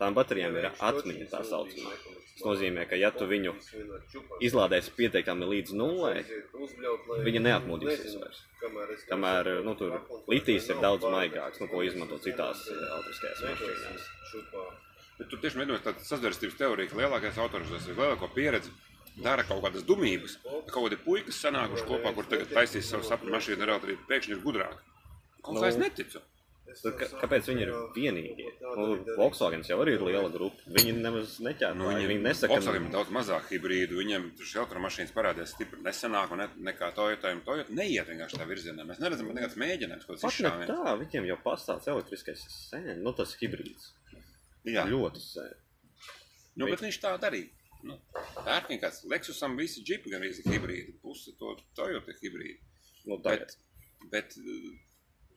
Tām 0.00 0.16
baterijām 0.16 0.54
ir 0.56 0.70
atmiņa 0.72 1.26
tā 1.28 1.42
saucamā. 1.44 1.92
Tas 2.40 2.44
nozīmē, 2.46 2.86
ka 2.88 2.96
ja 2.96 3.10
tu 3.12 3.26
viņu 3.28 3.52
izlādēsi 4.46 4.94
pietiekami 4.96 5.48
līdz 5.50 5.74
nulē, 5.76 6.14
viņa 7.26 7.42
neatmodīsies 7.44 8.14
vairs. 8.16 8.38
Kamēr 9.10 9.50
nu, 9.66 9.74
tur 9.76 9.98
litijs 10.30 10.70
ir 10.72 10.80
daudz 10.80 11.04
maigāks, 11.04 11.60
nu, 11.60 11.68
ko 11.68 11.82
izmanto 11.84 12.16
citās 12.24 12.64
eh, 12.72 12.80
elektriskajās 12.80 13.44
mašīnās. 13.50 14.08
Bet 15.20 15.28
tu 15.28 15.36
tieši 15.42 15.60
mēģināji 15.60 15.84
tādu 15.84 16.06
sazvērstības 16.08 16.56
teoriju, 16.62 16.92
ka 16.94 17.00
lielākais 17.02 17.40
autoražotājs 17.44 17.90
ir 17.92 18.00
lielāko 18.00 18.30
pieredzi. 18.32 18.72
Dara 19.20 19.44
kaut 19.44 19.60
kādas 19.66 19.84
dumības, 19.84 20.38
kaut 20.46 20.70
kādi 20.86 20.96
puikas 21.04 21.42
sanākuši 21.44 21.88
kopā, 21.88 22.14
kur 22.16 22.28
tagad 22.30 22.54
taisīs 22.56 22.88
savu 22.88 23.04
sapņu 23.04 23.34
mašīnu 23.34 23.66
ar 23.66 23.74
elektrību. 23.74 24.06
Pēkšņi 24.08 24.36
ir 24.38 24.44
gudrāki. 24.46 24.80
Kaut 25.44 25.60
kā 25.60 25.68
es 25.68 25.76
Nu, 25.76 25.84
neticu. 25.84 26.22
Tad, 26.70 26.94
ka, 27.00 27.06
kāpēc 27.22 27.48
viņi 27.50 27.62
ir 27.64 27.70
vienīgie? 27.96 28.50
Nu, 28.62 28.84
Volkswagen 29.18 29.62
jau 29.66 29.78
arī 29.82 29.96
ir 29.96 30.04
liela 30.06 30.28
grupa. 30.32 30.62
Viņi 30.76 30.92
nemaz 31.02 31.36
neķēra. 31.42 31.74
Nu, 31.78 31.88
viņi, 31.90 32.06
viņi 32.10 32.22
nesaka, 32.24 32.52
Volkswagen 32.54 32.86
ir 32.86 32.92
daudz 32.94 33.12
mazāk 33.16 33.48
hibrīdu. 33.50 33.98
Viņiem 34.00 34.26
šī 34.38 34.60
automašīnas 34.62 35.14
parādījās 35.16 35.54
stipri 35.56 35.80
nesenāk, 35.84 36.34
ne, 36.38 36.48
nekā 36.70 36.90
Toyota. 36.96 37.32
Toyota 37.46 37.74
neiet 37.76 38.08
vienkārši 38.12 38.40
tā 38.40 38.46
virzienā. 38.50 38.86
Mēs 38.88 39.00
neredzam 39.02 39.30
pat 39.30 39.40
nekāds 39.40 39.58
mēģinājums, 39.64 40.06
Pat 40.10 40.22
ne 40.22 40.30
izšāviens. 40.30 40.70
tā, 40.72 40.94
viņiem 41.04 41.30
jau 41.32 41.38
pastāv 41.44 41.88
elektriskais 41.94 42.44
sen, 42.70 42.90
nu 43.02 43.14
tas 43.18 43.34
hibrīds. 43.40 43.90
Jā, 44.68 44.84
Ļoti 44.90 45.22
sen. 45.24 45.54
nu, 46.60 46.68
bet 46.68 46.82
viņš 46.84 47.00
tā 47.02 47.14
darīja. 47.22 47.48
Nu, 47.82 47.94
Pērkņi 48.44 48.76
kāds 48.82 49.04
Lexusam 49.08 49.54
visi 49.56 49.80
džipi 49.80 50.10
gan 50.12 50.22
ir 50.26 50.34
hibrīdi, 50.44 50.98
pusi 51.00 51.32
to 51.40 51.54
Toyota 51.78 52.12
hibrīdi. 52.20 52.58
Nu. 53.08 53.16
Bet, 53.24 53.54
bet 54.12 54.36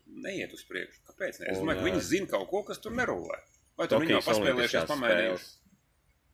neiet 0.06 0.54
uz 0.56 0.64
priekšu. 0.70 1.04
Kāpēc? 1.10 1.42
Ne? 1.42 1.52
Es 1.54 1.60
domāju, 1.62 1.82
ka 1.82 1.90
viņi 1.90 2.06
zina 2.06 2.30
kaut 2.32 2.48
ko, 2.52 2.64
kas 2.68 2.82
tur 2.84 2.96
nerulē. 2.96 3.40
Vai 3.80 3.90
tur 3.90 4.04
viņi 4.04 4.18
jau 4.18 4.24
paspēlējušies, 4.28 4.88
pamēģinājuši? 4.92 5.52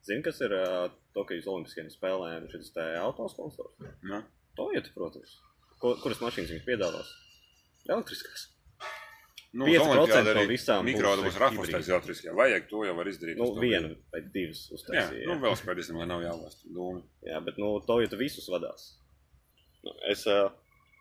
Zini, 0.10 0.24
kas 0.26 0.40
ir 0.42 0.54
uh, 0.56 0.92
Tokijas 1.16 1.48
Olimpiskajām 1.52 1.90
spēlēm 1.94 2.46
šis 2.52 2.72
autosponsors? 3.02 3.76
Nu, 4.08 4.22
Toyota, 4.58 4.94
protams. 4.96 5.36
Ko, 5.80 5.94
kuras 6.04 6.22
mašīnas 6.24 6.54
viņi 6.56 6.64
piedāvās? 6.66 7.12
Elektriskās. 7.90 8.48
nu, 9.54 9.68
5% 9.68 9.76
uz 9.76 9.92
Olimpiāda 9.94 10.34
no 10.38 10.46
visām 10.50 10.88
mikroautobusu 10.88 11.74
taisīja 11.74 11.98
elektriskajā. 11.98 12.34
Vajag 12.38 12.68
to 12.72 12.84
jau 12.88 12.96
var 12.98 13.12
izdarīt. 13.12 13.40
Nu, 13.40 13.52
vienu 13.60 13.94
vai 14.14 14.24
divas 14.34 14.66
Jā, 14.66 14.80
uztaisīja. 14.80 15.28
nu 15.30 15.38
vēl 15.44 15.56
spēdīsim, 15.60 16.00
lai 16.02 16.10
nav 16.10 16.26
jālast 16.26 16.66
dūmi. 16.68 17.04
Jā, 17.30 17.40
bet 17.46 17.60
nu, 17.62 17.72
Toyota 17.88 18.20
visus 18.20 18.50
vadās. 18.52 18.92
Nu, 19.86 19.96
es 20.12 20.26
uh, 20.28 20.50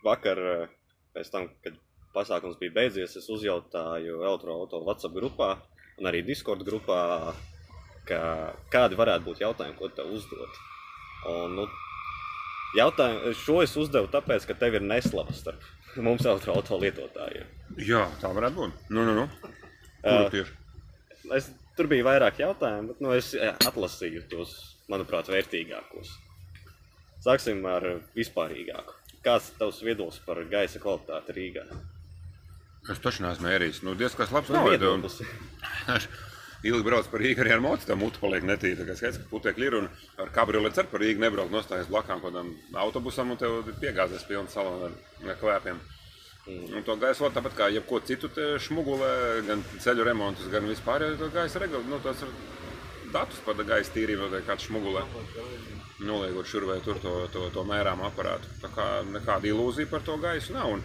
vakar, 0.07 0.39
uh, 0.39 1.03
pēc 1.17 1.33
tam, 1.35 1.51
kad 1.65 1.79
pasākums 2.14 2.59
bija 2.61 2.75
beidzies, 2.75 3.16
es 3.18 3.29
uzjautāju 3.33 4.23
elektroautorātu 4.23 4.87
WhatsApp 4.87 5.16
grupā 5.16 5.51
un 5.99 6.09
arī 6.11 6.23
Discord 6.27 6.62
grupā, 6.66 7.01
ka, 8.09 8.21
kādi 8.73 8.99
varētu 8.99 9.27
būt 9.27 9.42
jautājumi, 9.42 9.77
ko 9.79 9.90
tev 9.92 10.12
uzdot. 10.14 10.61
Un, 11.29 11.59
nu, 11.59 11.66
jautājumu, 12.79 13.35
šo 13.38 13.61
es 13.64 13.75
uzdevu 13.81 14.11
tāpēc, 14.12 14.47
ka 14.49 14.57
tev 14.59 14.79
ir 14.79 14.87
neslava 14.87 15.35
starp 15.37 15.66
mums 15.99 16.27
elektroautorātu 16.27 16.85
lietotājiem. 16.85 17.51
Jā, 17.83 18.05
tā 18.23 18.31
varētu 18.35 18.61
būt. 18.61 18.88
Nu, 18.94 19.05
nu, 19.09 19.14
nu. 19.16 19.53
Kur 20.05 20.31
tieši? 20.35 20.55
Es, 21.35 21.51
tur 21.77 21.88
bija 21.90 22.07
vairāk 22.07 22.38
jautājumu, 22.40 22.92
bet 22.92 23.03
nu, 23.05 23.12
es 23.16 23.33
eh, 23.37 23.55
atlasīju 23.66 24.25
tos, 24.31 24.55
manuprāt, 24.92 25.31
vērtīgākos. 25.33 26.14
Sāksim 27.25 27.64
ar 27.66 27.85
vispārīgāku. 28.14 28.94
Kāds 29.25 29.51
ir 29.51 29.59
tavs 29.59 29.81
viedoklis 29.83 30.21
par 30.25 30.38
gaisa 30.49 30.81
kvalitāti 30.83 31.35
Rīgā? 31.35 31.64
Es 32.88 33.01
taču 33.05 33.22
neesmu 33.24 33.44
mērījis. 33.48 33.83
Nu, 33.85 33.92
diezgan 33.98 34.31
labs 34.33 34.48
Nu, 34.53 34.62
novērtējums. 34.62 35.18
viedoklis. 35.20 36.09
Ilgi 36.66 36.83
brauc 36.83 37.07
par 37.07 37.20
Rīgā 37.22 37.44
arī 37.44 37.53
ar 37.55 37.61
mocu, 37.62 37.87
tā 37.87 37.94
mutu 37.94 38.18
paliek 38.18 38.42
netīra. 38.42 38.81
Tā 38.81 38.87
kā 38.88 38.96
skaidrs, 38.98 39.20
ka 39.22 39.29
putekļi 39.31 39.66
ir 39.68 39.77
un 39.79 39.85
ar 40.18 40.33
kabrioleti 40.35 40.81
ar 40.83 40.88
par 40.90 41.05
Rīgu 41.05 41.22
nebrauc 41.22 41.53
nostājas 41.55 41.87
blakām 41.87 42.18
kādam 42.24 42.48
autobusam 42.83 43.31
un 43.31 43.38
tev 43.38 43.61
piegāzēs 43.79 44.24
pilns 44.27 44.57
salonu 44.57 44.88
ar, 44.88 45.37
kvēpiem. 45.38 45.79
Un 46.48 46.83
to 46.83 46.96
gaisa 46.98 47.27
vada 47.27 47.37
tāpat 47.38 47.55
kā 47.61 47.68
jebko 47.70 48.01
citu 48.09 48.31
šmugulē, 48.64 49.12
gan 49.46 49.62
ceļu 49.85 50.07
remontus, 50.09 50.48
gan 50.51 50.66
vispār. 50.66 51.05
Jo 51.12 51.18
to 51.20 51.29
gaisa 51.35 51.61
regula, 51.62 51.85
nu, 51.92 52.01
tas 52.03 52.24
ir 52.24 52.33
datus 53.12 53.38
par 53.46 53.55
gaisa 53.68 53.92
tīrību, 53.94 54.31
vai 54.33 54.40
kāds 54.48 54.66
šmugulē. 54.66 55.05
Noliekot 56.09 56.46
šur 56.48 56.66
vai 56.72 56.81
tur 56.83 56.98
to, 57.03 57.12
to, 57.35 57.51
to 57.55 57.64
mērām 57.68 58.03
aparātu. 58.09 58.51
Tā 58.62 58.70
kā 58.74 58.88
nekāda 59.12 59.46
ilūzija 59.53 59.90
par 59.92 60.03
to 60.07 60.16
gaisu 60.22 60.57
nav. 60.57 60.72
Un 60.79 60.83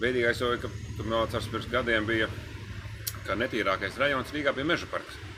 Bēdīgais 0.00 0.40
jau 0.40 0.54
ka 0.62 0.70
tur 0.96 1.12
atceros 1.20 1.50
pirms 1.52 1.68
gadiem 1.72 2.08
bija, 2.08 2.30
ka 3.26 3.36
netīrākais 3.38 3.98
rajons 4.00 4.32
Rīgā 4.34 4.54
bija 4.56 4.70
meža 4.72 4.88
parks. 4.90 5.18
Uh, 5.18 5.32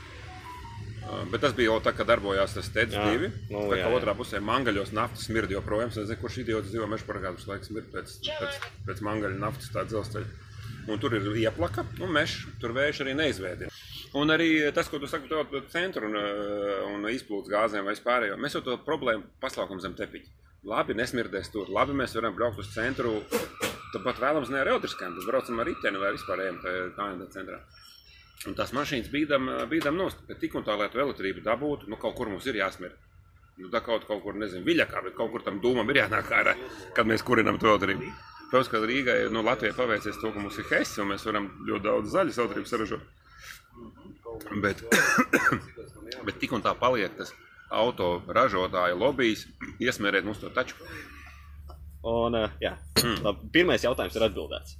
Bet 1.29 1.43
tas 1.43 1.53
bija 1.53 1.69
jau 1.69 1.81
tā, 1.85 1.91
kad 1.93 2.07
darbojās 2.09 2.55
tas 2.57 2.69
TEDS 2.73 2.95
Jā, 2.97 3.03
divi. 3.11 3.27
nu, 3.51 3.67
tā 3.69 3.77
kā 3.77 3.83
jā. 3.83 3.91
otrā 3.93 4.15
pusē 4.17 4.39
mangaļos 4.41 4.93
naftas 4.95 5.27
smird 5.27 5.51
joprojām. 5.53 5.91
Es 5.93 5.99
nezinu, 5.99 6.17
kurš 6.21 6.39
idiots 6.41 6.71
dzīvo 6.71 6.87
meža 6.89 7.05
parkā, 7.05 7.33
kurš 7.35 7.45
laiks 7.51 7.69
smird 7.69 7.91
pēc, 7.93 8.15
pēc, 8.25 8.57
pēc 8.87 9.03
mangaļa 9.05 9.37
naftas 9.43 9.69
tā 9.73 9.85
dzelzceļa. 9.85 10.41
Un 10.89 11.01
tur 11.01 11.13
ir 11.17 11.27
ieplaka 11.43 11.85
un 12.01 12.13
mežs, 12.13 12.47
tur 12.61 12.73
vējš 12.77 13.03
arī 13.05 13.13
neizvēdina. 13.21 13.69
Un 14.17 14.33
arī 14.33 14.49
tas, 14.73 14.89
ko 14.89 14.97
tu 15.01 15.09
saki 15.11 15.29
to 15.29 15.61
centru 15.69 16.09
un, 16.09 16.17
uh, 16.17 16.89
un 16.93 17.05
izplūdes 17.11 17.53
gāzēm 17.53 17.85
vai 17.85 17.93
vispārējo, 17.97 18.37
mēs 18.41 18.57
jau 18.57 18.63
to 18.65 18.77
problēmu 18.85 19.25
paslaukam 19.43 19.81
zem 19.83 19.97
tepiņa. 19.97 20.29
Labi, 20.65 20.97
nesmirdēs 20.97 21.51
tur, 21.53 21.69
labi, 21.73 21.93
mēs 21.97 22.17
varam 22.17 22.37
braukt 22.37 22.61
uz 22.63 22.71
centru. 22.73 23.19
Tāpat 23.95 24.19
vēlams 24.19 24.51
ne 24.51 24.59
ar 24.59 24.73
elektriskām, 24.73 25.15
bet 25.15 25.27
braucam 25.29 25.59
ar 25.61 25.69
riteni 25.69 26.01
vai 26.01 26.11
vispār 26.15 26.43
ejam 26.43 26.61
tajā 26.63 26.87
KND 26.97 27.27
centrā. 27.31 27.59
Un 28.45 28.55
tās 28.57 28.73
mašīnas 28.75 29.07
bīdam, 29.13 29.47
bīdam 29.71 29.95
nost, 29.95 30.19
bet 30.27 30.41
tik 30.43 30.57
un 30.59 30.65
tā, 30.67 30.75
lai 30.77 30.89
to 30.91 30.99
elektrību 30.99 31.43
dabūtu, 31.45 31.87
nu 31.89 31.97
kaut 32.01 32.17
kur 32.17 32.29
mums 32.29 32.45
ir 32.51 32.59
jāsmird. 32.59 32.97
Nu, 33.55 33.69
tā 33.71 33.79
kaut, 33.79 34.03
kaut 34.03 34.19
kur, 34.25 34.35
nezinu, 34.35 34.65
viļakā, 34.67 35.01
bet 35.05 35.15
kaut 35.15 35.31
kur 35.31 35.43
tam 35.45 35.61
dūmam 35.63 35.87
ir 35.93 36.01
jānāk 36.01 36.31
ārā, 36.35 36.57
kad 36.97 37.07
mēs 37.07 37.23
kurinam 37.23 37.55
to 37.61 37.71
elektrību. 37.71 38.09
Protams, 38.49 38.69
ka 38.71 38.81
Rīgai, 38.83 39.15
nu, 39.31 39.41
Latvijai 39.47 39.77
paveicies 39.77 40.19
to, 40.19 40.33
ka 40.35 40.43
mums 40.43 40.59
ir 40.59 40.67
hesi, 40.73 40.99
un 41.01 41.13
mēs 41.13 41.23
varam 41.25 41.47
ļoti 41.69 41.87
daudz 41.87 42.11
zaļas 42.11 42.41
elektrības 42.43 42.75
saražot. 42.75 43.07
Bet, 44.61 44.83
bet 46.27 46.39
tik 46.43 46.53
un 46.57 46.65
tā 46.65 46.75
paliek 46.77 47.15
tas 47.15 47.31
auto 47.71 48.09
ražotāja 48.27 48.97
lobbyis, 48.99 49.47
iesmērēt 49.79 50.27
mums 50.27 50.43
to 50.43 50.51
taču. 50.53 50.75
Un, 52.05 52.37
uh, 52.37 52.57
jā, 52.61 52.75
labi, 53.25 53.47
pirmais 53.53 53.85
jautājums 53.85 54.17
ir 54.17 54.27
atbildēts. 54.27 54.75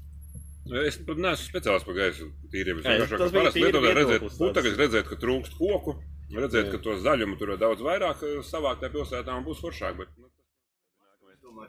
Es 0.65 0.97
pat 1.05 1.19
neesmu 1.21 1.45
speciālists 1.45 1.85
par 1.85 1.97
gaisa 1.97 2.27
tīrību. 2.53 2.81
Es 2.81 2.85
vienkārši 2.89 3.17
tas 3.17 3.19
kā 3.21 3.25
bija 3.25 3.38
parasts 3.38 3.57
tīri 3.57 3.65
lietotāji 3.67 3.97
redzēt, 3.97 4.13
viedoklis 4.15 4.39
nu, 4.41 4.51
tagad 4.57 4.79
redzēt, 4.81 5.09
ka 5.09 5.17
trūkst 5.21 5.57
koku, 5.59 5.95
redzēt, 6.33 6.69
ka 6.73 6.79
to 6.85 6.95
zaļumu 7.05 7.38
tur 7.41 7.53
ir 7.53 7.59
daudz 7.61 7.83
vairāk 7.85 8.23
eh, 8.25 8.39
savākt 8.45 8.81
tajā 8.81 8.93
pilsētā 8.95 9.35
un 9.38 9.45
būs 9.45 9.61
foršāk. 9.61 9.99
Bet, 9.99 10.13
nu, 10.17 10.31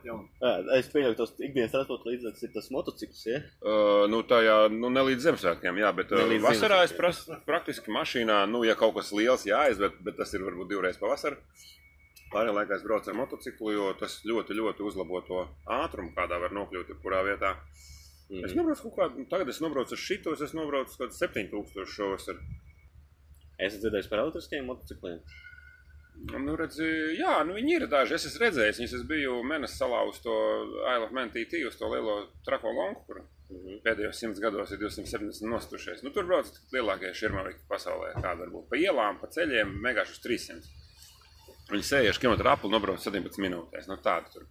Jā, 0.06 0.50
es 0.76 0.88
pieņemu, 0.92 1.14
ka 1.14 1.22
tas 1.22 1.32
ikdienas 1.46 1.72
transporta 1.72 2.08
līdzeklis 2.10 2.44
ir 2.44 2.50
tas 2.54 2.66
motocikls. 2.74 3.20
Ja? 3.26 3.38
Uh, 3.62 4.04
nu, 4.10 4.20
tajā, 4.28 4.56
nu, 4.72 4.90
ne 4.92 5.04
līdz 5.06 5.28
Ziemassvētkiem, 5.28 5.78
jā, 5.82 5.92
bet 5.96 6.12
uh, 6.14 6.32
vasarā 6.42 6.82
es 6.86 6.94
prasu 6.96 7.38
praktiski 7.46 7.94
mašīnā, 7.94 8.42
nu, 8.50 8.64
ja 8.66 8.74
kaut 8.78 8.96
kas 8.98 9.12
liels 9.16 9.46
jāaizved, 9.48 10.00
bet 10.06 10.18
tas 10.20 10.34
ir 10.36 10.44
varbūt 10.46 10.72
divreiz 10.74 10.98
pavasarī. 11.00 11.38
Pārējā 12.32 12.54
laikā 12.56 12.74
es 12.76 12.82
braucu 12.82 13.10
ar 13.12 13.14
motociklu, 13.20 13.72
jo 13.72 13.92
tas 14.00 14.18
ļoti, 14.26 14.56
ļoti 14.58 14.82
uzlabo 14.82 15.20
to 15.28 15.42
ātrumu, 15.70 16.12
kādā 16.16 16.40
var 16.42 16.50
nokļūt 16.56 16.88
jebkurā 16.94 17.22
vietā. 17.28 17.54
Mhm. 18.30 18.44
Es 18.44 18.54
nobraucu 18.58 18.82
kaut 18.90 18.96
kādu, 18.98 19.26
tagad 19.30 19.48
es 19.48 19.60
nobraucu 19.62 19.94
ar 19.94 20.02
šitos, 20.02 20.40
es 20.42 20.52
nobraucu 20.52 20.96
kaut 20.98 21.08
kāds 21.10 21.20
7000 21.22 21.86
šovasar. 21.86 22.40
Es 23.58 23.78
dzirdēju 23.78 24.10
par 24.10 24.18
elektriskiem 24.24 24.66
motocikliem. 24.66 25.20
Nu, 26.32 26.56
redzi, 26.56 26.86
jā, 27.20 27.44
nu 27.46 27.54
viņi 27.54 27.74
ir 27.76 27.86
daži. 27.92 28.14
Es 28.16 28.24
esmu 28.26 28.40
redzējis, 28.46 28.78
viņas 28.80 28.94
es 28.98 29.02
biju 29.08 29.42
Mēnesis 29.44 29.76
salā 29.78 30.00
uz 30.08 30.18
to 30.24 30.32
Isle 30.88 31.04
of 31.04 31.12
Man 31.12 31.30
TT, 31.30 31.60
uz 31.68 31.76
to 31.76 31.88
lielo 31.92 32.28
trako 32.44 32.72
lonku, 32.72 33.04
kur 33.06 33.22
Mhm. 33.50 33.82
pēdējos 33.84 34.18
simts 34.18 34.40
gados 34.40 34.72
ir 34.72 34.78
270 34.78 35.46
nostušies. 35.46 36.02
Nu, 36.02 36.10
tur 36.10 36.24
brauc 36.26 36.48
lielākie 36.72 37.12
širmaviki 37.14 37.60
pasaulē, 37.68 38.14
kāda 38.16 38.38
var 38.42 38.48
būt. 38.48 38.68
Pa 38.70 38.76
ielām, 38.76 39.20
pa 39.20 39.26
ceļiem, 39.28 39.76
megāši 39.84 40.10
uz 40.16 40.18
300. 40.24 40.66
Viņi 41.70 41.88
60 41.88 42.22
km 42.22 42.52
apli 42.52 42.70
nobrauc 42.70 43.02
17 43.02 43.42
minūtēs. 43.42 43.88
Nu, 43.90 43.98
tāda 44.02 44.30
tur 44.32 44.46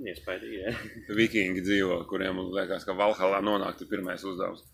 Iespējams, 0.00 0.52
jā. 0.56 0.74
vikingi 1.16 1.62
dzīvo, 1.64 2.02
kuriem 2.10 2.40
liekas, 2.54 2.86
ka 2.88 2.96
Valhallā 2.96 3.42
nonākt 3.44 3.82
ir 3.84 3.90
pirmais 3.90 4.24
uzdevums. 4.24 4.64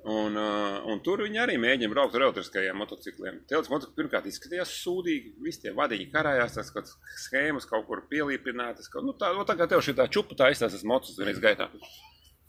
Un, 0.00 0.36
uh, 0.36 0.78
un 0.88 1.00
tur 1.04 1.20
viņi 1.26 1.40
arī 1.42 1.56
mēģina 1.60 1.92
braukt 1.92 2.14
ar 2.16 2.24
elektriskajiem 2.26 2.78
motocikliem. 2.80 3.42
Tie 3.48 3.58
motocikli 3.58 3.98
pirmkārt 3.98 4.28
izskatījās 4.30 4.72
sūdīgi, 4.80 5.34
visi 5.44 5.66
tie 5.66 5.74
vadiņi 5.76 6.06
karājās, 6.12 6.56
tās 6.56 6.70
kaut 6.72 6.88
kādas 6.88 7.18
schēmas 7.26 7.68
kaut 7.68 7.84
kur 7.88 8.00
pielīpinātas. 8.08 8.88
Kaut, 8.92 9.04
nu, 9.04 9.12
tā, 9.20 9.34
nu, 9.36 9.44
tā 9.48 9.58
kā 9.60 9.68
tev 9.68 9.84
šī 9.84 9.96
tā 9.98 10.08
čupa 10.12 10.38
taisās, 10.38 10.72
tas 10.72 10.86
mocis 10.88 11.20
vienreiz 11.20 11.40
gaitā. 11.42 11.68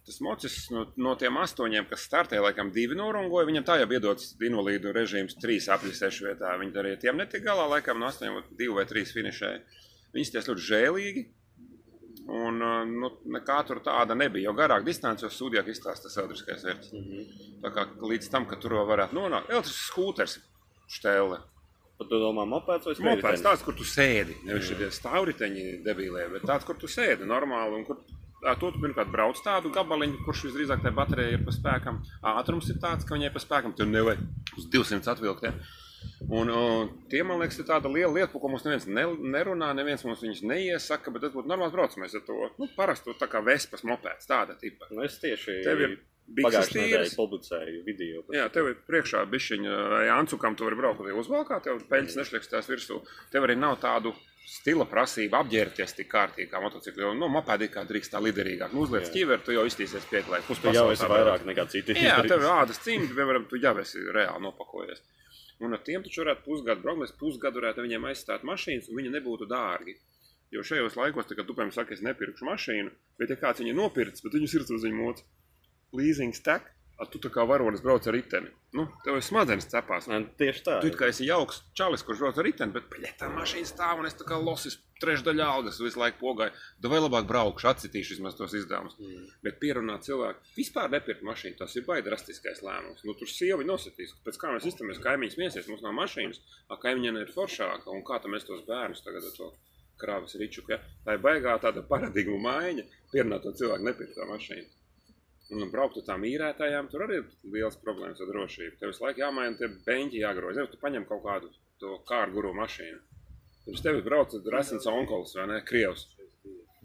Tas 0.07 0.17
mocis 0.25 0.55
no, 0.73 0.87
no 0.97 1.11
tiem 1.19 1.35
astoņiem, 1.37 1.85
kas 1.89 2.07
startēja, 2.07 2.41
laikam 2.47 2.71
divi 2.73 2.95
norungoja, 2.97 3.45
viņam 3.45 3.67
tā 3.67 3.75
jau 3.83 3.89
iedodas 3.93 4.31
invalīdu 4.41 4.95
režīms, 4.95 5.37
trīs 5.37 5.69
apļi 5.69 5.93
sešu 5.93 6.25
vietā. 6.25 6.55
Viņi 6.57 6.73
arī 6.81 6.95
ar 6.95 7.03
tiem 7.03 7.21
netika 7.21 7.51
galā, 7.51 7.67
laikam 7.75 8.01
no 8.01 8.09
astoņiem 8.09 8.41
divi 8.57 8.73
vai 8.79 8.87
trīs 8.89 9.13
finišēja. 9.13 9.61
Viņi 10.15 10.33
ties 10.33 10.49
ļoti 10.49 10.67
žēlīgi, 10.71 11.27
Un 12.31 12.61
uh, 12.61 12.81
nu, 12.85 13.09
nekā 13.33 13.57
tur 13.67 13.81
tāda 13.83 14.15
nebija. 14.15 14.45
Jo 14.49 14.53
garāk 14.55 14.85
distance, 14.85 15.25
jo 15.25 15.31
sūdīgāk 15.33 15.71
izstāsta 15.73 16.07
tas 16.07 16.19
elektriskais 16.21 16.65
vērts. 16.67 16.91
Mhm. 16.93 17.23
Tā 17.63 17.71
kā 17.75 17.85
līdz 18.11 18.29
tam, 18.33 18.45
ka 18.49 18.59
tur 18.61 18.77
varētu 18.87 19.17
nonākt, 19.17 19.49
elektrisks 19.51 19.89
skūters, 19.89 20.37
štēle. 20.91 21.41
Pat 22.01 22.09
tu 22.09 22.17
domā, 22.17 22.47
mopeds 22.49 22.87
vai 22.87 22.95
Mopeds 22.95 23.21
sprediķis? 23.21 23.43
tāds, 23.45 23.63
kur 23.65 23.75
tu 23.77 23.85
sēdi. 23.85 24.37
Nevis 24.47 24.69
šie 24.69 24.89
stāvriteņi 24.95 25.65
debīlē, 25.85 26.27
bet 26.33 26.47
tāds, 26.49 26.65
kur 26.65 26.79
tu 26.81 26.89
sēdi 26.89 27.27
normāli. 27.29 27.77
Un 27.77 27.85
kur 27.85 27.99
to 28.41 28.71
tu 28.71 28.81
pirmkārt 28.81 29.11
brauc 29.13 29.39
tādu 29.45 29.71
gabaliņu, 29.73 30.23
kurš 30.25 30.47
visdrīzāk 30.47 30.83
tajā 30.83 30.97
baterijā 30.97 31.37
ir 31.37 31.45
pa 31.45 31.53
spēkam. 31.55 32.01
Ātrums 32.33 32.69
ir 32.73 32.81
tāds, 32.81 33.05
ka 33.07 33.17
viņai 33.17 33.31
pa 33.33 33.43
spēkam 33.43 33.75
tur 33.77 33.89
nevajag 33.89 34.25
uz 34.57 34.67
200 34.73 35.13
atvilkt. 35.13 35.47
Ja? 35.47 35.53
Un, 36.29 36.49
un 36.49 36.89
tie, 37.11 37.21
man 37.27 37.41
liekas, 37.41 37.59
ir 37.61 37.67
tāda 37.67 37.89
liela 37.91 38.13
lieta, 38.15 38.31
ko 38.33 38.49
mums 38.49 38.63
neviens 38.65 38.87
ne, 38.89 39.03
nerunā, 39.35 39.71
neviens 39.77 40.01
mums 40.07 40.23
viņus 40.25 40.41
neiesaka, 40.49 41.13
bet 41.13 41.25
tas 41.25 41.35
būtu 41.35 41.49
normāls 41.49 41.73
braucamais 41.75 42.15
ar 42.17 42.23
to 42.25 42.37
nu, 42.57 42.69
parastu 42.77 43.13
tā 43.19 43.29
kā 43.29 43.43
vespas 43.45 43.85
mopēds, 43.85 44.29
tāda 44.29 44.57
tipa. 44.57 44.89
Nu, 44.93 45.03
es 45.05 45.19
tieši 45.21 45.61
Tev 45.65 45.83
ir 45.85 45.97
pagājušajā 46.37 46.85
nedēļā 46.85 47.13
publicēju 47.17 47.83
video. 47.85 48.23
Jā, 48.35 48.47
tev 48.53 48.71
ir 48.71 48.81
priekšā 48.87 49.23
bišķiņa 49.31 49.77
vai 49.93 50.03
ancukam, 50.15 50.57
tu 50.57 50.67
vari 50.67 50.79
braukt 50.79 51.03
uz 51.03 51.25
uzvalkā, 51.25 51.61
tev 51.65 51.81
peļķis 51.91 52.19
nešļakstās 52.19 52.69
virsū. 52.71 52.99
Tev 53.33 53.47
arī 53.47 53.57
nav 53.59 53.79
tādu 53.83 54.13
stila 54.51 54.85
prasība 54.89 55.41
apģērbties 55.43 55.95
tik 55.97 56.09
kārtīgi 56.11 56.49
kā 56.51 56.59
motocikli. 56.63 57.07
Nu, 57.17 57.29
mopēdi 57.31 57.69
kā 57.71 57.85
drīkst 57.87 58.13
tā 58.13 58.21
liderīgāk. 58.23 58.73
Nu, 58.75 58.85
uzliec 58.85 59.07
Jā. 59.07 59.13
ķiveru, 59.15 59.45
tu 59.45 59.55
jau 59.55 59.65
iztīsies 59.69 60.07
pieklājīgi. 60.11 60.59
Tu 60.65 60.75
jau 60.75 60.87
esi 60.91 61.09
vairāk 61.11 61.45
nekā 61.47 61.67
citi. 61.71 61.95
Jā, 61.95 62.17
izdarījis. 62.17 62.33
tev 62.33 62.43
ir 62.43 62.53
ādas 62.57 62.81
cimdi, 62.83 63.11
piemēram, 63.15 63.47
tu 63.49 63.59
jau 63.61 63.75
esi 63.83 64.03
reāli 64.11 64.43
nopakojies. 64.47 65.03
Un 65.61 65.77
ar 65.77 65.83
tiem 65.85 66.01
taču 66.03 66.23
varētu 66.23 66.43
pusgadu 66.47 66.81
braukt, 66.83 67.03
mēs 67.03 67.13
pusgadu 67.19 67.61
varētu 67.61 67.85
viņiem 67.85 68.07
aizstāt 68.09 68.43
mašīnas, 68.47 68.89
un 68.89 68.97
viņi 68.97 69.13
nebūtu 69.13 69.47
dārgi. 69.49 69.93
Jo 70.51 70.65
šajos 70.67 70.97
laikos, 70.99 71.29
tā, 71.29 71.37
kad 71.37 71.47
tu, 71.47 71.53
piemēram, 71.55 71.71
saki, 71.75 71.95
es 71.95 72.01
nepirkšu 72.03 72.47
mašīnu, 72.49 72.89
bet 73.21 73.29
ja 73.31 73.37
kāds 73.39 73.61
viņu 73.61 73.75
nopirks, 73.77 74.23
bet 74.25 74.33
viņus 74.35 74.55
ir 74.57 74.65
uz 74.65 74.83
viņu 74.83 74.97
mocu, 74.97 75.27
leasing 75.97 76.35
stack, 76.37 76.71
a, 77.01 77.07
tu 77.09 77.31
kā 77.33 77.45
varonis 77.49 77.81
brauc 77.83 78.05
ar 78.07 78.15
riteni. 78.15 78.51
Nu, 78.77 78.85
tev 79.03 79.17
ir 79.19 79.25
smadzenes 79.25 79.67
cepās. 79.67 80.05
Man 80.07 80.29
Tieši 80.39 80.61
tā. 80.63 80.77
Tu 80.83 80.93
kā 80.95 81.09
esi 81.11 81.25
jauks 81.27 81.59
čalis, 81.77 82.05
kurš 82.07 82.21
brauc 82.23 82.37
ar 82.39 82.47
riteni, 82.47 82.71
bet, 82.75 82.87
bļet, 82.91 83.17
tā 83.19 83.27
mašīna 83.33 83.67
stāv, 83.67 83.99
un 83.99 84.07
es 84.07 84.15
tā 84.15 84.27
kā 84.29 84.37
losis 84.39 84.77
trešdaļā 85.01 85.47
algas 85.55 85.79
visu 85.81 85.99
laiku 85.99 86.21
pogāju. 86.21 86.53
Da 86.79 86.91
vai 86.93 87.01
labāk 87.01 87.27
braukšu, 87.27 87.67
atcitīšu 87.71 88.15
vismaz 88.15 88.37
tos 88.37 88.53
izdevumus. 88.55 88.95
Mm. 89.01 89.27
Bet 89.43 89.59
pierunāt 89.63 90.05
cilvēku 90.07 90.55
vispār 90.55 90.91
nepirkt 90.93 91.25
mašīnu, 91.27 91.57
tas 91.59 91.75
ir 91.75 91.87
baigi 91.87 92.07
drastiskais 92.07 92.61
lēmums. 92.63 93.03
Nu, 93.07 93.17
tur 93.19 93.31
sievi 93.31 93.67
nositīs, 93.67 94.13
pēc 94.25 94.39
kā 94.39 94.53
mēs 94.53 94.69
iztamies, 94.71 95.01
kaimiņš 95.03 95.39
miesies, 95.41 95.69
mums 95.71 95.83
nav 95.83 95.97
mašīnas, 95.97 96.39
a 96.71 96.79
kaimiņiem 96.79 97.19
ir 97.23 97.33
foršāka, 97.35 97.89
un 97.91 98.05
kā 98.07 98.21
tam 98.21 98.37
mēs 98.37 98.47
tos 98.47 98.63
bērnus 98.69 99.03
tagad 99.03 99.25
ar 99.25 99.35
to 99.39 99.49
krāvis 100.01 100.37
riču. 100.39 100.63
Ja? 100.69 100.79
Tā 101.05 101.17
ir 101.17 101.25
baigā 101.25 101.57
tāda 101.61 101.83
paradigma 101.85 102.39
maiņa, 102.45 102.87
pierunāt 103.11 103.43
to 103.45 103.55
cilvēku 103.57 103.89
nepirkt 103.89 104.15
tā 104.17 104.29
mašīnu. 104.29 104.69
Un 105.51 105.67
braukt 105.71 105.97
ar 105.99 106.05
tām 106.07 106.23
īrētājām, 106.23 106.87
tur 106.91 107.03
arī 107.03 107.19
ir 107.19 107.25
liels 107.51 107.75
problēmas 107.83 108.21
ar 108.23 108.29
drošību. 108.29 108.77
Tev 108.79 108.93
visu 108.93 109.03
laiku 109.03 109.19
jāmaina 109.19 109.57
tie 109.59 109.67
beņķi, 109.87 110.21
jāgroza. 110.23 110.63
Ja 110.63 110.71
tu 110.71 110.79
paņem 110.79 111.07
kaut 111.09 111.25
kādu 111.25 111.51
to 111.81 111.97
kārtu 112.07 112.37
guru 112.37 112.53
mašīnu. 112.55 113.01
Pirms 113.65 113.83
tevis 113.83 114.05
brauc 114.05 114.33
Rasins 114.53 114.87
Onkols 114.87 115.35
vai 115.37 115.49
ne, 115.51 115.59
Krievs. 115.67 116.07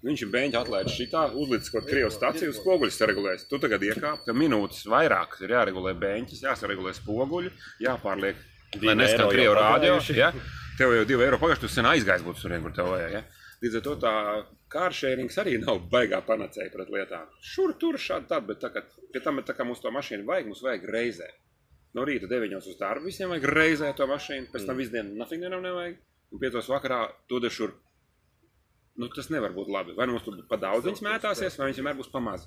Viņš 0.07 0.23
ir 0.23 0.29
beņķis 0.35 0.59
atlaists 0.61 0.99
šitā, 0.99 1.23
uzlicis 1.41 1.73
kaut 1.73 1.87
krievu 1.89 2.11
stāciju, 2.13 2.53
spoguļus 2.55 2.99
saregulēs. 3.01 3.47
Tu 3.51 3.59
tagad 3.63 3.83
iekāp, 3.87 4.27
tev 4.27 4.37
minūtes 4.39 4.85
vairāk 4.93 5.39
ir 5.43 5.55
jāregulē 5.57 5.95
beņķis, 6.03 6.43
jāsaregulē 6.45 6.93
spoguļi, 6.99 7.51
jāpārliek, 7.87 8.45
lai 8.83 8.95
neskan 8.99 9.31
krievu 9.33 9.57
rādio. 9.57 9.97
Ja? 10.15 10.31
Tev 10.77 10.93
jau 10.93 11.07
divi 11.09 11.25
eiro 11.25 11.41
pagājuši, 11.41 11.65
tu 11.65 11.73
sen 11.73 11.89
aizgājis 11.89 12.27
būtu 12.27 12.45
turien, 12.45 12.63
kur 12.67 12.75
tev 12.77 12.93
vajag. 12.93 13.17
Ja? 13.17 13.25
Līdz 13.67 13.81
ar 13.81 13.83
to 13.83 13.93
tā 13.99 14.11
kāršērings 14.71 15.39
arī 15.43 15.57
nav 15.59 15.81
baigā 15.91 16.21
panacēja 16.23 16.71
pret 16.71 16.91
lietām. 16.95 17.33
Šur 17.43 17.73
tur 17.81 17.99
šādi 17.99 18.31
tādi, 18.31 18.47
bet 18.53 18.61
tā 18.63 18.71
kā, 18.71 18.85
pie 19.11 19.23
tam, 19.25 19.43
tā 19.43 19.57
kā 19.59 19.67
mums 19.67 19.83
to 19.83 19.91
mašīnu 19.91 20.27
vajag, 20.29 20.47
mums 20.47 20.63
vajag 20.63 20.87
reizē. 20.95 21.27
No 21.99 22.05
rīta 22.07 22.31
9 22.31 22.55
uz 22.61 22.79
darbu 22.79 23.11
visiem 23.11 23.35
vajag 23.35 23.49
reizē 23.59 23.91
to 23.99 24.07
mašīnu, 24.07 24.53
pēc 24.53 24.69
tam 24.69 24.79
visdien 24.79 25.11
nafignienam 25.19 25.67
nevajag. 25.67 25.99
Un 26.31 26.43
5 26.47 26.71
vakarā 26.77 27.01
tu 27.27 27.43
dešur. 27.43 27.75
Nu, 29.03 29.11
tas 29.13 29.33
nevar 29.35 29.51
būt 29.57 29.73
labi. 29.73 29.99
Vai 29.99 30.07
mums 30.07 30.23
tur 30.23 30.39
pa 30.47 30.61
daudz 30.63 30.87
viņas 30.87 31.03
mētāsies, 31.11 31.59
vai 31.59 31.73
viņas 31.73 31.83
vienmēr 31.83 31.99
būs 31.99 32.13
pa 32.15 32.23
maz. 32.23 32.47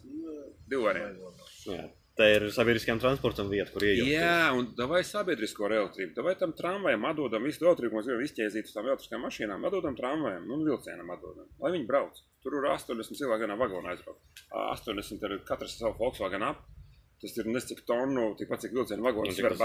Divi 0.71 0.85
varianti. 0.87 1.98
Tā 2.19 2.25
ir 2.33 2.43
sabiedriskajam 2.51 2.99
transportam 2.99 3.47
vieta, 3.47 3.71
kur 3.71 3.85
ieiet. 3.87 4.09
Jā, 4.11 4.49
un 4.51 4.65
vai 4.91 4.99
sabiedrisko 5.07 5.69
elektrību, 5.69 6.23
vai 6.25 6.33
tam 6.39 6.51
tramvajam 6.57 7.05
atdodam 7.07 7.45
visu 7.47 7.63
elektrību, 7.63 7.93
ko 7.93 7.99
mēs 8.01 8.09
gribam 8.09 8.25
izķēzīt 8.25 8.67
uz 8.67 8.73
tām 8.75 8.89
elektriskajām 8.89 9.23
mašīnām, 9.23 9.67
atdodam 9.69 9.95
tramvajam, 9.95 10.49
nu, 10.49 10.57
vilcienam 10.67 11.13
atdodam, 11.15 11.47
lai 11.63 11.71
viņi 11.77 11.87
brauc. 11.87 12.19
Tur 12.43 12.57
ir 12.59 12.67
80 12.73 13.21
cilvēku 13.21 13.45
vienā 13.45 13.55
vagonā 13.59 13.93
aizbraukt. 13.93 14.43
80 14.51 15.23
ir 15.29 15.37
katrs 15.47 15.77
savu 15.79 15.95
Volkswagen 16.01 16.43
ap. 16.49 16.65
Tas 17.19 17.33
ir 17.35 17.49
nesik 17.51 17.81
tonu, 17.87 18.29
tikpat 18.39 18.61
cik 18.63 18.75
vilcienu 18.77 19.03
Un 19.27 19.35
cik 19.35 19.47
var 19.49 19.55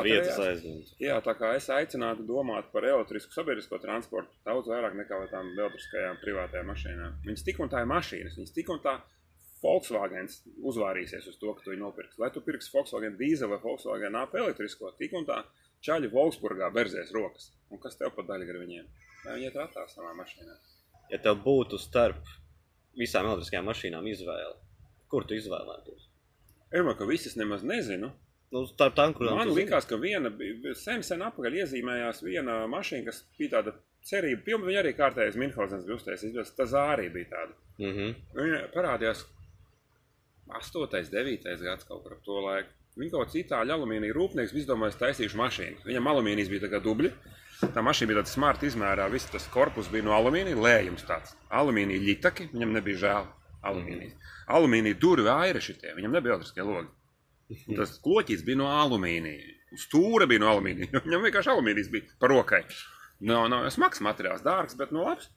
aizņemt. 0.43 0.89
Jā, 1.03 1.21
tā 1.23 1.37
kā 1.39 1.53
es 1.55 1.69
aicinātu 1.71 2.27
domāt 2.27 2.73
par 2.73 2.87
elektrisku 2.89 3.31
sabiedrisko 3.35 3.79
transportu 3.83 4.35
daudz 4.47 4.71
vairāk 4.73 4.97
nekā 4.99 5.21
par 5.21 5.31
tām 5.31 5.53
elektriskajām 5.55 6.19
privātajām 6.23 6.67
mašīnām. 6.73 7.21
Viņas 7.29 7.47
tik 7.47 7.63
un 7.63 7.71
tā 7.71 7.85
ir 7.85 7.91
mašīnas, 7.93 8.41
viņas 8.41 8.57
tik 8.59 8.75
un 8.75 8.83
tā 8.83 8.97
Volkswagen 9.65 10.29
uzvārīsies 10.71 11.29
uz 11.31 11.39
to, 11.41 11.55
ka 11.57 11.65
tu 11.65 11.73
viņu 11.73 11.87
nopirksi. 11.87 12.21
Vai 12.21 12.31
tu 12.35 12.43
pirksi 12.45 12.73
Volkswagen 12.75 13.17
dīzeli 13.21 13.55
vai 13.55 13.61
Volkswagen 13.63 14.19
AP 14.21 14.37
elektrisko, 14.43 14.93
tik 14.99 15.17
un 15.17 15.27
tā 15.29 15.41
čaļi 15.85 16.11
Volksburgā 16.13 16.71
berzēs 16.75 17.13
rokas. 17.17 17.51
Un 17.73 17.81
kas 17.83 17.97
tev 18.01 18.13
pat 18.17 18.29
daļa 18.29 18.49
ar 18.53 18.61
viņiem? 18.63 18.89
Vai 19.25 19.37
viņi 19.39 19.49
iet 19.49 19.57
ratā 19.59 19.87
savā 19.89 20.13
mašīnā? 20.19 20.57
Ja 21.13 21.21
tev 21.25 21.41
būtu 21.45 21.81
starp 21.81 22.29
visām 22.99 23.29
elektriskajām 23.29 23.67
mašīnām 23.69 24.07
izvēle, 24.13 24.55
kur 25.13 25.27
tu 25.29 25.37
izvēlētos? 25.37 26.11
Es 26.71 26.83
domāju, 26.83 26.99
ka 27.01 27.09
visas 27.09 27.37
nemaz 27.41 27.65
nezinu. 27.67 28.13
Nu, 28.55 28.63
starp 28.71 28.95
tām, 28.99 29.13
kurām 29.17 29.41
Man 29.41 29.51
liekas, 29.55 29.87
ka 29.91 29.97
viena 29.99 30.31
sen, 30.79 31.03
sen 31.07 31.23
apakaļ 31.27 31.59
iezīmējās 31.63 32.23
viena 32.23 32.61
mašīna, 32.71 33.09
kas 33.09 33.25
bija 33.39 33.57
tāda 33.57 33.75
cerība 34.07 34.45
pilna. 34.47 34.69
Viņa 34.69 34.83
arī 34.85 34.93
kārtējas 34.95 35.39
Minhozens 35.41 35.87
bija 35.89 35.99
uztaisījis, 35.99 36.35
bet 36.37 36.53
tā 36.59 36.67
zārī 36.71 37.09
bija 37.15 37.33
tāda. 37.33 37.57
Mhm. 37.83 38.13
Viņa 38.39 38.61
parādījās 38.77 39.25
8, 40.49 40.89
9 41.13 41.63
gads 41.65 41.87
kaut 41.89 42.03
kur 42.05 42.17
ap 42.17 42.25
to 42.27 42.41
laiku. 42.45 42.73
Viņa 42.95 43.11
kaut 43.11 43.25
kāds 43.27 43.39
itāļu 43.41 43.75
alumīnija 43.75 44.15
rūpnieks 44.15 44.53
izdomājis 44.55 45.01
taisīšu 45.01 45.39
mašīnu. 45.41 45.81
Viņam 45.87 46.11
alumīnijas 46.13 46.51
bija 46.53 46.71
kā 46.71 46.79
dubļi. 46.85 47.11
Tā 47.75 47.83
mašīna 47.83 48.11
bija 48.11 48.21
tāda 48.21 48.31
smarta 48.31 48.69
izmērā, 48.69 49.07
viss 49.11 49.31
tas 49.31 49.47
korpus 49.51 49.89
bija 49.91 50.07
no 50.07 50.15
alumīnija, 50.15 50.59
lējums 50.61 51.07
tāds. 51.09 51.35
Alumīnija 51.55 52.03
ļitaki, 52.05 52.51
viņam 52.53 52.75
nebija 52.77 53.01
žēl 53.03 53.27
alumīnijas. 53.71 54.15
Alumīnija 54.59 54.99
durvju 55.01 55.31
aira 55.33 55.63
šitie, 55.65 55.95
viņam 55.97 56.15
nebija 56.15 56.37
elektriskie 56.37 56.67
logi. 56.67 56.93
Tas 57.75 57.97
kloķis 58.05 58.45
bija 58.47 58.61
no 58.63 58.71
alumīnija. 58.71 59.55
Stūra 59.81 60.29
bija 60.31 60.45
no 60.45 60.53
alumīnija. 60.53 61.03
Viņam 61.07 61.27
vienkārši 61.27 61.53
alumīnijas 61.55 61.91
bija 61.95 62.19
par 62.23 62.35
rokai. 62.35 62.63
Nav, 63.25 63.49
nav 63.51 63.67
smags 63.75 64.03
materiāls, 64.05 64.45
dārgs, 64.45 64.77
bet 64.79 64.95
no 64.95 65.07
labs. 65.09 65.31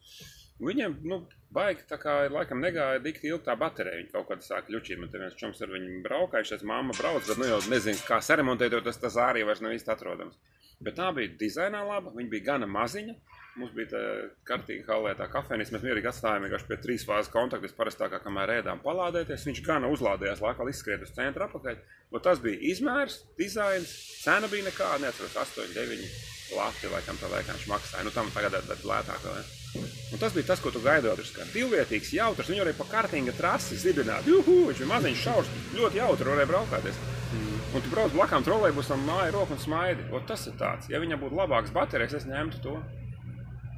Viņiem, 0.62 0.98
nu, 1.06 1.22
baigi 1.54 1.86
tā 1.88 1.96
kā 2.00 2.14
laikam 2.32 2.60
negāja 2.62 3.00
dikti 3.02 3.30
ilgi 3.30 3.46
tā 3.46 3.56
baterija. 3.58 4.02
Viņi 4.02 4.12
kaut 4.12 4.28
kādā 4.28 4.44
sāka 4.44 4.74
ļučīt, 4.74 5.00
man 5.00 5.12
te 5.12 5.22
viens 5.22 5.38
čoms 5.38 5.62
ar 5.64 5.72
viņu 5.72 6.02
braukājušies, 6.04 6.66
mamma 6.68 6.96
brauc, 6.98 7.24
bet 7.28 7.40
nu 7.40 7.48
jau 7.48 7.58
nezinu, 7.72 8.04
kā 8.08 8.20
saremontēt, 8.24 8.76
jo 8.76 8.84
tas, 8.84 9.00
tas 9.00 9.18
arī 9.28 9.46
vairs 9.48 9.64
nav 9.64 9.76
īsti 9.76 9.94
atrodams. 9.94 10.38
Bet 10.78 10.94
tā 10.94 11.08
bija 11.14 11.32
dizainā 11.40 11.80
laba, 11.82 12.12
viņa 12.14 12.30
bija 12.30 12.52
gana 12.52 12.68
maziņa. 12.70 13.16
Mums 13.58 13.72
bija 13.74 13.88
tā 13.90 14.02
kārtīgi 14.46 14.84
halē 14.86 15.16
tā 15.18 15.26
kafejnīca, 15.32 15.74
mēs 15.74 15.82
mierīgi 15.82 16.06
atstājām 16.12 16.44
vienkārši 16.46 16.68
pie 16.68 16.78
trīs 16.84 17.06
fāzes 17.08 17.32
kontaktus, 17.32 17.74
parastākā, 17.74 18.20
kamēr 18.22 18.54
ēdām 18.60 18.84
palādēties. 18.84 19.48
Viņš 19.50 19.64
gana 19.66 19.90
uzlādējās, 19.90 20.44
laikā 20.44 20.70
izskriet 20.70 21.02
uz 21.02 21.10
centra 21.16 21.50
apakaļ. 21.50 21.82
Bet 22.14 22.26
tas 22.28 22.38
bija 22.44 22.62
izmērs, 22.70 23.24
dizains, 23.40 23.98
cena 24.22 24.46
bija 24.52 24.70
nekāda, 24.70 25.08
neatceros, 25.08 25.34
8, 25.42 25.74
9 25.74 26.10
lati, 26.54 26.92
laikam 26.94 27.18
tā 27.18 27.34
laikā 27.34 27.58
viņš 27.58 27.70
maksāja. 27.74 28.06
Nu, 28.06 28.14
tam 28.14 28.30
tagad 28.36 28.62
ir 28.62 28.86
lētāk. 28.86 29.26
vai 29.26 29.40
ne? 29.40 29.57
Un 30.08 30.20
tas 30.22 30.32
bija 30.32 30.46
tas, 30.48 30.60
ko 30.64 30.70
tu 30.72 30.80
gaidīji. 30.80 31.16
Tas 31.20 31.32
bija 31.36 31.48
divvietīgs, 31.52 32.12
jautrs. 32.16 32.48
Viņu 32.48 32.62
varēja 32.64 32.78
pa 32.78 32.86
kārtīga 32.94 33.34
trasi 33.36 33.76
zibināt. 33.76 34.28
Juhu, 34.28 34.54
viņš 34.70 34.78
bija 34.80 34.92
maziņš, 34.94 35.24
šaurs, 35.26 35.50
ļoti 35.76 36.00
jautri 36.00 36.30
varēja 36.32 36.48
braukāties. 36.48 37.00
Un 37.76 37.84
tu 37.84 37.90
brauc 37.92 38.14
blakām 38.14 38.44
trolēļbusam, 38.46 39.02
māja 39.04 39.34
roku 39.34 39.52
un 39.52 39.60
smaidi. 39.60 40.06
O, 40.16 40.22
tas 40.24 40.46
ir 40.48 40.54
tāds. 40.56 40.88
Ja 40.88 41.02
viņam 41.02 41.20
būtu 41.20 41.36
labāks 41.36 41.74
baterijas, 41.74 42.16
es 42.16 42.24
ņemtu 42.24 42.62
to. 42.64 42.78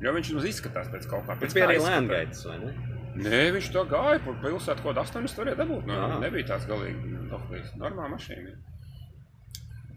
Jo 0.00 0.14
viņš 0.14 0.30
mums 0.36 0.46
izskatās 0.48 0.86
pēc 0.92 1.08
kaut 1.10 1.26
kā. 1.26 1.34
Pēc 1.42 1.56
bija 1.58 1.66
arī 1.66 1.80
izskata. 1.80 1.96
lēngaitas, 1.98 2.44
vai 2.46 2.58
ne? 2.62 2.70
Nē, 3.20 3.40
viņš 3.56 3.72
to 3.74 3.82
gāja 3.90 4.20
pa 4.22 4.36
pilsētu, 4.44 4.84
ko 4.86 4.94
8 4.94 5.34
varēja 5.40 5.58
dabūt. 5.58 5.88
No, 5.90 5.96
Ā. 5.98 6.20
nebija 6.22 6.46
tāds 6.52 6.68
galīgi 6.70 7.18
dohlīgs. 7.32 7.74
Normāla 7.82 8.14
mašīna. 8.14 8.54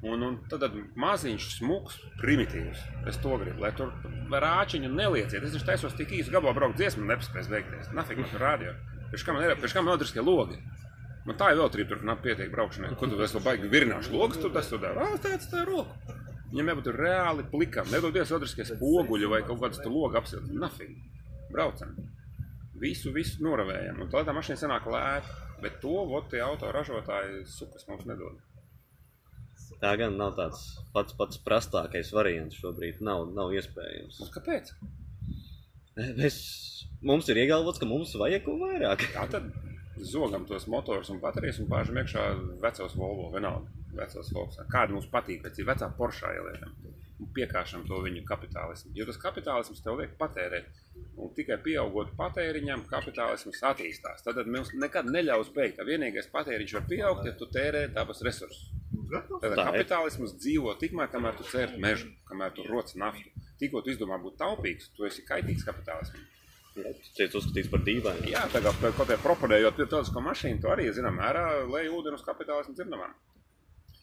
Un, 0.03 0.23
un 0.27 0.33
tad, 0.51 0.65
maziņš, 0.99 1.45
smūgs, 1.61 1.95
primitīvs. 2.19 2.81
Es 3.07 3.19
to 3.23 3.37
gribu, 3.39 3.61
lai 3.63 3.71
tur 3.77 3.93
rāčiņu 4.43 4.89
nelieciet. 4.91 5.39
Es 5.39 5.53
taču 5.55 5.67
taisos 5.69 5.95
tik 5.95 6.11
īsu 6.17 6.33
gabalu 6.33 6.57
braukt 6.57 6.79
dziesmu, 6.81 7.05
nepaspēs 7.07 7.47
beigties. 7.51 7.91
Nafik 7.95 8.19
man 8.19 8.27
tur 8.33 8.43
rādio. 8.43 8.73
Pēc 9.13 9.23
kam 9.23 9.39
man 9.39 9.47
ir, 9.47 9.55
pēc 9.61 9.75
kam 9.77 9.87
man 9.87 9.95
elektriskie 9.95 10.25
logi? 10.25 10.59
Man 11.23 11.39
tā 11.39 11.53
ir 11.53 11.61
vēl 11.61 11.71
trīpa, 11.71 11.93
tur 11.93 12.03
nav 12.09 12.19
pietiek 12.23 12.51
braukšanai. 12.51 12.91
Ko 12.99 13.07
tu 13.07 13.15
vēl 13.19 13.43
baigi 13.45 13.71
virināšu 13.71 14.11
logus, 14.11 14.41
tur 14.43 14.51
tas 14.51 14.67
tur 14.67 14.83
dara. 14.83 15.07
Ā, 15.07 15.21
tāds 15.23 15.47
tā 15.51 15.63
roku. 15.69 16.19
Viņam 16.51 16.73
jābūt 16.73 16.89
reāli 16.97 17.45
plikam. 17.49 17.87
Nedodies 17.93 18.33
elektriskie 18.33 18.67
spoguļi 18.73 19.29
vai 19.31 19.39
kaut 19.47 19.63
kāds 19.63 19.79
tur 19.79 19.95
logs 19.95 20.19
apsilt. 20.19 20.51
Nafik. 20.51 20.91
Braucam. 21.53 21.95
Visu, 22.83 23.13
visu 23.15 23.39
noravējam. 23.45 24.03
Un 24.03 24.11
tā 24.11 24.25
tā 24.27 24.35
mašīna 24.35 24.59
sanāk 24.65 24.89
lēta. 24.91 25.39
Bet 25.63 25.79
to 25.79 26.03
vot 26.09 26.27
tie 26.29 26.43
auto 26.43 26.67
ražotāji 26.75 27.45
sukas 27.47 27.87
mums 27.87 28.03
nedod. 28.09 28.35
Tā 29.83 29.93
gan 29.99 30.15
nav 30.15 30.37
tāds 30.37 30.63
pats 30.95 31.15
pats 31.19 31.39
prastākais 31.43 32.13
variants 32.15 32.55
šobrīd. 32.55 33.01
Nav, 33.03 33.25
nav 33.35 33.51
iespējams. 33.57 34.21
Un 34.23 34.31
kāpēc? 34.31 34.71
Mēs, 36.17 36.37
mums 37.03 37.27
ir 37.29 37.41
iegalvots, 37.43 37.81
ka 37.81 37.89
mums 37.89 38.15
vajag 38.17 38.45
ko 38.45 38.55
vairāk. 38.61 39.03
Tā 39.13 39.27
tad 39.33 39.49
zogam 39.99 40.47
tos 40.49 40.69
motors 40.71 41.11
un 41.11 41.19
baterijas 41.21 41.59
un 41.61 41.67
bāžam 41.69 41.99
iekšā 41.99 42.23
vecos 42.63 42.95
Volvo 42.97 43.27
vienalga. 43.35 43.69
Vecos 43.93 44.31
Volkswagen. 44.33 44.71
Kāda 44.73 44.95
mums 44.95 45.09
patīk, 45.11 45.43
pēc 45.43 45.59
ir 45.59 45.67
vecā 45.67 45.89
Porsche 45.97 46.31
ielietam. 46.33 46.73
Un 47.21 47.29
piekāšam 47.35 47.83
to 47.89 47.99
viņu 48.01 48.23
kapitālismu. 48.25 48.93
Jo 48.97 49.05
tas 49.09 49.19
kapitālisms 49.21 49.83
tev 49.85 49.99
liek 49.99 50.15
patērēt. 50.17 50.71
Un 51.23 51.29
tikai 51.37 51.57
pieaugot 51.61 52.11
patēriņam, 52.17 52.83
kapitālisms 52.89 53.61
attīstās. 53.69 54.23
Tad 54.25 54.39
mums 54.49 54.71
nekad 54.73 55.07
neļaus 55.13 55.51
beigt. 55.55 55.77
Tā 55.77 55.85
vienīgais 55.87 56.27
patēriņš 56.33 56.73
var 56.79 56.85
pieaugt, 56.89 57.27
ja 57.29 57.33
tu 57.37 57.47
tērē 57.53 57.85
dabas 57.93 58.21
resursus. 58.25 58.71
Tad 59.13 59.29
Tā 59.41 59.49
ir. 59.51 59.61
kapitālisms 59.61 60.33
dzīvo 60.41 60.73
tikmēr, 60.81 61.09
kamēr 61.13 61.37
tu 61.37 61.45
cērt 61.49 61.77
mežu, 61.81 62.09
kamēr 62.29 62.53
tu 62.57 62.65
roc 62.67 62.93
naftu. 62.97 63.29
Tikko 63.61 63.83
tu 63.85 63.93
izdomā 63.93 64.17
būt 64.21 64.39
taupīgs, 64.41 64.89
tu 64.97 65.05
esi 65.05 65.21
kaitīgs 65.27 65.65
kapitālismam. 65.67 66.25
Tiek 67.13 67.35
uzskatīts 67.37 67.69
par 67.69 67.83
dīvainu. 67.85 68.31
Jā, 68.33 68.47
tagad 68.49 68.79
kaut 68.81 68.97
kādā 69.03 69.19
proponējot 69.21 69.77
pilsētisko 69.77 70.23
mašīnu, 70.25 70.61
tu 70.63 70.71
arī, 70.73 70.87
zinām, 70.97 71.19
mērā 71.21 71.43
lej 71.69 71.91
ūdeni 71.93 72.17
uz 72.17 72.25
kapitālismu 72.25 72.73
dzirnamām. 72.73 73.13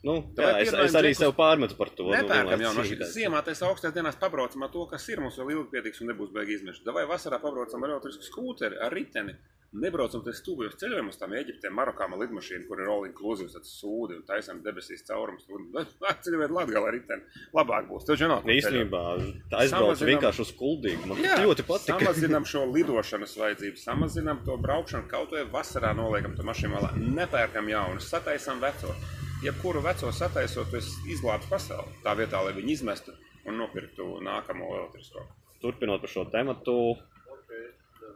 Nu, 0.00 0.14
jā, 0.32 0.50
es, 0.64 0.72
es 0.72 0.94
arī 0.96 1.10
sev 1.16 1.34
pārmetu 1.36 1.76
par 1.76 1.90
to. 1.92 2.08
Nepērkam 2.08 2.56
nu, 2.56 2.64
jau 2.64 2.72
no 2.78 2.84
šīs 2.88 3.10
ziemā, 3.12 3.42
tas 3.44 3.60
augstajās 3.66 3.92
dienās 3.98 4.16
pabraucam 4.20 4.64
ar 4.64 4.72
to, 4.72 4.86
kas 4.88 5.04
ir. 5.12 5.20
Mums 5.20 5.36
vēl 5.36 5.52
ilgi 5.58 5.68
pietiks 5.74 6.00
un 6.00 6.08
nebūs 6.14 6.32
beigas 6.32 6.62
izmeša. 6.62 6.86
Vai 6.96 7.04
vasarā 7.10 7.36
pabraucam 7.42 7.84
ar 7.84 7.98
elektrisku 7.98 8.24
skūteri, 8.30 8.80
ar 8.80 8.96
riteni. 8.96 9.36
Nebraucam 9.70 10.24
te 10.26 10.32
stūbjos 10.34 10.72
ceļojumos, 10.80 11.14
tam 11.20 11.30
Eģiptē, 11.38 11.70
Marokā, 11.70 12.08
ar 12.10 12.18
lidmašīnu, 12.18 12.64
kur 12.66 12.80
ir 12.82 12.88
all 12.90 13.04
inclusive, 13.06 13.52
tāds 13.52 13.70
sūdi 13.78 14.16
un 14.16 14.24
taisam 14.26 14.58
debesīs 14.64 15.04
caurums. 15.06 15.44
Ceļojot 16.24 16.54
Latgalā 16.56 16.88
ar 16.90 16.96
riteni. 16.96 17.22
Labāk 17.54 17.86
būs. 17.92 18.08
Tev 18.08 18.18
žinot, 18.18 18.48
Īstenībā 18.50 19.04
tā 19.52 19.60
aizbraucu 19.62 19.92
Samazinām- 19.92 20.10
vienkārši 20.16 20.42
uz 20.48 20.52
kuldīgu. 20.58 21.06
Man 21.12 21.22
Jā, 21.22 21.38
ļoti 21.44 21.68
patīk. 21.68 21.92
Samazinām 22.02 22.48
šo 22.56 22.64
lidošanas 22.72 23.36
vajadzību, 23.44 23.78
samazinām 23.84 24.42
to 24.48 24.58
braukšanu, 24.58 25.06
kaut 25.12 25.36
vai 25.38 25.46
vasarā 25.54 25.94
noliekam 25.94 26.34
to 26.34 26.50
mašīnu 26.50 26.74
malā. 26.74 26.90
Nepērkam 26.98 27.70
jaunu, 27.70 28.02
sataisām 28.02 28.58
veco. 28.66 28.96
Jebkuru 29.42 29.80
veco 29.80 30.10
sataisot, 30.12 30.68
tu 30.70 30.76
esi 30.76 31.12
izglābs 31.14 31.48
pasauli. 31.48 31.94
Tā 32.04 32.12
vietā, 32.18 32.42
lai 32.44 32.52
viņi 32.58 32.74
izmestu 32.76 33.14
un 33.48 33.56
nopirktu 33.56 34.18
nākamo 34.26 34.68
elektrisko. 34.76 35.22
Turpinot 35.62 36.02
par 36.04 36.12
šo 36.12 36.26
tematu, 36.32 36.74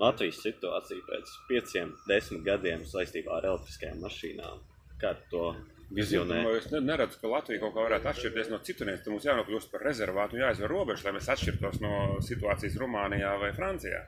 Latvijas 0.00 0.40
situācija 0.42 1.04
pēc 1.06 1.30
pieciem, 1.48 1.92
desmit 2.08 2.42
gadiem 2.44 2.82
saistībā 2.88 3.36
ar 3.38 3.46
elektriskajām 3.52 4.00
mašīnām. 4.02 4.60
Kā 5.00 5.12
to 5.30 5.54
vizionē? 5.94 6.40
Es 6.58 6.66
ne- 6.72 6.80
neredzu, 6.82 7.20
ka 7.20 7.30
Latvija 7.30 7.60
kaut 7.62 7.74
kā 7.76 7.84
varētu 7.86 8.10
atšķirties 8.10 8.50
no 8.50 8.58
citurienes. 8.58 9.04
Tur 9.04 9.14
mums 9.14 9.24
jānokļūst 9.28 9.70
par 9.70 9.80
rezervātu 9.86 10.40
jāizver 10.42 10.68
robežu, 10.68 11.04
lai 11.06 11.12
mēs 11.12 11.30
atšķirtos 11.30 11.80
no 11.80 12.18
situācijas 12.20 12.76
Rumānijā 12.82 13.38
vai 13.40 13.52
Francijā. 13.52 14.02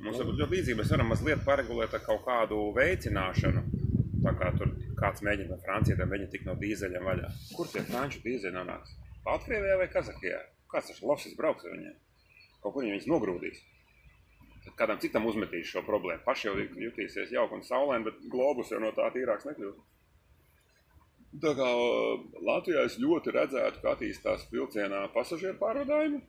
Mums 0.00 0.18
ir 0.18 0.24
ļoti 0.32 0.50
līdzīgi. 0.56 0.78
Mēs 0.80 0.90
varam 0.90 1.12
mazliet 1.12 1.44
paregulēt 1.44 1.94
ar 1.94 2.00
kaut 2.00 2.24
kādu 2.24 2.72
veicināšanu. 2.74 3.62
Tā 4.24 4.32
kā 4.38 4.50
tur 4.58 4.72
kāds 5.02 5.24
mēģina 5.26 5.52
no 5.52 5.58
Francijas, 5.66 5.98
tad 6.00 6.10
mēģina 6.10 6.32
tikt 6.32 6.48
no 6.48 6.56
dīzeļiem 6.62 7.10
vaļā. 7.10 7.30
Kur 7.56 7.70
tie 7.72 7.82
franču 7.88 8.22
dīzeļi 8.24 8.56
nonāks? 8.56 8.96
Baltkrievijā 9.26 9.76
vai 9.80 9.90
Kazahijā? 9.92 10.40
Kāds 10.72 10.90
tas 10.90 11.02
losis 11.04 11.36
brauks 11.38 11.66
ar 11.66 11.76
viņiem? 11.76 11.94
Kaut 12.62 12.76
kur 12.76 12.86
viņus 12.86 13.08
nogrūdīs. 13.10 13.62
Tad 14.62 14.76
kādam 14.78 15.00
citam 15.02 15.26
uzmetīs 15.26 15.70
šo 15.72 15.82
problēmu. 15.86 16.22
Paši 16.26 16.48
jau 16.48 16.54
jutīsies 16.84 17.32
jauki 17.34 17.58
un 17.58 17.64
saulaini, 17.66 18.06
bet 18.06 18.20
globus 18.30 18.70
jau 18.70 18.78
no 18.82 18.92
tā 18.94 19.08
tīrāks 19.14 19.48
nekļūst. 19.48 19.88
Tā 21.42 21.54
kā 21.56 21.66
uh, 21.66 22.22
Latvijā 22.44 22.84
es 22.86 22.98
ļoti 23.00 23.32
redzētu, 23.34 23.80
ka 23.82 23.94
attīstās 23.96 24.44
vilcienā 24.52 25.06
pasažieru 25.14 25.56
pārvadājumi. 25.60 26.20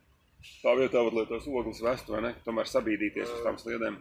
Tā 0.63 0.73
vietā, 0.79 1.03
lai 1.03 1.25
tos 1.27 1.47
ogles 1.47 1.81
vestu, 1.83 2.15
vai 2.15 2.21
ne? 2.25 2.31
Tomēr 2.45 2.69
sabīdīties 2.71 3.29
uz 3.35 3.43
tām 3.45 3.59
sliedēm. 3.59 3.99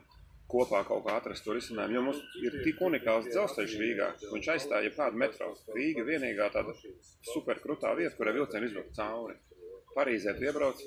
Kopā 0.53 0.83
kaut 0.89 1.07
kā 1.07 1.17
atrast 1.19 1.47
to 1.47 1.57
risinājumu. 1.57 1.97
Jo 1.97 2.03
mums 2.07 2.21
ir 2.43 2.59
tik 2.67 2.83
unikāls 2.85 3.31
dzelzceļš 3.31 3.79
Rīgā, 3.81 4.11
viņš 4.35 4.51
aizstāja 4.57 4.89
jebkādu 4.89 5.23
metro. 5.23 5.49
Rīga 5.77 6.05
vienīgā 6.09 6.51
tāda 6.55 6.77
superkrutā 7.33 7.95
vieta, 7.99 8.15
kurai 8.19 8.37
vilcieni 8.37 8.69
izbraukt 8.69 8.95
cauri. 8.99 9.39
Parīzē 9.97 10.37
tu 10.37 10.47
iebrauc, 10.49 10.85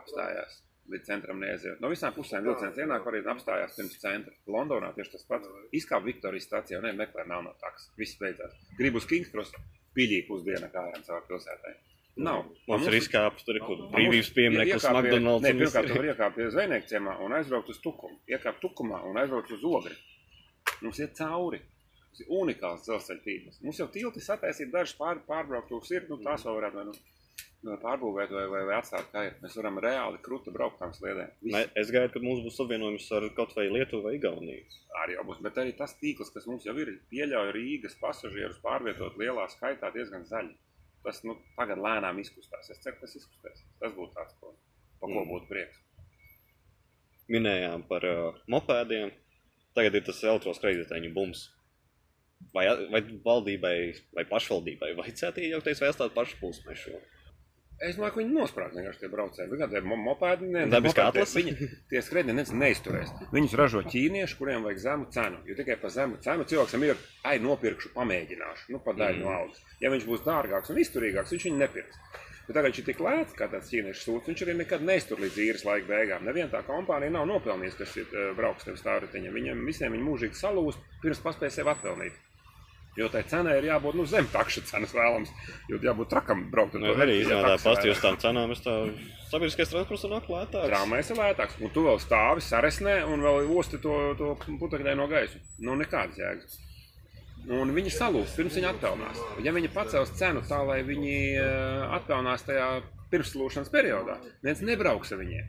apstājās. 0.00 0.62
Līdz 0.88 1.04
centram 1.04 1.42
neaiziet. 1.42 1.82
No 1.84 1.90
visām 1.92 2.14
pusēm 2.16 2.46
vilciens 2.46 2.78
ienāk, 2.80 3.04
arī 3.10 3.20
apstājās 3.28 3.74
pirms 3.76 3.98
centra. 4.00 4.32
Londonā 4.48 4.88
tieši 4.96 5.18
tas 5.18 5.26
pats. 5.28 5.50
Izkāpa 5.76 6.06
Viktorijas 6.06 6.48
stācijā, 6.48 6.80
ne 6.80 6.94
meklē 6.96 7.26
nav 7.28 7.44
no 7.44 7.52
taks. 7.60 7.90
Viss 8.00 8.16
beidzās. 8.20 8.56
Gribu 8.78 9.02
uz 9.02 9.08
Kings 9.10 9.28
Cross, 9.34 9.52
pīļī 9.98 10.22
pusdiena 10.30 10.72
kājām 10.72 11.04
caur 11.04 11.28
pilsētai. 11.28 11.74
Nav. 12.18 12.44
Mums 12.66 12.86
ir 12.90 12.96
izkāpts 12.98 13.46
tur, 13.46 13.58
kur 13.62 13.82
brīvības 13.92 14.30
piemineklis 14.34 14.86
McDonald's. 14.90 15.46
Viss 15.46 15.58
pirmkārt, 15.60 15.86
ir. 15.86 15.92
tu 15.92 15.98
vari 16.00 16.10
iekāpt 16.12 16.38
pie 16.38 16.48
zvejnieku 16.54 16.90
ciemā 16.90 17.14
un 17.24 17.36
aizbraukt 17.38 17.70
uz 17.70 17.78
tukumu. 17.84 18.18
Iekāpt 18.30 18.58
tukumā 18.64 19.04
un 19.06 19.20
aizbraukt 19.22 19.52
uz 19.54 19.66
ogri. 19.68 19.94
Mums 20.82 20.98
iet 21.04 21.14
cauri. 21.18 21.62
Tas 22.10 22.24
ir 22.24 22.32
unikāls 22.40 22.82
dzelzceļa 22.88 23.22
tīkls. 23.22 23.62
Mums 23.62 23.78
jau 23.78 23.86
tilti 23.94 24.24
sataisīt 24.24 24.74
dažas 24.74 24.96
pār, 24.98 25.22
pārbrauktuves 25.28 25.94
ir, 25.94 26.08
nu 26.10 26.18
tās 26.24 26.42
vēl 26.46 26.58
varētu 26.58 26.84
nu, 26.88 26.94
pārbūvēt 27.82 28.34
vai, 28.34 28.44
vai, 28.50 28.62
vai 28.66 28.76
atstāt 28.78 29.10
kā 29.12 29.24
ir. 29.28 29.36
Mēs 29.42 29.56
varam 29.60 29.78
reāli 29.82 30.20
kruta 30.24 30.54
braukt 30.54 30.78
tām 30.82 30.94
sliedēm. 30.96 31.32
Ne, 31.54 31.64
Es 31.78 31.92
gaidu, 31.94 32.16
kad 32.16 32.26
mums 32.26 32.42
būs 32.46 32.58
savienojums 32.58 33.10
ar 33.18 33.28
kaut 33.38 33.54
vai 33.58 33.68
Lietuvu 33.70 34.08
vai 34.08 34.16
Igauniju. 34.18 34.64
arī 35.02 35.14
jau 35.14 35.26
būs. 35.30 35.42
Bet 35.46 35.58
arī 35.62 35.74
tas 35.78 35.94
tīkls, 36.02 36.32
kas 36.34 36.46
mums 36.50 36.66
jau 36.66 36.74
ir, 36.82 36.96
pieļauj 37.12 37.52
Rīgas 37.54 37.94
pasažierus 38.02 38.58
pārvietot 38.64 39.18
lielā 39.20 39.46
skaitā 39.54 39.92
diezgan 39.94 40.26
zaļi. 40.26 40.56
Tas 41.04 41.20
nu, 41.24 41.36
tagad 41.56 41.80
lēnām 41.82 42.18
izkustās. 42.22 42.70
Es 42.72 42.80
ceru, 42.82 42.98
ka 42.98 43.06
tas 43.06 43.14
izkustēs. 43.20 43.62
Tas 43.82 43.94
būtu 43.94 44.14
tāds, 44.16 44.34
ko, 44.40 44.54
pa 45.00 45.06
ko 45.06 45.14
Mm. 45.14 45.28
būtu 45.30 45.48
prieks. 45.50 45.78
Minējām 47.28 47.84
par 47.88 48.04
uh, 48.08 48.40
mopēdiem. 48.50 49.12
Tagad 49.76 49.94
ir 49.94 50.04
tas 50.08 50.22
elektroskrējēju 50.24 50.86
bums. 51.14 51.48
Vai, 52.54 52.66
vai 52.90 53.00
valdībai 53.24 53.76
vai 54.14 54.24
pašvaldībai 54.30 54.92
vajadzētu 54.98 55.42
iejaukties 55.42 55.82
pašu 56.14 56.38
plūsmai 56.40 56.76
šo? 56.78 57.00
Es 57.78 57.94
domāju, 57.94 58.10
ka 58.16 58.18
viņi 58.18 58.34
nosprāst 58.34 58.74
vienkārši 58.74 59.00
tie 59.04 59.08
braucēji. 59.12 59.50
Viņi 59.52 59.76
ir 59.78 59.84
mopēdi, 59.86 60.46
ne 60.50 60.64
Dabiskā 60.66 61.04
mopēdi, 61.06 61.22
atlase? 61.22 61.38
Viņi 61.38 61.68
tie 61.92 62.00
skrējieni 62.02 62.32
neviens 62.32 62.50
neizturēs. 62.62 63.12
Viņus 63.30 63.54
ražo 63.60 63.82
ķīnieši, 63.86 64.38
kuriem 64.40 64.64
vajag 64.66 64.80
zemu 64.82 65.06
cenu. 65.14 65.38
Jo 65.46 65.54
tikai 65.60 65.76
par 65.78 65.92
zemu 65.94 66.18
cenu 66.24 66.46
cilvēkam 66.50 66.86
ir, 66.88 66.98
ai, 67.22 67.36
nopirkšu, 67.44 67.92
pamēģināšu, 67.94 68.72
nu, 68.74 68.82
pa 68.82 68.96
daļu 68.98 69.20
Mm. 69.20 69.22
no 69.22 69.30
algas. 69.36 69.62
Ja 69.80 69.92
viņš 69.94 70.08
būs 70.10 70.24
dārgāks 70.26 70.74
un 70.74 70.82
izturīgāks, 70.82 71.30
viņš 71.36 71.46
viņu 71.48 71.62
nepirks. 71.62 72.02
Bet 72.48 72.56
tagad 72.56 72.70
viņš 72.72 72.78
ir 72.80 72.86
tik 72.88 73.00
lēts, 73.04 73.34
kā 73.36 73.46
tāds 73.52 73.70
ķīniešu 73.70 74.02
sūds, 74.08 74.26
viņš 74.26 74.42
arī 74.46 74.54
nekad 74.58 74.82
neiztur 74.82 75.20
līdz 75.20 75.38
īres 75.46 75.64
laika 75.68 75.86
beigām. 75.86 76.24
Neviena 76.24 76.48
tā 76.50 76.62
kompānija 76.66 77.12
nav 77.12 77.26
nopelnījusi, 77.28 77.78
kas 77.78 77.96
ir 78.00 78.06
uh, 78.08 78.30
brauks 78.34 78.64
tev 78.64 78.78
stāvritiņam. 78.80 79.34
Viņiem 79.36 79.66
visiem 79.68 79.92
viņi 79.92 80.06
mūžīgi 80.08 80.34
salūst, 80.40 80.80
pirms 81.02 81.20
paspēja 81.20 81.60
sevi 81.60 81.70
atpelnīt. 81.74 82.16
Jo 82.98 83.06
tai 83.12 83.22
cenai 83.30 83.58
ir 83.60 83.68
jābūt 83.68 83.94
nu, 83.94 84.04
zem 84.10 84.26
takša 84.32 84.64
cenas 84.66 84.94
vēlams. 84.96 85.30
Jo 85.70 85.78
jābūt 85.82 86.10
trakam 86.10 86.48
braukt 86.50 86.74
Nu, 86.74 86.88
to 86.90 87.04
arī 87.04 87.20
taksa 87.28 87.58
pasties 87.62 87.94
vairāk. 87.94 88.02
tām 88.02 88.16
cenām, 88.24 88.54
tā 88.64 88.74
sabiedriskais 89.30 89.70
transports 89.70 90.06
nāk 90.10 90.26
lētāks. 90.32 90.70
Trāmais 90.72 91.10
ir 91.12 91.20
lētāks, 91.20 91.58
un 91.62 91.70
tu 91.74 91.84
vēl 91.86 92.00
stāvi 92.02 92.42
saresnē 92.42 92.96
un 93.06 93.22
vēl 93.22 93.52
osti 93.54 93.78
to, 93.84 93.94
to 94.18 94.32
putekļai 94.58 94.96
no 94.98 95.06
gaisa. 95.10 95.38
Nu, 95.62 95.76
nekādas 95.78 96.18
jēgas. 96.18 96.58
Un 97.48 97.70
viņi 97.72 97.92
salūst, 97.94 98.34
pirms 98.36 98.56
viņi 98.58 98.68
atpelnās. 98.72 99.20
Ja 99.46 99.54
viņi 99.54 99.70
pacels 99.72 100.10
cenu 100.18 100.42
tā, 100.44 100.58
lai 100.66 100.82
viņi 100.84 101.14
eh, 101.38 101.84
atpelnās 101.96 102.42
tajā 102.44 102.66
pirmslūšanas 103.12 103.70
periodā, 103.72 104.18
neviens 104.42 104.60
nebrauks 104.68 105.14
ar 105.14 105.22
viņiem. 105.22 105.46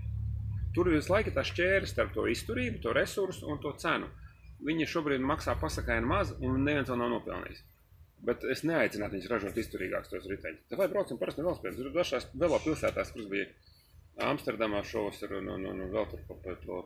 Tur 0.76 0.92
visu 0.94 1.12
laiku 1.12 1.34
tā 1.36 1.42
šķērs 1.44 1.92
starp 1.96 2.14
to 2.14 2.28
izturību, 2.30 2.78
to 2.84 2.94
resursu 2.96 3.50
un 3.50 3.58
to 3.60 3.74
cenu. 3.82 4.08
Viņi 4.68 4.88
šobrīd 4.92 5.24
maksā 5.24 5.56
pasakaini 5.60 6.08
maz, 6.08 6.34
un 6.44 6.64
neviens 6.66 6.90
vēl 6.92 7.00
nav 7.00 7.14
nopelnījis. 7.14 7.62
Bet 8.28 8.44
es 8.52 8.66
neaicinātu 8.68 9.16
viņus 9.16 9.30
ražot 9.32 9.60
izturīgākus 9.62 10.12
tos 10.12 10.26
riteņus. 10.28 10.66
Tad 10.72 10.82
vai 10.82 10.90
braucam 10.92 11.20
parasti 11.22 11.44
velospēdas? 11.44 11.80
Ir 11.80 11.94
dažās 11.96 12.28
velo 12.42 12.60
pilsētās, 12.66 13.14
kuras 13.16 13.30
bija 13.32 13.48
Amsterdamā 14.28 14.82
šovs 14.84 15.24
un, 15.30 15.38
un, 15.40 15.64
un, 15.72 15.86
un 15.86 15.94
vēl 15.94 16.10
tur 16.12 16.26
pa, 16.28 16.36
pa 16.44 16.58
to 16.66 16.82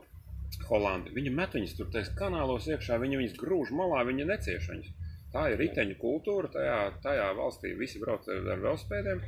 Holandi. 0.70 1.14
Viņi 1.16 1.34
met 1.34 1.56
viņus 1.58 1.74
tur 1.80 1.90
tais 1.94 2.12
kanālos 2.20 2.70
iekšā, 2.70 3.00
viņi 3.02 3.20
viņus 3.24 3.40
grūž 3.42 3.74
malā, 3.74 4.04
viņi 4.06 4.30
necieš 4.30 4.70
viņus. 4.70 4.94
Tā 5.34 5.48
ir 5.50 5.58
riteņu 5.64 5.98
kultūra, 5.98 6.52
tajā, 6.54 6.80
tajā 7.02 7.32
valstī 7.40 7.74
visi 7.78 8.02
brauc 8.02 8.28
ar, 8.30 8.44
velospēdiem. 8.52 9.24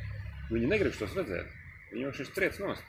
Viņi 0.51 0.69
negrib 0.69 0.93
tos 0.99 1.15
redzēt. 1.17 1.49
Viņi 1.89 2.05
jau 2.05 2.13
šis 2.19 2.35
triec 2.37 2.61
nost. 2.61 2.85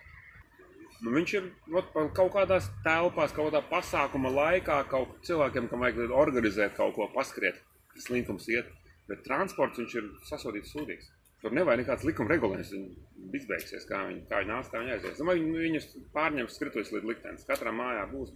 Nu, 1.05 1.11
viņš 1.13 1.33
ir 1.37 1.51
ot, 1.77 1.93
pa- 1.93 2.09
kaut 2.17 2.33
kādās 2.33 2.71
telpās, 2.85 3.33
kaut 3.37 3.53
kādā 3.53 3.61
pasākuma 3.69 4.31
laikā, 4.33 4.79
kaut 4.89 5.09
cilvēkiem, 5.29 5.69
kam 5.69 5.81
vajag 5.85 6.11
organizēt 6.11 6.75
kaut 6.75 6.95
ko, 6.95 7.09
paskriet, 7.15 7.61
tas 7.95 8.09
linkums 8.09 8.49
iet. 8.49 8.67
Bet 9.09 9.23
transports 9.25 9.79
viņš 9.79 9.95
ir 10.01 10.09
sasodīts 10.31 10.73
sūdīgs. 10.75 11.11
Tur 11.43 11.53
nevajag 11.53 11.85
nekāds 11.85 12.05
likuma 12.09 12.33
regulējums. 12.33 12.73
Viņi 12.73 12.97
izbeigsies, 13.39 13.85
kā 13.87 14.01
viņi, 14.09 14.23
kā 14.31 14.41
viņi 14.41 14.51
nāks, 14.51 14.71
kā 14.73 14.81
viņi 14.81 14.95
aizies. 14.97 15.19
Domāju, 15.21 15.45
viņi- 15.45 15.63
viņus 15.67 15.87
pārņems 16.17 16.57
skrituļus 16.59 16.93
līdz 16.97 17.07
liktenis. 17.13 17.45
Katrā 17.47 17.71
mājā 17.77 18.11
būs. 18.11 18.33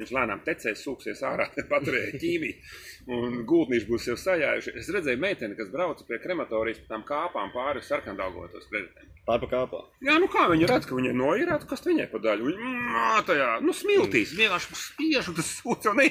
Viņš 0.00 0.10
lēnām 0.16 0.40
tecēs, 0.46 0.82
sūksies 0.86 1.20
ārā, 1.28 1.46
paturēja 1.72 2.16
ķīmiju, 2.22 2.76
un 3.12 3.42
gultnīši 3.48 3.88
būs 3.90 4.08
jau 4.08 4.16
sajājuši. 4.18 4.72
Es 4.80 4.88
redzēju 4.94 5.20
meiteni, 5.20 5.56
kas 5.58 5.68
brauca 5.72 6.06
pie 6.08 6.18
krematorijas 6.22 6.80
pa 6.82 6.94
tām 6.94 7.04
kāpām 7.08 7.52
pāri 7.52 7.84
sarkandaugotos 7.84 8.70
kreditiem. 8.70 9.10
Pārpa 9.22 9.46
kāpā. 9.46 9.80
Jā, 10.02 10.16
nu 10.18 10.26
kā 10.32 10.48
viņi 10.50 10.66
redz, 10.66 10.86
ka 10.88 10.96
viņai 10.98 11.12
noirāta, 11.14 11.68
kas 11.70 11.84
viņai 11.86 12.08
pa 12.10 12.18
daļu. 12.24 12.48
Viņa 12.48 12.70
mā, 12.90 13.10
tajā, 13.28 13.50
nu, 13.62 13.74
smiltīs, 13.76 14.32
vienkārši 14.34 14.78
spiež, 14.80 15.28
un 15.30 15.36
tas 15.38 15.50
jau 15.86 15.92
ne. 15.94 16.08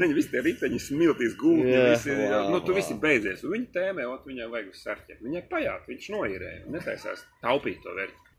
Viņi 0.00 0.16
visi 0.16 0.32
tie 0.32 0.42
riteņi 0.42 0.80
smiltīs, 0.82 1.36
gulti, 1.38 1.68
Jā, 1.70 1.84
visi, 1.92 2.16
jā, 2.18 2.40
nu, 2.50 2.58
tu 2.66 2.74
visi 2.74 2.96
beidzies. 2.98 3.44
Un 3.46 3.54
viņi 3.54 3.68
tēmē, 3.76 4.08
ot, 4.10 4.26
viņai 4.26 4.48
vajag 4.50 4.72
uz 4.72 4.82
sarķiem. 4.88 5.20
Viņai 5.28 5.44
pajāt, 5.52 5.86
viņš 5.92 6.08
noirēja, 6.16 6.64
un 6.66 6.74
netaisās 6.80 7.22
taupīt 7.44 7.78
to 7.84 7.94
vērtību. 7.94 8.34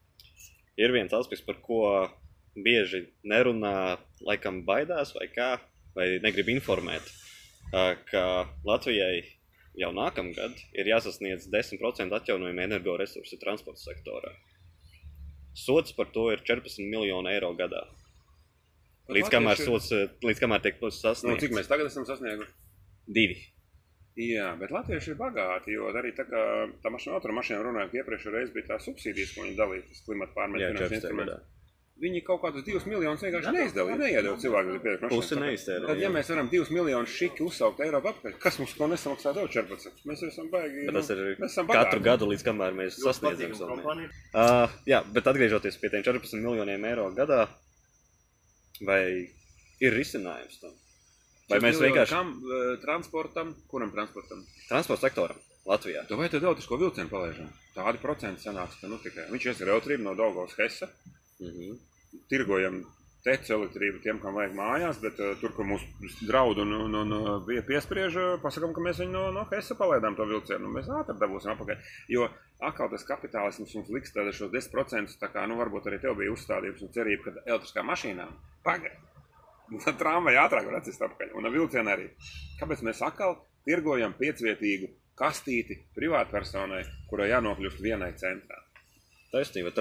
Ir 0.83 0.95
viens 0.95 1.15
aspekts, 1.15 1.47
par 1.47 1.63
ko 1.63 1.85
bieži 2.65 3.05
nerunā, 3.27 3.97
laikam 4.25 4.63
baidās 4.67 5.13
vai 5.15 5.27
kā, 5.33 5.49
vai 5.95 6.07
negrib 6.23 6.51
informēt, 6.55 7.09
ka 8.11 8.23
Latvijai 8.67 9.23
jau 9.79 9.91
nākamgad 9.95 10.57
ir 10.75 10.89
jāsasniedz 10.91 11.47
10% 11.53 12.15
atjaunojuma 12.19 12.65
energoresursi 12.67 13.39
transporta 13.41 13.81
sektorā. 13.83 14.33
Sots 15.57 15.95
par 15.95 16.11
to 16.13 16.29
ir 16.33 16.43
14 16.45 16.83
miljoni 16.87 17.33
eiro 17.33 17.53
gadā. 17.57 17.85
Līdz 19.09 19.31
kamēr, 19.33 19.57
sots, 19.57 19.89
līdz 20.21 20.41
kamēr 20.43 20.61
tiek 20.61 20.81
Nu, 20.83 20.91
sasniegts 20.93 21.41
cik 21.41 21.55
mēs 21.57 21.69
tagad 21.71 21.89
esam 21.89 22.05
sasnieguši? 22.05 22.51
divi. 23.09 23.39
Jā, 24.19 24.49
bet 24.59 24.73
latvieši 24.75 25.13
ir 25.13 25.19
bagāti, 25.19 25.73
jo 25.77 25.87
arī 25.95 26.11
tā 26.17 26.25
kā 26.27 26.41
tā 26.83 26.91
mašīna, 26.91 27.15
automašīna 27.17 27.61
runāja, 27.63 27.89
ka 27.91 28.01
iepriekšējā 28.01 28.33
reizē 28.35 28.55
bija 28.55 28.67
tā 28.73 28.79
subsīdijas, 28.83 29.31
ko 29.35 29.45
viņi 29.45 29.55
dalīja, 29.55 29.85
tas 29.87 30.01
klimata 30.05 30.35
pārmaiņu 30.35 30.65
Jā, 30.65 31.37
finanšu 31.99 32.07
14. 32.07 32.07
instruments. 32.07 32.07
gadā. 32.07 32.07
Viņi 32.09 32.21
kaut 32.23 32.41
kādus 32.41 32.63
divus 32.63 32.85
miljonus 32.85 33.23
vienkārši 33.23 33.51
neizdalīja, 33.55 33.97
neiedod 33.99 34.39
cilvēku 34.39 34.79
pie 34.83 34.93
mašīnas. 34.95 35.11
Pusi 35.11 35.35
neiztērē, 35.35 35.87
Tad, 35.87 35.99
ja 35.99 36.09
mēs 36.09 36.29
varam 36.29 36.49
divus 36.49 36.69
miljonus 36.69 37.09
šiki 37.09 37.43
uzsaukt 37.43 37.79
eiro 37.79 37.99
atpakaļ, 37.99 38.37
kas 38.39 38.59
mums 38.59 38.73
ko 38.77 38.87
nesamaksā 38.87 39.33
vēl 39.35 39.49
14? 39.51 40.03
Mēs 40.05 40.23
esam 40.23 40.49
baigi. 40.49 40.85
Bet 40.85 40.95
tas 40.95 41.09
ir 41.09 41.23
mēs 41.39 41.51
esam 41.51 41.67
katru 41.67 41.99
bagāti. 41.99 42.03
gadu, 42.03 42.29
līdz 42.31 42.43
kamēr 42.43 42.73
mēs 42.73 42.99
sasniedzam 43.03 43.55
savu. 43.55 43.79
Uh, 44.33 44.69
jā, 44.87 45.03
bet 45.11 45.27
atgriežoties 45.27 45.77
pie 45.77 45.89
tiem 45.89 46.03
14 46.03 46.39
miljoniem 46.39 46.85
eiro 46.85 47.11
gadā, 47.11 47.49
vai 48.81 49.27
ir 49.79 49.93
risinājums 49.93 50.61
tam? 50.61 50.71
Vai 51.49 51.59
mēs 51.65 51.79
vienkārši 51.81 52.13
Kam 52.13 52.35
eh, 52.37 52.77
transportam, 52.83 53.55
kuram 53.67 53.91
transportam? 53.91 54.45
transporta 54.69 55.07
sektoram 55.07 55.37
Latvijā? 55.65 56.05
Tu 56.07 56.15
vai 56.15 56.29
tad 56.29 56.43
autisko 56.45 56.77
vilcienu 56.77 57.09
palaižam? 57.09 57.49
Tādi 57.73 57.97
procenti 57.97 58.45
sanāks, 58.45 58.77
ka 58.81 58.87
nu 58.87 58.99
tikai. 59.01 59.31
Viņš 59.33 59.47
ies 59.49 59.61
ar 59.65 59.73
elektrību 59.73 60.05
no 60.05 60.13
Daugavas 60.13 60.53
Hesa. 60.59 60.87
Mm 61.39 61.47
-hmm. 61.49 61.88
Tirgojam 62.31 62.81
teci 63.23 63.51
elektrību 63.53 63.99
tiem, 64.03 64.19
kam 64.23 64.37
vajag 64.39 64.53
mājās, 64.55 64.99
bet 65.03 65.17
uh, 65.19 65.33
tur, 65.41 65.51
kur 65.55 65.67
mums 65.67 65.83
draud 66.23 66.61
un, 66.63 66.71
un, 66.85 66.95
un 67.01 67.15
uh, 67.17 67.31
pie- 67.45 67.61
piespriež, 67.67 68.15
uh, 68.15 68.37
pasakām, 68.43 68.71
ka 68.75 68.83
mēs 68.83 69.01
viņu 69.03 69.11
no, 69.11 69.23
no 69.35 69.43
Hesa 69.51 69.75
palaidām 69.79 70.15
to 70.15 70.27
vilcienu, 70.29 70.69
un 70.69 70.77
mēs 70.77 70.87
ātri 71.01 71.17
dabūsim 71.19 71.51
atpakaļ. 71.53 71.89
Jo 72.15 72.29
atkal 72.69 72.91
tas 72.93 73.03
kapitālisms 73.07 73.75
mums 73.75 73.91
liks 73.95 74.15
tādu 74.15 74.31
šos 74.35 74.53
10%, 74.55 75.17
tā 75.19 75.31
kā, 75.33 75.43
nu, 75.51 75.59
varbūt 75.59 75.89
arī 75.91 75.99
tev 76.03 76.15
bija 76.19 76.31
uzstādījums 76.35 76.85
un 76.85 76.93
cerība, 76.95 77.25
ka 77.27 77.43
elektriskā 77.43 77.83
mašīnām 77.89 78.31
pagaid. 78.67 79.03
Tramvaja 79.99 80.47
ātrāk 80.47 80.65
var 80.65 80.79
atsist 80.79 81.03
atpakaļ, 81.05 81.35
un 81.37 81.45
ar 81.45 81.53
vilcienu 81.53 81.91
arī. 81.91 82.07
Kāpēc 82.61 82.81
mēs 82.87 83.03
atkal 83.05 83.35
tirgojam 83.67 84.15
piecvietīgu 84.17 84.89
kastīti 85.19 85.77
privātpersonai, 85.97 86.81
kurai 87.11 87.29
jānokļūst 87.33 87.83
vienai 87.83 88.13
centrā? 88.17 88.63
Taisnība, 89.29 89.75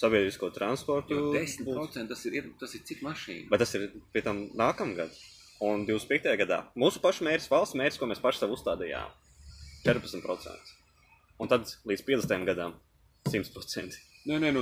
sabiedrisko 0.00 0.50
transportu. 0.54 1.14
Jo 1.14 1.30
būs- 1.34 1.58
10% 1.60 2.08
tas 2.08 2.24
ir, 2.26 2.50
tas 2.60 2.74
ir 2.74 2.82
cik 2.88 3.02
mašīna? 3.06 3.48
Bet 3.52 3.60
tas 3.64 3.74
ir 3.76 3.90
pie 4.14 4.22
tam 4.24 4.48
nākamgad. 4.56 5.12
Un 5.60 5.84
25. 5.86 6.36
gadā 6.40 6.62
mūsu 6.74 7.02
pašu 7.04 7.26
mērķis, 7.26 7.50
valsts 7.52 7.76
mērķis, 7.76 7.98
ko 8.00 8.06
mēs 8.08 8.22
paši 8.24 8.38
sev 8.40 8.54
uzstādījām, 8.56 9.10
14%. 9.84 10.76
Un 11.40 11.48
tad 11.48 11.68
līdz 11.88 12.04
50. 12.06 12.46
gadam 12.48 12.74
100%. 13.28 13.98
Nē, 14.28 14.36
nē, 14.36 14.50
nu, 14.52 14.60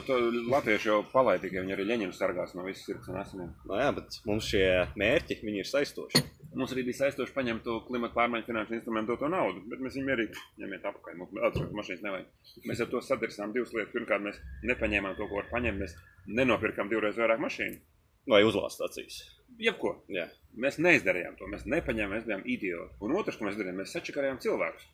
Latvieši 0.52 0.86
jau 0.86 1.00
palaid 1.10 1.40
tikai 1.42 1.64
viņi 1.64 1.74
arī 1.74 1.84
Leņķinu 1.88 2.14
sargās 2.14 2.52
no 2.54 2.62
visas 2.62 2.84
sirds 2.86 3.08
un 3.10 3.16
asinīm. 3.18 3.48
No 3.66 3.78
jā, 3.80 3.88
bet 3.96 4.18
mums 4.28 4.46
šie 4.46 4.66
mērķi 5.00 5.40
ir 5.50 5.66
saistoši. 5.66 6.22
Mums 6.54 6.74
arī 6.74 6.84
bija 6.86 7.00
saistoši 7.00 7.34
paņemt 7.34 7.64
to 7.66 7.74
klimatu 7.88 8.14
pārmaiņu 8.14 8.46
finanšu 8.46 8.76
instrumentu 8.76 9.16
doto 9.16 9.28
naudu, 9.32 9.64
bet 9.68 9.82
mēs 9.82 9.96
viņu 9.98 10.06
mierīgi 10.06 10.44
ņemiet 10.62 10.86
apakaļ. 10.90 11.16
Mums 11.18 11.42
atrast 11.48 11.74
mašīnas 11.74 12.04
nevajag. 12.06 12.28
Mēs 12.70 12.82
ar 12.84 12.90
to 12.92 13.02
sadarsām 13.02 13.56
divas 13.56 13.74
lietas. 13.74 13.90
Pirmkārt, 13.96 14.24
mēs 14.28 14.38
nepaņēmām 14.70 15.18
to, 15.18 15.26
ko 15.26 15.40
var 15.40 15.50
paņemt. 15.50 15.82
Mēs 15.82 15.96
nenopirkām 16.38 16.92
divreiz 16.92 17.18
vairāk 17.18 17.42
mašīnu. 17.42 17.82
Vai 18.30 18.40
uzlāst 18.46 18.86
acīs? 18.86 19.18
Jebko. 19.58 19.96
Jā. 20.14 20.28
Mēs 20.54 20.78
neizdarījām 20.78 21.34
to. 21.40 21.50
Mēs 21.50 21.66
nepaņēmām, 21.66 22.14
mēs 22.14 22.30
bijām 22.30 22.46
idioti. 22.46 22.94
Un 23.02 23.18
otrs, 23.18 23.40
ko 23.40 23.48
mēs 23.48 23.58
darījām, 23.58 23.82
mēs 23.82 23.94
sačakarējām 23.96 24.40
cilvēkus. 24.46 24.88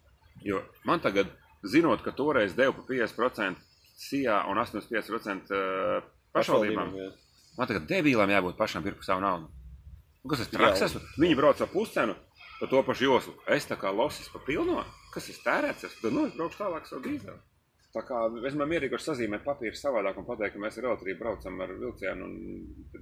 Jo 0.44 0.64
man 0.88 1.04
tagad, 1.04 1.30
zinot, 1.68 2.02
ka 2.04 2.16
toreiz 2.16 2.56
devu 2.58 2.80
pa 2.80 2.88
50% 2.90 3.73
SIA 3.94 4.42
un 4.50 4.58
85% 4.58 5.54
eh, 5.54 6.08
pašvaldībām. 6.34 6.94
Man 7.54 7.70
tagad 7.70 7.86
debīlām 7.90 8.32
jābūt 8.34 8.58
pašam 8.58 8.82
pirkt 8.86 9.06
savu 9.06 9.22
naudu. 9.22 9.50
Un 10.24 10.32
Kas 10.32 10.42
tas 10.42 10.50
traks 10.50 10.84
esmu? 10.88 11.02
Viņi 11.20 11.38
brauc 11.38 11.60
ar 11.60 11.70
puscenu 11.70 12.14
pa 12.58 12.68
to 12.70 12.82
pašu 12.86 13.08
joslu. 13.08 13.34
Es 13.50 13.66
tā 13.68 13.76
kā 13.78 13.92
losis 13.94 14.30
pa 14.32 14.40
pilno. 14.46 14.82
Kas 15.14 15.28
es 15.30 15.42
tērēts? 15.44 15.84
Es 15.86 15.98
tad, 16.00 16.14
nu, 16.14 16.26
es 16.28 16.36
braukšu 16.38 16.62
tālāk 16.62 16.88
savu 16.88 17.04
dīzeli. 17.04 17.36
Tā 17.94 18.02
kā 18.02 18.24
es 18.48 18.56
man 18.58 18.70
mierīgi 18.72 18.96
varu 18.96 19.04
sazīmēt 19.04 19.44
papīru 19.46 19.78
savādāk 19.78 20.16
un 20.18 20.26
pateikt, 20.26 20.56
ka 20.56 20.62
mēs 20.62 20.78
ar 20.80 20.88
elektrību 20.88 21.20
braucam 21.20 21.60
ar 21.62 21.74
vilcienu 21.78 22.26
un 22.26 22.32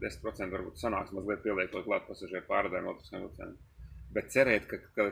10% 0.02 0.56
varbūt 0.56 0.82
sanāks 0.82 1.14
mazliet 1.16 1.40
pieliekot 1.46 1.86
klāt 1.86 2.04
pasažieru 2.10 2.44
pārādēm 2.50 2.90
elektriskam 2.90 3.24
vilcienam. 3.24 3.54
Bet 4.12 4.28
cerēt, 4.34 4.66
ka, 4.68 4.82
ka 4.98 5.06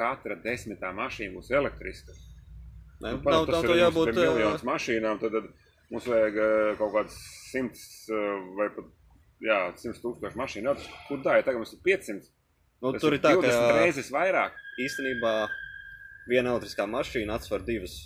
katra 0.00 0.34
desmitā 0.42 0.90
mašīna 0.96 1.36
būs 1.36 1.52
elektriska, 1.54 2.16
Ne, 3.00 3.12
Nu, 3.16 3.20
nav, 3.24 3.46
mums 3.48 3.64
jābūt. 3.80 4.10
miljonus 4.14 4.62
ā, 4.64 4.68
mašīnām, 4.68 5.20
tad, 5.20 5.32
tad 5.32 5.46
mums 5.90 6.06
vajag 6.06 6.34
kaut 6.78 6.92
kāds 6.94 7.14
simts 7.50 7.84
vai 8.58 8.68
pat 8.76 8.84
jā, 9.40 9.58
simts 9.80 10.02
tūkstoši 10.04 10.36
mašīnu. 10.36 10.68
Jā, 10.68 10.74
tas- 10.76 10.90
Kur 11.08 11.18
tā 11.24 11.38
ir? 11.38 11.42
Tagad 11.46 11.56
mums 11.62 11.72
ir 11.72 11.80
500. 11.84 12.28
Nu, 12.82 12.92
Tas 12.92 13.00
tur 13.02 13.12
ir 13.14 13.18
tā, 13.20 13.32
20 13.36 13.50
ka 13.68 13.72
reizes 13.80 14.10
vairāk. 14.10 14.52
īstenībā 14.80 15.48
viena 16.28 16.50
elektriskā 16.54 16.86
mašīna 16.88 17.34
atsver 17.36 17.64
divas 17.64 17.96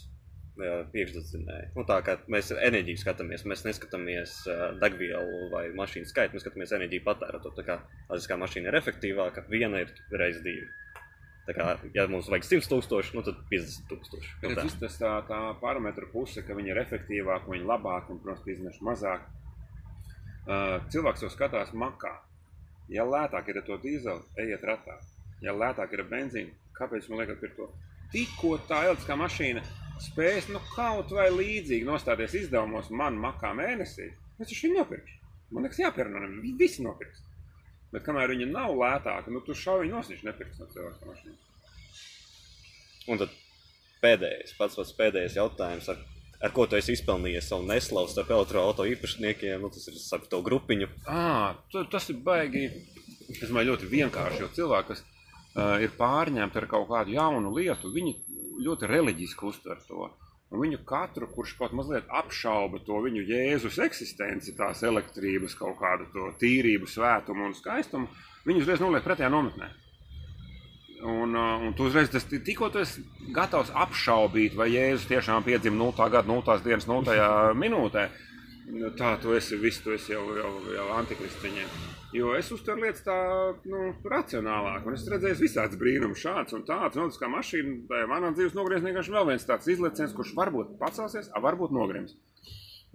priekšdedzinēji. 0.92 1.72
Nu, 1.76 1.82
tā 1.86 1.98
kā 2.06 2.16
mēs 2.30 2.52
enerģiju 2.54 3.00
skatāmies, 3.02 3.42
mēs 3.50 3.64
neskatāmies 3.66 4.34
degvielu 4.80 5.50
vai 5.50 5.64
mašīnu 5.74 6.06
skaitu, 6.06 6.34
mēs 6.36 6.44
skatāmies 6.46 6.72
enerģiju 6.78 7.04
patērēto. 7.06 7.50
Tā 7.58 7.64
kā 7.66 7.76
elektriskā 8.10 8.38
mašīna 8.38 8.70
ir 8.70 8.78
efektīvāka, 8.80 9.44
viena 9.50 9.80
ir 9.82 9.90
reizes 10.12 10.42
divi. 10.46 10.66
Tā 11.44 11.52
kā, 11.52 11.64
ja 11.92 12.06
mums 12.08 12.28
vajag 12.32 12.46
100 12.48 12.70
tūkstoši, 12.72 13.12
nu 13.18 13.22
tad 13.26 13.40
50 13.50 13.88
tūkstoši. 13.90 14.30
Nu, 14.44 14.52
tā. 14.56 14.64
tas 14.80 14.94
tā, 14.96 15.10
tā 15.28 15.40
parametru 15.60 16.08
puse, 16.12 16.40
ka 16.44 16.56
viņi 16.56 16.72
ir 16.72 16.80
efektīvāki, 16.80 17.50
viņi 17.52 17.60
ir 17.60 17.68
labāki 17.68 18.14
un, 18.14 18.20
protams, 18.22 18.46
izmeš 18.48 18.78
mazāk. 18.86 19.26
Uh, 20.44 20.78
cilvēks 20.92 21.24
jau 21.24 21.30
skatās 21.32 21.74
makā. 21.76 22.14
Ja 22.92 23.04
lētāk 23.08 23.50
ir 23.52 23.60
to 23.66 23.76
dīzeli, 23.80 24.24
ejiet 24.40 24.64
ratā. 24.64 24.96
Ja 25.44 25.52
lētāk 25.56 25.92
ir 25.92 26.04
ar 26.04 26.08
benzīnu, 26.12 26.52
kāpēc 26.78 27.10
man 27.10 27.20
liekas, 27.20 27.44
ir 27.44 27.52
to? 27.58 27.68
Tikko 28.12 28.56
tā 28.68 28.84
elektriskā 28.88 29.16
mašīna 29.20 29.64
spēs 30.04 30.48
nu, 30.52 30.60
kaut 30.72 31.12
vai 31.12 31.28
līdzīgi 31.32 31.86
nostāties 31.88 32.36
izdevumos 32.44 32.88
man 32.92 33.20
makā 33.20 33.52
mēnesī, 33.56 34.08
es 34.40 34.52
viņu 34.64 34.80
nopirkšu. 34.80 35.20
Man 35.54 35.66
liekas, 35.66 35.80
viņiem. 35.80 36.56
Visi 36.58 36.84
nopirks. 36.84 37.23
Bet 37.94 38.02
kamēr 38.02 38.32
viņa 38.34 38.48
nav 38.50 38.72
lētāka, 38.74 39.30
nu 39.30 39.40
tu 39.46 39.54
šauji 39.54 39.92
nos, 39.92 40.08
viņš 40.10 40.24
nepirks 40.26 40.58
no 40.58 40.66
cilvēka 40.72 41.06
mašīnas. 41.06 41.44
Un 43.12 43.20
tad 43.20 43.32
pēdējais, 44.02 44.56
pats 44.58 44.78
pats 44.80 44.92
pēdējais 44.98 45.36
jautājums, 45.38 45.88
ar, 45.92 46.00
ar 46.42 46.54
ko 46.56 46.66
tu 46.66 46.78
esi 46.78 46.96
izpelnījies 46.96 47.52
savu 47.52 47.68
neslavu 47.68 48.10
starp 48.10 48.32
elektroautorātu 48.34 48.88
īpašniekiem, 48.96 49.62
nu, 49.62 49.70
tas 49.72 49.86
ir 49.92 49.98
starp 50.00 50.26
to 50.32 50.40
grupiņu. 50.44 50.90
À, 51.06 51.54
tu, 51.70 51.84
tas 51.92 52.08
ir 52.10 52.18
baigi. 52.26 52.66
Es 53.30 53.46
domāju, 53.46 53.72
ļoti 53.72 53.88
vienkārši. 53.92 54.42
Jo 54.42 54.50
cilvēki, 54.58 54.90
kas 54.90 55.04
uh, 55.04 55.78
ir 55.84 55.94
pārņemti 55.96 56.60
ar 56.60 56.68
kaut 56.70 56.90
kādu 56.90 57.14
jaunu 57.14 57.54
lietu, 57.54 57.92
viņi 57.94 58.16
ļoti 58.64 58.90
reliģiski 58.90 59.48
uztver 59.48 59.80
to. 59.86 60.10
Un 60.52 60.60
viņu 60.62 60.82
katru, 60.86 61.26
kurš 61.32 61.54
kaut 61.58 61.72
mazliet 61.74 62.10
apšauba 62.12 62.78
to 62.86 62.98
viņu 63.02 63.24
Jēzus 63.26 63.80
eksistenci, 63.86 64.54
tās 64.58 64.84
elektrības, 64.86 65.56
kaut 65.58 65.78
kādu 65.80 66.06
to 66.12 66.28
tīrību, 66.42 66.86
svētumu 66.90 67.48
un 67.48 67.56
skaistumu, 67.58 68.10
viņi 68.46 68.62
uzreiz 68.62 68.84
noliek 68.84 69.02
pretējā 69.06 69.32
nometnē. 69.32 69.70
Un, 71.04 71.34
uh, 71.36 71.64
un 71.66 71.74
tu 71.76 71.88
uzreiz 71.88 72.08
tas 72.12 72.24
tikko 72.30 72.70
esi 72.80 73.02
gatavs 73.34 73.72
apšaubīt, 73.74 74.54
vai 74.56 74.70
Jēzus 74.72 75.08
tiešām 75.10 75.44
piedzima 75.44 75.80
0. 75.82 76.08
gada 76.12 76.30
0. 76.30 76.60
dienas 76.64 76.86
0. 76.88 77.18
minūtē. 77.58 78.06
Nu, 78.72 78.94
Tā 78.96 79.16
tu 79.20 79.34
esi 79.36 79.58
viss, 79.60 79.82
tu 79.84 79.92
esi 79.92 80.14
jau, 80.14 80.24
jau, 80.38 80.54
jau 80.72 80.86
antikrists 80.96 81.42
viņiem. 81.44 82.03
Jo 82.14 82.30
es 82.38 82.50
uztveru 82.54 82.84
lietas 82.84 83.02
tā, 83.02 83.14
nu, 83.66 83.88
racionālāk. 84.06 84.84
Un 84.86 84.94
es 84.94 85.06
redzēju 85.10 85.40
visādas 85.40 85.78
brīnumus, 85.80 86.20
šāds 86.22 86.54
un 86.54 86.62
tāds. 86.68 86.94
Tas 86.94 87.18
kā 87.18 87.30
mašīna, 87.32 88.04
manā 88.10 88.30
dzīves 88.36 88.54
nogriezniekā 88.54 89.02
vēl 89.08 89.32
viens 89.32 89.46
tāds 89.48 89.66
izliciens, 89.72 90.14
kurš 90.14 90.30
varbūt 90.38 90.76
pacelsies, 90.78 91.32
a 91.34 91.42
varbūt 91.42 91.74
nogrims. 91.74 92.14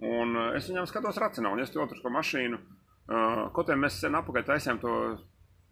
Un 0.00 0.32
uh, 0.32 0.54
es 0.56 0.70
viņam 0.70 0.88
skatos 0.88 1.20
racionāli. 1.20 1.58
Un 1.58 1.66
es 1.66 1.74
to 1.74 1.82
otru 1.84 1.98
šo 2.00 2.12
mašīnu, 2.14 2.60
uh, 2.60 3.42
kaut 3.52 3.68
kā 3.68 3.76
mēs 3.76 4.00
sen 4.00 4.16
apakaļ 4.16 4.46
taisījām 4.48 4.80
to 4.80 4.94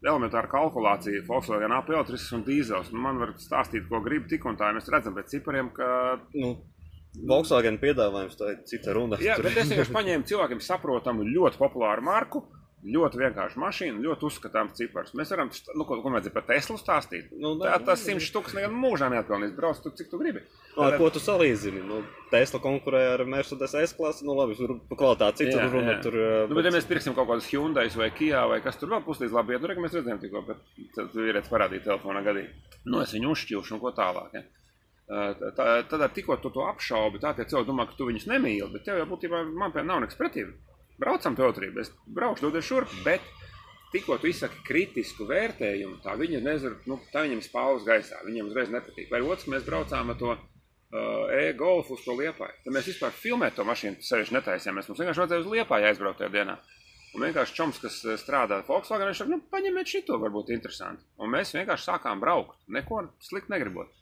elementāru 0.04 0.52
kalkulāciju, 0.52 1.24
Volkswagen 1.26 1.72
AP 1.74 1.88
elektrisks 1.94 2.34
un 2.36 2.44
dīzels. 2.46 2.92
Nu, 2.92 3.00
man 3.02 3.16
var 3.22 3.32
stāstīt, 3.40 3.88
ko 3.88 4.02
grib 4.04 4.28
tik 4.30 4.44
un 4.46 4.60
tā. 4.60 4.68
Mēs 4.76 4.92
redzam 4.92 5.16
pēc 5.16 5.32
cipariem, 5.32 5.72
ka 5.74 5.88
Nu, 6.36 6.52
Volkswagen 7.26 7.80
piedāvājums 7.80 8.36
tā 8.38 8.52
ir 8.52 8.60
cita 8.68 8.92
runa. 8.94 9.18
Jā, 9.24 9.38
bet 9.42 9.56
es 9.56 9.72
vienkārši 9.72 9.94
paņēmu 9.96 10.28
cilvēkiem 10.28 10.60
saprotamu, 10.62 11.26
ļoti 11.32 11.58
populāru 11.58 12.04
marku, 12.04 12.44
ļoti 12.86 13.18
vienkāršu 13.18 13.58
mašīnu, 13.58 14.02
ļoti 14.04 14.26
uzskatāms 14.28 14.76
cipars. 14.78 15.10
Mēs 15.18 15.32
varam, 15.34 15.48
nu, 15.74 15.84
ko, 15.88 15.96
ko 16.02 16.12
vajadzēja 16.14 16.34
par 16.36 16.44
Teslu 16.46 16.76
stāstīt. 16.78 17.32
Nu, 17.34 17.56
Tā 17.58 17.72
nē, 17.74 17.80
tas 17.88 18.04
nu, 18.04 18.06
simts 18.12 18.28
štukas 18.30 18.54
nekad 18.54 18.70
mūžā 18.70 19.08
neatpelnīs. 19.10 19.54
Brauc 19.56 19.80
tu, 19.82 19.90
cik 19.98 20.10
tu 20.12 20.20
gribi. 20.20 20.44
Nu, 20.76 20.84
ar 20.86 20.94
ko 21.00 21.08
tu 21.10 21.18
salīdzini? 21.18 21.82
Nu, 21.88 22.04
Tesla 22.30 22.60
konkurē 22.62 23.00
ar 23.16 23.24
Mercedes 23.26 23.74
S-klasi. 23.90 24.22
Nu, 24.28 24.36
labi, 24.38 24.54
tur 24.60 24.76
par 24.92 25.00
kvalitāti 25.00 25.42
citur 25.48 25.64
Jā, 25.64 25.70
runa. 25.72 25.96
jā. 25.96 26.02
Tur, 26.06 26.18
Nu, 26.48 26.54
bet, 26.60 26.68
ja 26.70 26.74
mēs 26.76 26.86
pirksim 26.86 27.16
kaut 27.18 27.26
kādus 27.32 27.50
Hyundai 27.50 27.88
vai 27.98 28.10
Kia 28.14 28.44
vai 28.46 28.60
kas 28.62 28.78
tur 28.78 28.94
vēl 28.94 29.02
puslīdz 29.08 29.34
labi, 29.34 29.56
ja 29.56 29.58
tur 29.64 29.74
mēs 29.74 29.98
redzējām 29.98 30.22
tikko, 30.22 30.44
bet 30.46 30.62
tad 30.94 31.10
tu 31.12 31.26
ierēc 31.26 31.50
parādīt 31.50 31.82
telefonā 31.88 32.22
gadīgi. 32.22 32.54
Nu, 32.86 33.02
es 33.02 33.10
viņu 33.12 33.34
uzšķilšu 33.34 33.74
un 33.74 33.82
ko 33.82 33.90
tālāk. 33.96 34.38
Ja. 34.38 34.42
Tā- 35.08 35.52
tā- 35.56 35.82
Tad 35.88 36.00
ar 36.04 36.10
tikko 36.12 36.36
tu 36.36 36.50
to 36.52 36.60
apšaubi, 36.68 37.18
tā 37.18 37.34
tie 37.34 37.44
cilvēki 37.48 37.66
domā, 37.72 37.86
ka 37.88 37.94
tu 37.96 38.04
viņus 38.06 38.26
nemīli, 38.28 38.70
bet 38.72 38.84
tev 38.84 38.98
jau 39.00 39.06
būtībā 39.08 39.42
man 39.56 39.72
pie 39.72 39.82
nav 39.82 40.00
nekas 40.04 40.14
pretī. 40.20 40.44
Braucam 40.98 41.36
to 41.38 41.46
otrību, 41.46 41.82
es 41.84 41.92
braukšu 42.10 42.48
dodies 42.48 42.66
šurp, 42.66 42.94
bet 43.04 43.24
tikko 43.92 44.18
tu 44.18 44.28
izsaki 44.30 44.60
kritisku 44.66 45.28
vērtējumu, 45.28 46.00
tā 46.04 46.16
viņa 46.18 46.40
nezinu, 46.44 46.78
nu, 46.90 46.98
tā 47.12 47.24
viņam 47.26 47.42
spālus 47.44 47.86
gaisā, 47.86 48.18
viņam 48.26 48.50
uzreiz 48.50 48.72
nepatīk. 48.74 49.10
Vai 49.12 49.22
otrs, 49.24 49.46
mēs 49.52 49.66
braucām 49.66 50.10
ar 50.12 50.18
to 50.18 50.32
uh, 50.34 51.30
e-golfu 51.38 51.94
uz 51.96 52.02
to 52.04 52.16
liepāju. 52.18 52.58
Tad 52.64 52.74
mēs 52.74 52.90
vispār 52.90 53.14
filmēt 53.14 53.56
to 53.56 53.66
mašīnu 53.68 54.02
sevišķi 54.04 54.36
netaisījāmies. 54.36 54.90
Mums 54.90 55.02
vienkārši 55.04 55.22
vajadzēja 55.22 55.44
uz 55.44 55.52
liepāju 55.54 55.88
aizbraukt 55.92 56.20
tajā 56.22 56.34
dienā. 56.34 56.58
Un 57.16 57.24
vienkārši 57.24 57.54
čoms, 57.56 57.78
kas 57.80 58.00
eh, 58.04 58.18
strādā 58.20 58.58
Volkswagen, 58.66 59.08
viņš 59.08 59.22
saka, 59.22 59.32
nu, 59.32 59.40
paņemiet 59.52 59.88
šito, 59.88 60.18
varbūt 60.20 60.52
interesanti. 60.52 61.06
Un 61.22 61.32
mēs 61.32 61.54
vienkārši 61.56 61.88
sākām 61.88 62.20
braukt, 62.20 62.58
neko 62.68 63.06
slikti 63.24 63.54
negribot. 63.54 63.94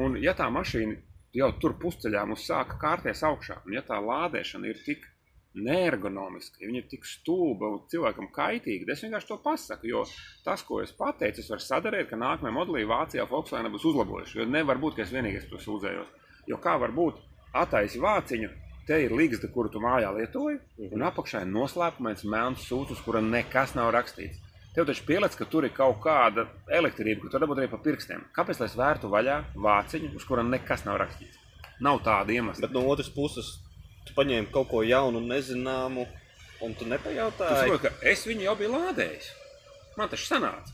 Un 0.00 0.16
ja 0.22 0.32
tā 0.38 0.48
mašīna 0.50 0.96
jau 1.36 1.50
tur 1.60 1.76
pusceļā 1.82 2.24
mums 2.30 2.46
sāka 2.48 2.78
kārties 2.80 3.20
augšā, 3.26 3.60
un 3.66 3.76
ja 3.76 3.82
tā 3.84 3.98
lādēšana 4.00 4.70
ir 4.70 4.80
tik 4.86 5.04
neergonomiska, 5.54 6.58
ja 6.60 6.68
viņa 6.68 6.80
ir 6.80 6.88
tik 6.90 7.06
stulba 7.06 7.68
un 7.70 7.84
cilvēkam 7.90 8.30
kaitīga, 8.34 8.90
es 8.92 9.04
vienkārši 9.04 9.30
to 9.30 9.38
pasaku. 9.44 9.88
Jo 9.90 10.02
tas, 10.44 10.64
ko 10.66 10.80
es 10.82 10.94
pateicu, 10.96 11.42
es 11.42 11.50
varu 11.52 11.62
sadarīt, 11.62 12.08
ka 12.10 12.18
nākamajā 12.18 12.54
modelī 12.54 12.84
Vācijā 12.90 13.26
Volkswagen 13.30 13.72
būs 13.72 13.86
uzlabojuši. 13.92 14.40
Jo 14.40 14.48
nevar 14.50 14.82
būt, 14.82 14.98
ka 14.98 15.06
es 15.06 15.14
vienīgais 15.14 15.48
to 15.50 15.60
sūdzējos. 15.62 16.10
Jo 16.50 16.58
kā 16.62 16.76
var 16.80 16.94
būt 16.94 17.20
attaisi 17.54 18.02
vāciņu, 18.02 18.50
te 18.88 18.98
ir 19.04 19.14
līgsta, 19.16 19.48
kuru 19.52 19.70
tu 19.72 19.80
mājā 19.80 20.10
lietoji, 20.16 20.58
un 20.90 21.06
apakšā 21.06 21.44
ir 21.44 21.52
noslēpumains 21.52 22.26
melns 22.28 22.66
sūds, 22.68 22.96
uz 22.96 23.04
kura 23.04 23.22
nekas 23.24 23.76
nav 23.78 23.94
rakstīts. 23.94 24.42
Tev 24.74 24.88
taču 24.88 25.04
pieliec, 25.06 25.36
ka 25.38 25.46
tur 25.46 25.64
ir 25.68 25.70
kaut 25.70 26.00
kāda 26.02 26.48
elektrība, 26.66 27.22
ko 27.22 27.30
tu 27.30 27.38
dabūt 27.38 27.60
arī 27.62 27.68
pa 27.70 27.78
pirkstiem. 27.78 28.24
Kāpēc 28.34 28.58
lai 28.58 28.66
es 28.66 28.74
vērtu 28.74 29.10
vaļā 29.12 29.36
vāciņu, 29.54 30.10
uz 30.18 30.26
kura 30.26 30.42
nekas 30.42 30.82
nav 30.82 30.98
rakstīts? 31.04 31.38
Nav 31.86 32.00
tāda 32.02 32.34
iemesla. 32.34 32.66
Bet 32.66 32.74
no 32.74 32.82
otras 32.90 33.10
puses, 33.14 33.52
tu 34.06 34.16
paņēmi 34.16 34.52
kaut 34.54 34.68
ko 34.70 34.82
jaunu 34.86 35.20
un 35.22 35.28
nezināmu, 35.32 36.06
un 36.64 36.74
tu 36.74 36.84
Tu 36.84 36.90
nepajautāji. 36.90 37.60
saproti, 37.60 37.88
ka 37.88 38.10
es 38.10 38.26
viņu 38.26 38.48
jau 38.48 38.56
biju 38.56 38.72
lādējis. 38.76 39.30
Man 39.96 40.08
tas 40.08 40.26
sanāca. 40.28 40.72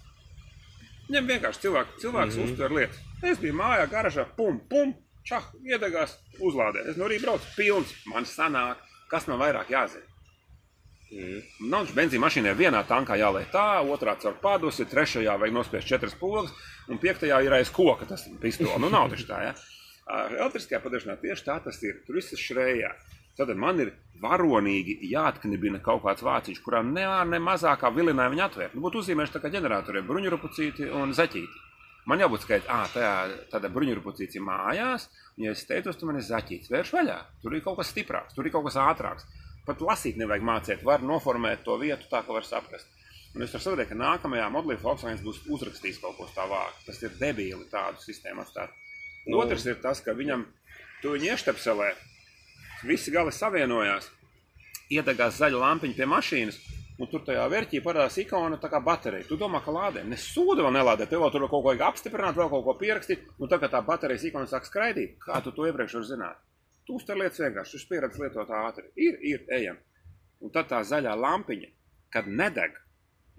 Viņam 1.08 1.26
vienkārši 1.26 1.64
cilvēks, 1.64 1.96
cilvēks 2.00 2.36
mm 2.36 2.42
-hmm. 2.42 2.52
uztver 2.52 2.72
lietas. 2.72 2.98
Es 3.22 3.38
biju 3.38 3.54
mājā, 3.54 3.88
garažā, 3.90 4.24
pum, 4.36 4.60
pum, 4.70 4.94
čah, 5.24 5.44
iedegās, 5.64 6.16
uzlādē. 6.40 6.86
Es 6.90 6.96
no 6.96 7.08
rīta 7.08 7.26
braucu 7.26 7.46
pilns, 7.56 7.94
man 8.06 8.24
sanāk, 8.24 8.76
kas 9.10 9.26
man 9.26 9.38
vairāk 9.38 9.70
jāzina. 9.70 10.06
Mm. 11.10 11.40
Nav 11.70 11.86
taču 11.86 11.96
benzīna 11.96 12.22
mašīnai 12.22 12.52
vienā 12.54 12.84
tankā 12.86 13.16
jāliek 13.18 13.48
tā, 13.50 13.82
otrā 13.82 14.14
caur 14.22 14.36
padusi, 14.42 14.86
trešajā 14.86 15.34
vajag 15.42 15.56
nospiest 15.56 15.88
četras 15.90 16.14
pogas, 16.14 16.52
un 16.88 17.00
piektajā 17.02 17.40
ir 17.42 17.56
aiz 17.56 17.70
koka 17.74 18.06
tas 18.06 18.28
pistols. 18.40 18.76
Nu, 18.78 18.88
nav 18.92 19.10
taču 19.10 19.26
tā, 19.26 19.40
ja? 19.48 19.54
Elektriskajā 20.10 20.80
padaršanā 20.84 21.16
tieši 21.20 21.46
tā 21.46 21.58
tas 21.64 21.82
ir. 21.82 21.98
Tur 22.06 22.18
viss 22.18 22.32
ir 22.34 22.38
šrējā. 22.38 22.92
Tad 23.38 23.52
man 23.56 23.80
ir 23.80 23.92
varonīgi 24.20 24.98
jāatknibina 25.10 25.80
kaut 25.84 26.02
kāds 26.04 26.24
vāciņš, 26.26 26.60
kurā 26.64 26.82
ne, 26.84 27.06
ne 27.30 27.40
mazākā 27.40 27.90
vilinājuma 27.94 28.34
viņa 28.34 28.46
atvērt. 28.50 28.76
Nu, 28.76 28.84
būtu 28.84 29.00
uzzīmējuši 29.00 29.36
tā 29.36 29.42
kā 29.42 29.52
ģeneratoriem 29.54 30.08
bruņurupucīti 30.08 30.90
un 30.96 31.14
zaķīti. 31.16 31.66
Man 32.10 32.20
jābūt 32.22 32.44
skaidrs, 32.44 32.68
ah, 32.72 32.86
tajā 32.90 33.12
tādā 33.52 33.68
bruņurupucīti 33.72 34.40
mājās, 34.44 35.06
un 35.36 35.46
ja 35.46 35.54
es 35.54 35.66
teicos, 35.68 35.98
tu 36.00 36.08
man 36.08 36.18
ir 36.18 36.24
zaķīts, 36.26 36.70
vērš 36.72 36.92
vaļā. 36.96 37.18
Tur 37.42 37.54
ir 37.54 37.64
kaut 37.64 37.78
kas 37.80 37.92
stiprāks, 37.92 38.36
tur 38.36 38.48
ir 38.48 38.54
kaut 38.54 38.66
kas 38.66 38.78
ātrāks. 38.80 39.28
Pat 39.66 39.82
lasīt 39.84 40.16
nevajag 40.18 40.46
mācīt, 40.48 40.84
var 40.84 41.04
noformēt 41.04 41.62
to 41.66 41.76
vietu 41.80 42.08
tā, 42.10 42.24
ka 42.26 42.34
var 42.34 42.46
saprast. 42.48 42.88
Un 43.36 43.44
es 43.44 43.52
saprast, 43.52 43.92
ka 43.92 43.98
nākamajā 43.98 44.48
modelī 44.50 44.78
Volkswagen 44.80 45.20
būs 45.22 45.44
uzrakstījis 45.54 46.00
kaut 46.02 46.16
ko 46.18 46.26
tādu. 46.34 46.56
Tas 46.86 47.02
ir 47.04 47.12
debīli 47.20 47.68
tādu 47.70 48.02
sistēmu 48.02 48.42
atstāt. 48.42 48.72
Nu. 49.28 49.38
Otrs 49.44 49.68
ir 49.68 49.76
tas, 49.84 50.00
ka 50.02 50.16
viņam 50.16 50.46
tu 51.02 51.12
viņu 51.14 51.30
ieštepselē, 51.34 51.92
visi 52.86 53.12
gali 53.14 53.32
savienojās, 53.34 54.10
iedegās 54.90 55.38
zaļa 55.40 55.60
lampiņa 55.64 55.96
pie 55.96 56.08
mašīnas, 56.10 56.58
un 57.00 57.08
tur 57.08 57.22
tajā 57.24 57.46
vērtībā 57.48 57.84
parādās 57.84 58.18
ikona, 58.20 58.58
tā 58.60 58.68
kā 58.72 58.80
baterija. 58.84 59.26
Tu 59.28 59.38
domā, 59.40 59.62
ka 59.64 59.72
lādē, 59.72 60.04
ne 60.04 60.18
sūda 60.20 60.66
vēl 60.66 60.74
nelādē, 60.76 61.06
tev 61.08 61.22
vēl 61.24 61.32
tur 61.32 61.46
kaut 61.48 61.64
ko 61.64 61.74
apstiprināt, 61.86 62.36
vēl 62.36 62.50
kaut 62.52 62.66
ko 62.66 62.76
pierakstīt, 62.80 63.24
un 63.38 63.48
tagad 63.48 63.72
tā 63.72 63.80
baterijas 63.86 64.26
ikona 64.28 64.50
sāk 64.50 64.68
skraidīt. 64.68 65.16
Kā 65.24 65.40
tu 65.44 65.54
to 65.56 65.68
iepriekš 65.68 65.96
vari 65.96 66.10
zināt? 66.10 66.42
Tu 66.86 66.96
uztver 66.98 67.20
lietas 67.20 67.40
vienkārši, 67.40 67.80
tu 67.80 67.92
pieredzi 67.92 68.22
lietot 68.24 68.52
ātri. 68.60 68.88
Ir, 68.96 69.16
ir, 69.22 69.46
ejam. 69.56 69.80
Un 70.40 70.52
tad 70.52 70.68
tā 70.72 70.80
zaļā 70.84 71.14
lampiņa, 71.16 71.72
kad 72.12 72.28
nedeg, 72.28 72.76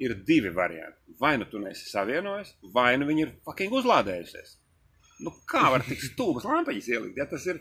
ir 0.02 0.16
divi 0.26 0.50
varianti. 0.50 0.98
Vai 1.20 1.38
nu 1.38 1.46
tu 1.50 1.60
neesi 1.62 1.90
savienojis, 1.90 2.56
vai 2.74 2.96
nu 2.98 3.06
viņi 3.10 3.26
ir 3.26 3.34
fucking 3.46 3.74
uzlādējusies. 3.82 4.56
Nu, 5.22 5.34
kā 5.50 5.68
var 5.74 5.84
tik 5.86 6.02
stulbas 6.02 6.48
lampiņas 6.50 6.88
ielikt? 6.90 7.20
Ja 7.22 7.28
tas 7.30 7.46
ir 7.50 7.60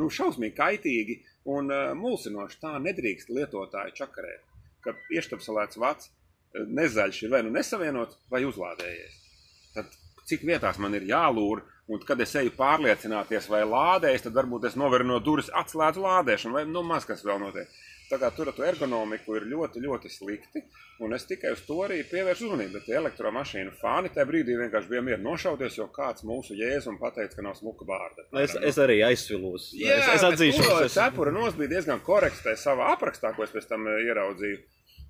nu, 0.00 0.08
šausmīgi 0.08 0.56
kaitīgi 0.56 1.18
un 1.52 1.68
uh, 1.68 1.92
mulsinoši. 1.98 2.60
Tā 2.62 2.78
nedrīkst 2.80 3.32
lietotāji 3.32 3.98
čakarēt 4.00 4.48
ka 4.82 4.94
ieštapselēts 5.14 5.80
vats 5.80 6.08
eh, 6.08 6.64
nezaļš 6.78 7.24
ir 7.24 7.34
vai 7.34 7.42
nu 7.46 7.52
nesavienots, 7.54 8.18
vai 8.32 8.44
uzlādējies. 8.48 9.20
Tad 9.76 9.94
cik 10.28 10.44
vietās 10.48 10.78
man 10.82 10.96
ir 10.98 11.06
jālūr, 11.08 11.62
un 11.92 12.02
kad 12.06 12.20
es 12.22 12.34
eju 12.38 12.52
pārliecināties, 12.58 13.48
vai 13.52 13.62
lādējas, 13.68 14.26
tad 14.26 14.36
varbūt 14.38 14.68
es 14.70 14.78
noveru 14.78 15.08
no 15.08 15.18
durvis, 15.24 15.50
atslēdzu 15.62 16.04
lādēšanu, 16.04 16.58
vai 16.58 16.66
nu 16.68 16.84
maz 16.86 17.06
kas 17.08 17.24
vēl 17.26 17.40
notiek. 17.42 17.80
Tā 18.12 18.18
kā 18.20 18.28
tur 18.36 18.50
ar 18.50 18.52
to 18.52 18.64
ergonomiku 18.68 19.38
ir 19.38 19.46
ļoti, 19.48 19.80
ļoti 19.80 20.10
slikti. 20.12 20.60
Un 21.00 21.16
es 21.16 21.24
tikai 21.24 21.54
uz 21.54 21.62
to 21.64 21.78
arī 21.80 22.02
pievēršu 22.04 22.44
uzmanību. 22.44 22.74
Bet 22.76 22.90
elektromašīnu 22.98 23.72
fani 23.78 24.10
tajā 24.12 24.26
brīdī 24.28 24.56
vienkārši 24.58 24.90
bija 24.90 25.00
mierīgi 25.06 25.24
nošauties, 25.24 25.78
jo 25.78 25.86
kāds 25.94 26.26
mūsu 26.28 26.52
jēzus 26.58 26.98
pateica, 27.00 27.38
ka 27.38 27.46
nav 27.46 27.56
smuka 27.56 27.88
vārda. 27.88 28.26
Es, 28.42 28.52
es 28.52 28.80
arī 28.84 28.98
aizsvilos. 29.06 29.70
Jā, 29.78 29.96
es, 29.96 30.10
es 30.18 30.26
atzīšu, 30.28 30.60
ka 30.66 30.76
tas 30.82 30.98
cepura 30.98 31.32
nos 31.32 31.56
bija 31.56 31.72
diezgan 31.72 32.04
korekts 32.04 32.44
savā 32.60 32.92
aprakstā, 32.92 33.32
ko 33.32 33.46
es 33.48 33.56
pēc 33.56 33.70
tam 33.72 33.88
eh, 33.88 34.04
ieraudzīju. 34.10 34.60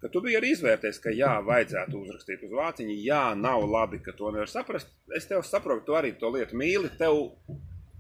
Ka 0.03 0.11
tu 0.15 0.23
biji 0.23 0.39
arī 0.39 0.55
izvērtējis, 0.55 1.03
ka 1.03 1.11
jā, 1.15 1.35
vajadzētu 1.47 1.99
uzrakstīt 2.05 2.47
uz 2.47 2.55
vāciņu, 2.55 2.97
jā, 3.03 3.25
nav 3.39 3.67
labi, 3.67 3.99
ka 4.03 4.15
to 4.15 4.31
nevar 4.35 4.51
saprast. 4.51 4.95
Es 5.19 5.27
tev 5.31 5.43
saprotu, 5.47 5.89
tu 5.91 5.99
arī 5.99 6.15
to 6.19 6.31
lietu 6.35 6.59
mīli, 6.59 6.95
tev 7.03 7.19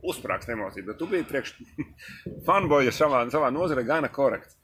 uzsprāgst 0.02 0.50
emocijas, 0.50 0.86
bet 0.86 0.98
tu 0.98 1.10
biji 1.10 1.26
priekš 1.26 1.54
fanboja 2.46 2.94
savā, 2.94 3.26
savā 3.34 3.50
nozarē 3.54 3.86
gana 3.86 4.10
korekts. 4.10 4.61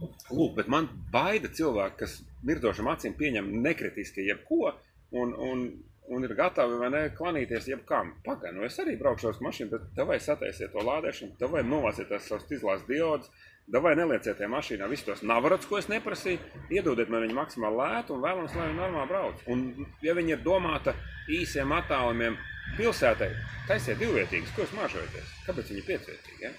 Lūk, 0.00 0.56
bet 0.56 0.68
man 0.72 0.88
baida 1.12 1.50
cilvēki, 1.52 1.98
kas 2.00 2.18
mirdošam 2.46 2.90
acīm 2.90 3.14
pieņem 3.18 3.50
nekritiski 3.62 4.24
jebko 4.26 4.72
un, 5.14 5.34
un, 5.34 5.64
un 6.10 6.26
ir 6.26 6.34
gatavi 6.38 6.80
vai 6.80 6.90
ne 6.90 7.02
klanīties 7.14 7.68
jebkam. 7.70 8.16
Pagaidām, 8.26 8.58
nu 8.58 8.66
es 8.66 8.80
arī 8.82 8.96
braukšu 8.98 9.30
uz 9.30 9.42
mašīnu, 9.44 9.70
bet 9.76 10.02
vajag 10.02 10.26
sataisiet 10.26 10.74
to 10.74 10.82
lādēšanu, 10.88 11.38
vajag 11.54 11.70
novāciet 11.70 12.10
tās 12.10 12.26
savas 12.30 12.50
izlādes 12.50 12.88
diodus, 12.88 13.30
Davai 13.70 13.92
nelieciet 13.94 14.36
tajā 14.36 14.50
mašīnā 14.50 14.88
visus 14.90 15.06
tos 15.06 15.20
navarots, 15.22 15.68
ko 15.70 15.78
es 15.78 15.86
neprasīju, 15.88 16.40
iedodiet 16.74 17.12
man 17.12 17.22
viņu 17.22 17.36
maksimāli 17.36 17.78
lētu 17.78 18.16
un 18.16 18.24
vēlams, 18.24 18.56
lai 18.58 18.66
viņi 18.68 18.80
normāli 18.80 19.10
brauc. 19.12 19.44
Un, 19.54 19.62
ja 20.02 20.16
viņi 20.18 20.34
ir 20.34 20.42
domāta 20.42 20.96
īsiem 21.30 21.70
attālumiem 21.78 22.36
pilsētai, 22.76 23.30
taisiet 23.70 24.02
divvietīgas, 24.02 24.50
ko 24.56 24.66
jūs 24.66 24.74
mažojaties? 24.80 25.32
Kāpēc 25.46 25.70
viņi 25.70 25.82
ir 25.84 25.88
piecvietīgi? 25.92 26.42
Ja? 26.42 26.52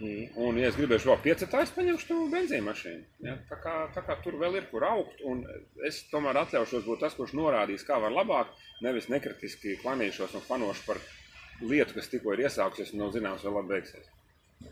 Mm. 0.00 0.24
Un, 0.42 0.58
ja 0.60 0.70
es 0.70 0.76
gribēšu 0.76 1.10
vēl 1.10 1.20
piecetā, 1.24 1.62
es 1.64 1.72
paņemšu 1.76 2.08
to 2.08 2.18
benzīna 2.32 2.66
mašīnu. 2.68 3.04
Ja? 3.26 3.36
Tā, 3.50 3.58
kā, 3.62 3.74
tā 3.94 4.02
kā 4.06 4.16
tur 4.24 4.36
vēl 4.40 4.58
ir 4.60 4.66
kur 4.70 4.84
augt, 4.88 5.22
un 5.24 5.44
es 5.86 6.02
tomēr 6.10 6.42
atļaušos 6.42 6.84
būt 6.88 7.04
tas, 7.04 7.16
kurš 7.16 7.36
norādīs, 7.38 7.86
kā 7.86 7.98
var 8.02 8.14
labāk, 8.14 8.52
nevis 8.84 9.08
nekritiski 9.12 9.78
klanīšos 9.82 10.36
un 10.36 10.44
fanošu 10.46 10.84
par 10.88 11.00
lietu, 11.62 11.96
kas 11.96 12.10
tikko 12.12 12.34
ir 12.34 12.44
iesākusies 12.46 12.92
un 12.92 13.04
nav 13.04 13.14
zināms, 13.16 13.46
vēl 13.46 13.58
labi 13.60 13.74
beigsies. 13.76 14.12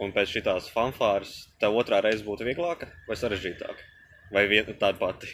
Un 0.02 0.12
pēc 0.16 0.34
šīs 0.34 0.70
fanfāras 0.74 1.34
tev 1.60 1.76
otrā 1.78 2.00
reize 2.04 2.24
būtu 2.26 2.46
vieglāka 2.48 2.88
vai 3.08 3.16
sarežģītāka? 3.20 3.90
Vai 4.34 4.46
viena 4.50 4.74
tāda 4.74 4.98
pati? 4.98 5.30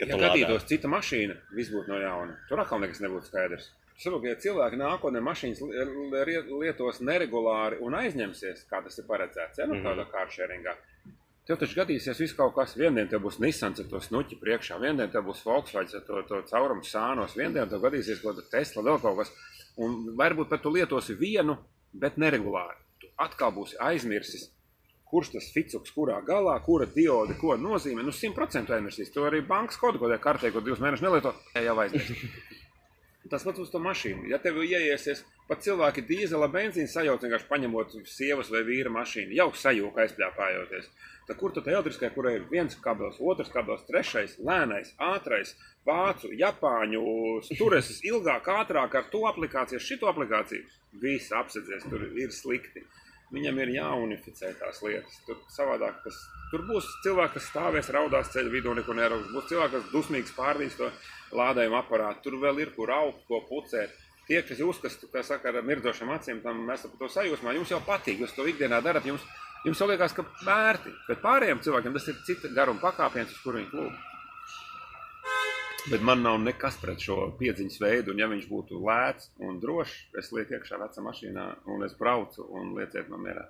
Kad 0.00 0.10
ja 0.10 0.18
gadītos 0.18 0.66
cita 0.66 0.90
mašīna, 0.90 1.36
viss 1.54 1.70
būtu 1.70 1.92
no 1.92 2.00
jauna. 2.02 2.34
Tur 2.48 2.62
atkal 2.62 2.80
nekas 2.82 3.02
nebūtu 3.04 3.28
skaidrs. 3.28 3.68
Saprotiet, 3.94 4.32
ja 4.32 4.40
cilvēki 4.42 4.78
nākotnē 4.80 5.20
mašīnas 5.22 5.60
lietos 6.50 6.98
neregulāri 7.06 7.78
un 7.84 7.94
aizņemsies, 7.94 8.64
kā 8.70 8.80
tas 8.82 8.98
ir 8.98 9.06
paredzēts, 9.06 9.60
ja, 9.60 9.68
nu, 9.70 9.76
mm 9.76 9.84
-hmm. 9.84 9.86
tādā 9.86 10.06
kāršēringā, 10.10 10.74
tev 11.46 11.60
taču 11.60 11.78
gadīsies 11.78 12.20
viss 12.20 12.34
kaut 12.34 12.54
kas. 12.56 12.74
Vienu 12.76 13.06
tev 13.08 13.22
būs 13.26 13.38
Nissan 13.38 13.76
ar 13.78 13.86
to 13.90 14.00
snuķi 14.00 14.40
priekšā, 14.40 14.80
vienu 14.80 15.06
tev 15.12 15.28
būs 15.28 15.44
Volkswagen 15.46 16.00
ar 16.00 16.06
to, 16.08 16.22
to 16.28 16.42
caurumu 16.50 16.82
sānos, 16.82 17.36
vienu 17.36 17.66
tev 17.70 17.80
gadīsies 17.86 18.22
kaut 18.22 18.34
kāda 18.34 18.50
Tesla, 18.50 18.82
vēl 18.82 18.98
kaut 19.04 19.18
kas. 19.18 19.30
Un 19.76 20.16
varbūt 20.18 20.48
pat 20.48 20.62
tu 20.62 20.74
lietosi 20.74 21.14
vienu, 21.14 21.56
bet 21.92 22.16
neregulāri. 22.16 22.78
Tu 23.00 23.06
atkal 23.18 23.52
būsi 23.52 23.78
aizmirsis, 23.78 24.50
kurš 25.10 25.32
tas 25.36 25.52
ficuks, 25.54 25.94
kurā 25.94 26.18
galā, 26.26 26.58
kura 26.66 26.86
diode, 26.86 27.38
ko 27.38 27.54
nozīmē. 27.56 28.02
Nu, 28.02 28.10
100% 28.10 28.74
aizmirsīs. 28.74 29.14
To 29.14 29.26
arī 29.28 29.42
bankas 29.46 29.78
kodu, 29.78 29.98
ko 29.98 30.10
tajā 30.10 30.22
kartē, 30.22 30.50
ko 30.50 30.60
divus 30.60 30.82
mēnešus 30.82 31.06
nelieto, 31.06 31.34
jau 31.54 31.78
aizmirsīs. 31.84 32.28
Tas 33.30 33.44
pats 33.46 33.62
uz 33.62 33.70
to 33.72 33.80
mašīnu. 33.80 34.26
Ja 34.28 34.36
tev 34.42 34.58
ieiesies, 34.60 35.22
pat 35.48 35.62
cilvēki 35.64 36.04
dīzela 36.04 36.48
benzīna 36.52 36.90
sajauc, 36.92 37.22
vienkārši 37.24 37.48
paņemot 37.48 37.94
sievas 38.10 38.50
vai 38.52 38.60
vīra 38.66 38.92
mašīnu, 38.92 39.32
jau 39.38 39.46
sajūta 39.56 40.04
aizpļāpājoties. 40.04 40.90
Tad 41.24 41.38
kur 41.40 41.54
tad 41.56 41.70
elektriskajā, 41.72 42.10
kur 42.12 42.28
ir 42.28 42.44
viens 42.50 42.76
kabels, 42.84 43.16
otrs 43.32 43.48
kabels, 43.52 43.86
trešais, 43.88 44.36
lēnais, 44.44 44.92
ātrais, 45.00 45.54
vācu, 45.88 46.34
japāņu, 46.36 47.04
stures 47.48 47.88
ilgāk, 48.04 48.50
ātrāk 48.58 48.98
ar 49.00 49.08
to 49.12 49.24
aplikāciju, 49.30 49.80
šito 49.80 50.10
aplikāciju, 50.12 50.68
viss 51.00 51.32
apsedzies, 51.32 51.88
tur 51.88 52.04
ir 52.04 52.34
slikti. 52.34 52.84
Viņam 53.32 53.60
ir 53.64 53.76
jāunificē 53.78 54.52
tās 54.60 54.82
lietas. 54.84 55.16
Tur 55.26 55.40
savādāk 55.50 56.02
tas 56.04 56.18
Tur 56.54 56.62
būs 56.68 56.86
cilvēki, 57.02 57.34
kas 57.34 57.46
stāvēs, 57.50 57.88
raudās 57.90 58.28
ceļu 58.30 58.50
vidū, 58.52 58.72
neko 58.78 58.94
neraugs. 58.94 59.30
Būs 59.34 59.48
cilvēki, 59.50 59.72
kas 59.74 59.88
dusmīgi 59.90 60.34
pārdīs 60.36 60.76
to 60.78 60.86
lādējumu 61.34 61.80
aparātu. 61.80 62.22
Tur 62.28 62.36
vēl 62.44 62.60
ir 62.62 62.70
kur 62.76 62.92
augt, 62.94 63.24
ko 63.26 63.40
pucēt. 63.48 63.90
Tie, 64.28 64.38
kas 64.46 64.62
uzskata, 64.62 65.08
ka 65.10 65.24
saka, 65.26 65.50
ar 65.50 65.66
mirdošām 65.66 66.12
acīm, 66.14 66.44
tam 66.44 66.62
mēs 66.68 66.86
par 66.86 67.00
to 67.00 67.10
sajūsmā, 67.10 67.56
jums 67.58 67.74
jau 67.74 67.80
patīk, 67.82 68.22
jūs 68.22 68.36
to 68.36 68.46
ikdienā 68.48 68.78
darat, 68.86 69.04
jums, 69.10 69.26
jums 69.66 69.82
jau 69.82 69.90
liekas, 69.90 70.14
ka 70.14 70.22
vērti. 70.46 70.94
Bet 71.08 71.26
pārējiem 71.26 71.66
cilvēkiem 71.66 71.98
tas 71.98 72.06
ir 72.12 72.22
cita 72.30 72.54
garuma 72.54 72.86
pakāpiens, 72.86 73.34
uz 73.34 73.42
kuru 73.42 73.58
viņi 73.58 73.72
klūp. 73.74 74.13
Bet 75.90 76.00
man 76.00 76.22
nav 76.24 76.38
nekas 76.40 76.78
pret 76.80 77.02
šo 77.04 77.26
piedziņas 77.36 77.74
veidu, 77.82 78.14
un 78.14 78.20
ja 78.22 78.28
viņš 78.30 78.44
būtu 78.48 78.78
lēts 78.80 79.28
un 79.44 79.58
drošs, 79.60 79.96
es 80.16 80.30
lieku 80.32 80.56
iekšā 80.56 80.78
vecā 80.80 81.02
mašīnā, 81.04 81.44
un 81.68 81.84
es 81.84 81.92
braucu 81.98 82.46
un 82.56 82.70
lieciet 82.78 83.10
man 83.12 83.20
mierā. 83.26 83.44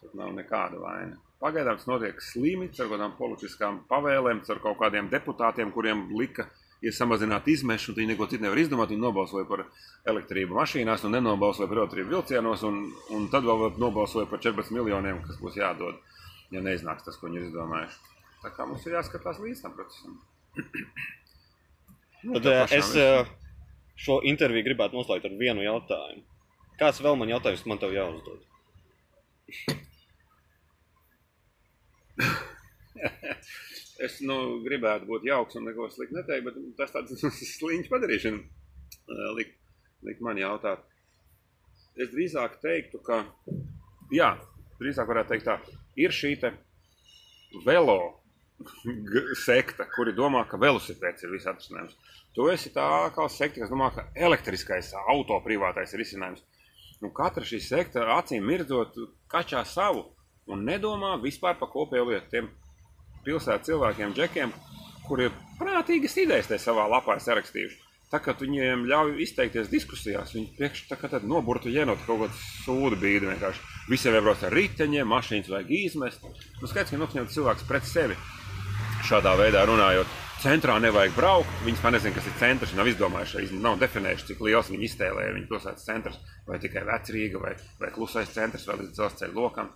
Tur 0.00 0.16
nav 0.18 0.32
nekāda 0.34 0.80
vaina. 0.82 1.14
Pagaidām 1.38 1.78
tas 1.78 1.86
notiek 1.86 2.18
slimi, 2.22 2.66
ar 2.66 2.74
kaut 2.74 2.90
kādām 2.96 3.14
politiskām 3.18 3.78
pavēlēm, 3.90 4.40
ar 4.42 4.62
kaut 4.64 4.80
kādiem 4.80 5.10
deputātiem, 5.12 5.70
kuriem 5.74 6.08
lika 6.18 6.48
ir 6.82 6.94
samazināt 6.94 7.46
izmešu, 7.50 7.92
un 7.92 8.00
viņi 8.00 8.12
neko 8.12 8.26
citu 8.30 8.46
nevar 8.48 8.58
izdomāt. 8.58 8.90
Viņi 8.90 9.04
nobalsoja 9.04 9.46
par 9.46 9.62
elektrību 10.10 10.58
mašīnās, 10.58 11.06
un 11.06 11.14
nenobalsoja 11.14 11.70
par 11.70 11.84
elektrību 11.84 12.14
vilcienos, 12.16 12.66
un, 12.66 12.82
un 13.14 13.30
tad 13.30 13.46
vēl 13.46 13.78
nobalsoja 13.78 14.26
par 14.30 14.42
14 14.42 14.74
miljoniem, 14.74 15.22
kas 15.26 15.38
būs 15.42 15.60
jādod, 15.62 16.02
ja 16.54 16.62
neiznāks 16.64 17.06
tas, 17.06 17.18
ko 17.18 17.30
viņi 17.30 17.42
ir 17.44 17.48
izdomājuši. 17.52 18.02
Tā 18.42 18.54
kā 18.54 18.66
mums 18.66 18.86
ir 18.86 18.98
jāskatās 18.98 19.38
līdz 19.42 19.62
tam 19.62 19.78
procesam. 19.78 20.18
Nu, 22.22 22.40
tad, 22.40 22.46
eh, 22.46 22.76
es 22.78 22.88
uh, 22.96 23.26
šo 23.98 24.20
interviju 24.26 24.66
gribētu 24.66 24.98
noslēgt 24.98 25.24
ar 25.28 25.34
vienu 25.38 25.62
jautājumu. 25.64 26.24
Kāds 26.78 27.02
vēl 27.02 27.16
man 27.18 27.32
jautājums 27.32 27.66
man 27.66 27.78
tev 27.82 27.92
jāuzdod? 27.96 28.40
es 34.06 34.20
nu, 34.22 34.36
gribētu 34.66 35.08
būt 35.08 35.26
jauks 35.26 35.56
un 35.58 35.64
neko 35.66 35.88
sliktu 35.90 36.14
neteikt, 36.18 36.44
bet 36.46 36.54
tas 36.78 36.94
tāds 36.94 37.10
sliņķis 37.58 37.90
padarīšana 37.90 38.38
uh, 38.38 39.30
likt, 39.38 39.54
likt 40.06 40.22
man 40.24 40.38
jautāt. 40.38 40.80
Es 41.98 42.12
drīzāk 42.12 42.60
teiktu, 42.62 43.02
ka, 43.02 43.24
jā, 44.14 44.36
drīzāk 44.78 45.06
varētu 45.10 45.34
teikt 45.34 45.46
tā, 45.50 45.58
ir 45.98 46.14
šī 46.14 46.36
te 46.38 46.52
velo 47.66 48.17
sekta, 49.38 49.86
kuri 49.94 50.12
domā, 50.16 50.44
ka 50.48 50.58
velosipēds 50.60 51.24
ir 51.24 51.32
viss 51.34 51.48
atrisinājums. 51.50 51.96
Tu 52.34 52.46
esi 52.52 52.72
tā 52.74 52.86
kā 53.14 53.26
sekta, 53.30 53.62
kas 53.62 53.72
domā, 53.72 53.90
ka 53.94 54.06
elektriskais 54.14 54.92
auto 55.08 55.38
privātais 55.44 55.94
ir 55.94 56.02
risinājums. 56.02 56.44
Nu, 57.02 57.12
katra 57.14 57.46
šī 57.46 57.60
sekta 57.62 58.06
acīm 58.16 58.46
mirdzot 58.46 58.96
kačā 59.30 59.62
savu 59.66 60.08
un 60.50 60.64
nedomā 60.66 61.16
vispār 61.22 61.58
par 61.58 61.70
kopējo 61.70 62.08
lietu. 62.10 62.30
Tiem 62.32 62.48
pilsētas 63.26 63.68
cilvēkiem, 63.68 64.14
džekiem, 64.16 64.54
kuri 65.06 65.28
ir 65.28 65.36
prātīgas 65.60 66.16
idejas 66.18 66.50
tajā 66.50 66.64
savā 66.70 66.88
lapā 66.90 67.18
sarakstījuši. 67.22 67.84
Tā 68.08 68.22
kā 68.24 68.32
viņiem 68.32 68.86
ļauj 68.88 69.18
izteikties 69.20 69.68
diskusijās, 69.68 70.32
viņi 70.32 70.54
priekš 70.56 70.86
tā 70.88 70.96
kā 70.96 71.10
tad 71.12 71.26
noburtu 71.28 71.68
jenot 71.68 72.00
kaut 72.06 72.22
kādu 72.22 72.38
sūdu 72.64 72.96
bīdi 72.96 73.28
vienkārši. 73.28 73.60
Visiem 73.90 74.16
jābrauc 74.16 74.46
ar 74.48 74.56
riteņiem, 74.56 75.10
mašīnas 75.12 75.50
vajag 75.52 75.74
izmest. 75.76 76.24
Nu, 76.24 76.70
skaidrs, 76.70 76.94
ka 76.94 77.02
noskaņot 77.02 77.34
cilvēks 77.34 77.66
pret 77.68 77.84
sevi 77.84 78.16
šādā 79.08 79.34
veidā 79.38 79.64
runājot. 79.68 80.16
Centrā 80.38 80.76
nevajag 80.78 81.14
braukt. 81.16 81.52
Viņi 81.64 81.74
vispār 81.74 81.94
nezina, 81.96 82.14
kas 82.14 82.26
ir 82.28 82.34
centrs. 82.38 82.74
Nav 82.78 82.88
izdomājuši, 82.90 83.44
viņi 83.48 83.60
nav 83.64 83.78
definējuši, 83.80 84.26
cik 84.30 84.42
liels 84.46 84.70
viņi 84.70 84.86
iztēlēja 84.86 85.34
viņa 85.34 85.48
pilsētas 85.50 85.86
centrs. 85.88 86.18
Vai 86.46 86.60
tikai 86.62 86.84
vecrīga, 86.86 87.40
vai, 87.42 87.54
vai 87.80 87.90
klusais 87.94 88.30
centrs, 88.34 88.66
vai 88.68 88.78
līdz 88.82 88.92
dzelzceļa 88.94 89.34
lokam. 89.34 89.72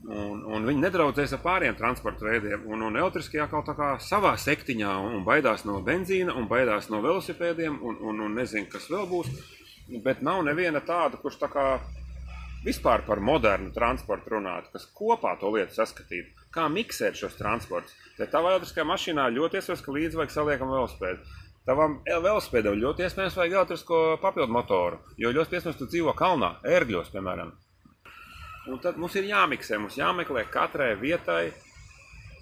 Un, 0.00 0.44
un 0.48 0.64
viņi 0.68 0.80
nedraudzēs 0.80 1.34
ar 1.36 1.42
pāriem 1.42 1.76
transporta 1.76 2.28
veidiem. 2.28 2.62
Un, 2.70 2.84
un 2.86 3.00
elektriskajā 3.00 3.48
kaut 3.50 3.72
kā 3.76 3.90
savā 4.04 4.36
sektiņā 4.40 4.92
un 5.08 5.24
baidās 5.26 5.66
no 5.68 5.80
benzīna, 5.84 6.36
un 6.38 6.46
baidās 6.48 6.88
no 6.92 7.02
velosipēdiem, 7.04 7.80
un, 7.82 7.98
un, 8.00 8.22
un 8.28 8.38
nezinu, 8.38 8.70
kas 8.72 8.88
vēl 8.92 9.08
būs. 9.10 9.32
Bet 10.04 10.22
nav 10.22 10.44
neviena 10.46 10.80
tāda, 10.86 11.18
kurš 11.20 11.40
tā 11.40 11.50
kā 11.50 11.66
vispār 12.64 13.02
par 13.06 13.20
modernu 13.24 13.72
transportu 13.74 14.36
runātu, 14.36 14.70
kas 14.74 14.86
kopā 14.96 15.34
to 15.40 15.50
lietu 15.54 15.74
saskatītu. 15.76 16.46
Kā 16.54 16.68
miksēt 16.72 17.18
šos 17.18 17.36
transportus? 17.38 17.94
Te 18.20 18.26
tavā 18.28 18.50
elektriskajā 18.52 18.84
mašīnā 18.84 19.30
ļoti 19.32 19.56
iespējams, 19.56 19.80
ka 19.80 19.92
līdzi 19.96 20.18
vajag 20.18 20.32
saliekam 20.34 20.68
velospēdu. 20.68 21.38
Tavam 21.64 21.94
velospēdam 22.04 22.76
ļoti 22.76 23.06
iespējams 23.06 23.38
vajag 23.38 23.54
elektrisko 23.56 24.00
papildu 24.20 24.52
motoru, 24.52 24.98
jo 25.16 25.30
ļoti 25.32 25.56
iespējams 25.56 25.78
tu 25.78 25.88
dzīvo 25.88 26.12
kalnā, 26.18 26.50
ērgļos, 26.68 27.08
piemēram. 27.14 27.54
Un 28.68 28.84
tad 28.84 29.00
mums 29.00 29.16
ir 29.16 29.30
jāmiksē, 29.30 29.80
mums 29.80 29.96
jāmeklē 29.96 30.44
katrai 30.52 30.90
vietai, 31.00 31.54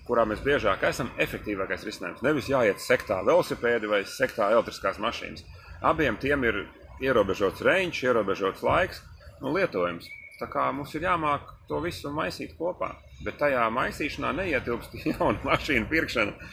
kurā 0.08 0.26
mēs 0.26 0.42
biežāk 0.42 0.82
esam, 0.88 1.12
efektīvākais 1.22 1.86
risinājums. 1.86 2.26
Nevis 2.26 2.50
jāiet 2.50 2.82
sektā 2.82 3.20
velosipēdi 3.22 3.90
vai 3.94 4.02
sektā 4.02 4.50
elektriskās 4.56 4.98
mašīnas. 4.98 5.46
Abiem 5.86 6.18
tiem 6.18 6.42
ir 6.48 6.64
ierobežots 7.06 7.62
range, 7.62 8.02
ierobežots 8.02 8.66
laiks 8.66 9.04
un 9.38 9.54
lietojums. 9.54 10.10
Tā 10.42 10.50
kā 10.50 10.66
mums 10.74 10.98
ir 10.98 11.06
jāmāk 11.06 11.54
to 11.70 11.78
visu 11.86 12.10
maisīt 12.10 12.58
kopā. 12.58 12.96
Bet 13.26 13.40
tajā 13.40 13.64
maisīšanā 13.74 14.32
neietilpst 14.38 14.94
jauna 15.10 15.38
mašīna 15.44 15.88
pirkšana. 15.90 16.50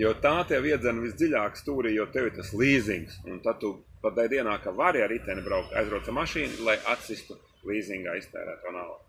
Jo 0.00 0.14
tā 0.16 0.38
tev 0.48 0.64
iedzena 0.64 1.04
visdziļāk 1.04 1.58
stūrī, 1.60 1.92
jo 1.98 2.06
tev 2.12 2.30
ir 2.30 2.38
tas 2.38 2.54
līzings. 2.56 3.18
Un 3.28 3.42
tad 3.44 3.60
tu 3.60 3.74
pat 4.02 4.16
tajā 4.16 4.32
dienā, 4.38 4.56
ka 4.64 4.72
vari 4.72 5.02
ar 5.04 5.12
riteni 5.12 5.44
braukt, 5.44 5.74
aizbrauc 5.76 6.08
ar 6.08 6.16
mašīnu, 6.22 6.62
lai 6.64 6.78
atsistu 6.94 7.36
līzingā 7.68 8.16
iztērēto 8.22 8.72
naudu. 8.72 9.04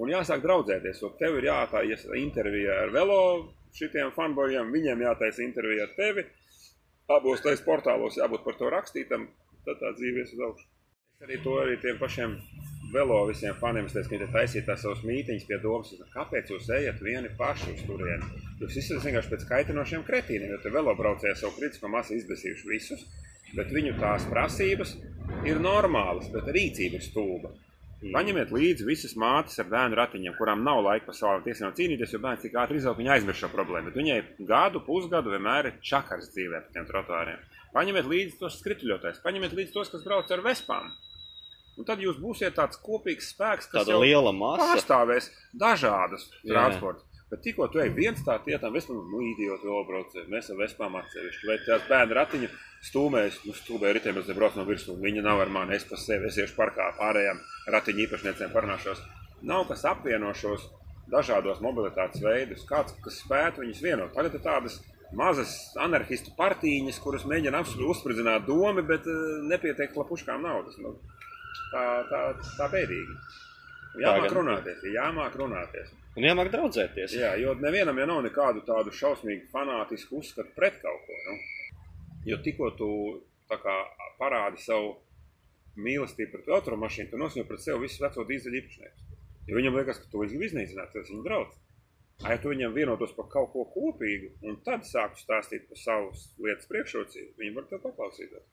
Un 0.00 0.08
jāsāk 0.08 0.40
draudzēties, 0.44 1.02
jo 1.02 1.10
tev 1.20 1.36
ir 1.36 1.50
jātaisa 1.50 2.16
intervija 2.16 2.78
ar 2.86 2.94
velo 2.94 3.20
šitiem 3.76 4.14
fanbojiem, 4.16 4.70
viņiem 4.72 5.04
jātaisa 5.04 5.44
intervija 5.44 5.84
ar 5.88 5.94
tevi. 5.98 6.24
Abos 7.10 7.42
tais 7.44 7.60
portālos 7.66 8.16
jābūt 8.16 8.46
par 8.46 8.56
to 8.56 8.70
rakstītam, 8.72 9.26
tad 9.66 9.80
tā 9.82 9.92
dzīves 9.98 10.32
uz 10.36 10.44
augšu. 10.46 10.68
Es 11.18 11.26
arī 11.26 11.40
to 11.44 11.56
arī 11.60 11.76
tiem 11.82 11.98
pašiem 12.00 12.38
velo 12.92 13.20
visiem 13.28 13.54
faniem. 13.60 13.86
Es 13.86 13.94
teicu, 13.96 14.10
ka 14.10 14.16
viņi 14.16 14.28
taisīja 14.34 14.66
tās 14.66 14.84
savus 14.84 15.02
mītīņus 15.06 15.46
pie 15.48 15.58
domas, 15.62 15.94
kāpēc 16.14 16.52
jūs 16.54 16.68
ejat 16.76 17.00
vieni 17.04 17.32
paši 17.38 17.74
uz 17.76 17.86
turieni. 17.88 18.44
Jūs 18.60 18.78
izsaka 18.82 19.06
vienkārši 19.06 19.32
pēc 19.34 19.48
kaitinošiem 19.52 20.04
kretīniem, 20.08 20.52
jo 20.54 20.60
te 20.64 20.74
velo 20.74 20.94
braucēji 20.98 21.38
savu 21.40 21.56
kritisko 21.58 21.90
masu 21.92 22.18
izbēsījuši 22.18 22.70
visus, 22.70 23.08
bet 23.56 23.72
viņu 23.74 23.96
tās 24.02 24.26
prasības 24.30 24.96
ir 25.48 25.62
normālas, 25.62 26.30
bet 26.34 26.50
rīcība 26.54 27.00
ir 27.00 27.06
stulba. 27.06 27.54
Paņemiet 28.00 28.48
līdzi 28.48 28.86
visas 28.88 29.12
mātes 29.20 29.58
ar 29.60 29.66
bērnu 29.68 29.96
ratiņiem, 29.98 30.32
kurām 30.38 30.62
nav 30.64 30.78
laika 30.86 31.10
par 31.10 31.16
savām 31.18 31.42
tiesībām 31.44 31.74
cīnīties, 31.76 32.14
jo 32.14 32.20
bērns 32.24 32.46
tik 32.46 32.54
ātri 32.56 32.80
izaug, 32.80 32.96
viņa 32.96 33.12
aizmirst 33.18 33.42
šo 33.42 33.50
problēmu. 33.52 33.90
Bet 33.90 33.98
viņai 34.00 34.46
gadu, 34.48 34.80
pusgadu 34.86 35.34
vienmēr 35.34 35.68
ir 35.68 35.76
čakars 35.84 36.30
dzīvē 36.32 36.62
pa 36.64 36.72
tiem 36.72 36.88
trotuāriem. 36.88 37.42
Paņemiet 37.74 38.08
līdzi 38.08 38.38
tos 38.40 38.56
skrituļotājus, 38.62 39.20
paņemiet 39.26 39.52
līdzi 39.58 39.76
tos, 39.76 39.92
kas 39.92 40.06
brauc 40.06 40.32
ar 40.32 40.40
vespām. 40.48 40.88
Un 41.78 41.86
tad 41.88 42.00
jūs 42.02 42.18
būsiet 42.20 42.56
tāds 42.58 42.76
kopīgs 42.82 43.30
spēks, 43.34 43.70
kas 43.70 43.86
Tāda 43.86 44.00
liela 44.02 44.32
masa. 44.36 44.66
pārstāvēs 44.74 45.30
dažādas 45.56 46.26
transporta. 46.46 47.06
Bet 47.30 47.44
tikko 47.46 47.68
tu 47.70 47.78
ej 47.78 47.92
viens 47.94 48.18
tā 48.26 48.40
tietām, 48.42 48.74
es 48.76 48.88
domāju, 48.88 49.06
nu, 49.12 49.20
idioti 49.30 49.68
vēl 49.70 49.84
braucēji, 49.86 50.26
mēs 50.32 50.48
ar 50.50 50.56
vespām 50.58 50.96
atsevišķi. 50.98 51.46
Vai 51.46 51.56
tās 51.62 51.84
bērnu 51.86 52.16
ratiņu 52.18 52.48
stūmēs, 52.88 53.38
nu, 53.46 53.54
stūmē 53.54 53.92
ritiem, 53.94 54.18
es 54.18 54.26
nebraucu 54.32 54.58
no 54.58 54.64
virsmu, 54.66 54.96
viņa 55.04 55.22
nav 55.22 55.44
ar 55.44 55.52
mani, 55.54 55.76
es 55.78 55.86
pa 55.86 55.94
sevi, 56.00 56.26
es 56.26 56.40
iešu 56.42 56.56
parkā 56.58 56.88
pārējām 56.98 57.38
ratiņu 57.70 58.02
īpašniecēm 58.08 58.50
parunāšos. 58.56 59.04
Nav 59.46 59.68
kas 59.70 59.86
apvieno 59.86 60.32
šos 60.34 60.66
dažādos 61.10 61.62
mobilitātes 61.62 62.20
veidus, 62.22 62.66
kāds, 62.66 62.98
kas 63.04 63.22
spētu 63.22 63.62
viņus 63.62 63.84
vienot. 63.86 64.12
Tagad 64.18 64.34
ir 64.34 64.42
tādas 64.44 64.80
mazas 65.14 65.54
anarchistu 65.78 66.34
partīņas, 66.38 66.98
kuras 67.02 67.24
mēģina 67.30 67.62
apsp- 67.62 67.86
uzspridzināt 67.94 68.44
domu, 68.46 68.82
bet 68.86 69.06
uh, 69.06 69.38
nepietiek 69.50 69.94
lapuškām 69.96 70.42
naudas. 70.46 70.76
Nu, 70.82 70.96
tā, 71.72 71.86
tā, 72.10 72.20
tā 72.58 72.68
bēdīgi. 72.72 73.16
Jāmāk 74.00 74.34
runāties, 74.36 74.84
jāmāk 74.94 75.36
runāties. 75.38 75.90
Un 76.18 76.26
jāmāk 76.26 76.50
draudzēties. 76.52 77.14
Jā, 77.18 77.32
jo 77.38 77.54
nevienam 77.58 77.98
jau 77.98 78.06
nav 78.10 78.20
nekādu 78.26 78.62
tādu 78.66 78.92
šausmīgu 78.94 79.48
fanātisku 79.52 80.20
uzskatu 80.20 80.54
pret 80.56 80.78
kaut 80.82 81.06
ko. 81.06 81.18
Nu? 81.26 81.36
Jo 82.26 82.38
tikko 82.44 82.70
tu 82.78 82.90
kā 83.50 83.76
parādi 84.20 84.62
savu 84.62 84.96
mīlestību 85.80 86.36
pret 86.36 86.52
automašīnu, 86.58 87.10
tu 87.10 87.18
nosņem 87.20 87.46
pret 87.48 87.62
sevi 87.64 87.86
visu 87.86 88.02
veco 88.04 88.26
dīzeļu 88.26 88.60
īpašnieku. 88.60 89.08
Jo 89.48 89.58
viņam 89.58 89.78
liekas, 89.80 89.98
ka 90.02 90.10
tu 90.10 90.22
viņu 90.22 90.34
gribi 90.34 90.48
iznīcināt, 90.50 90.92
tas 90.94 91.10
viņa 91.10 91.26
draugs. 91.26 91.58
Ja 92.20 92.36
tu 92.38 92.50
viņam 92.52 92.74
vienotos 92.76 93.14
par 93.16 93.30
kaut 93.32 93.54
ko 93.54 93.64
kopīgu, 93.72 94.34
un 94.46 94.58
tad 94.66 94.84
sāktu 94.86 95.22
stāstīt 95.22 95.66
par 95.70 95.80
savas 95.80 96.26
lietas 96.38 96.68
priekšrocību, 96.70 97.32
viņi 97.40 97.54
var 97.56 97.68
tev 97.70 97.80
paklausīties. 97.86 98.44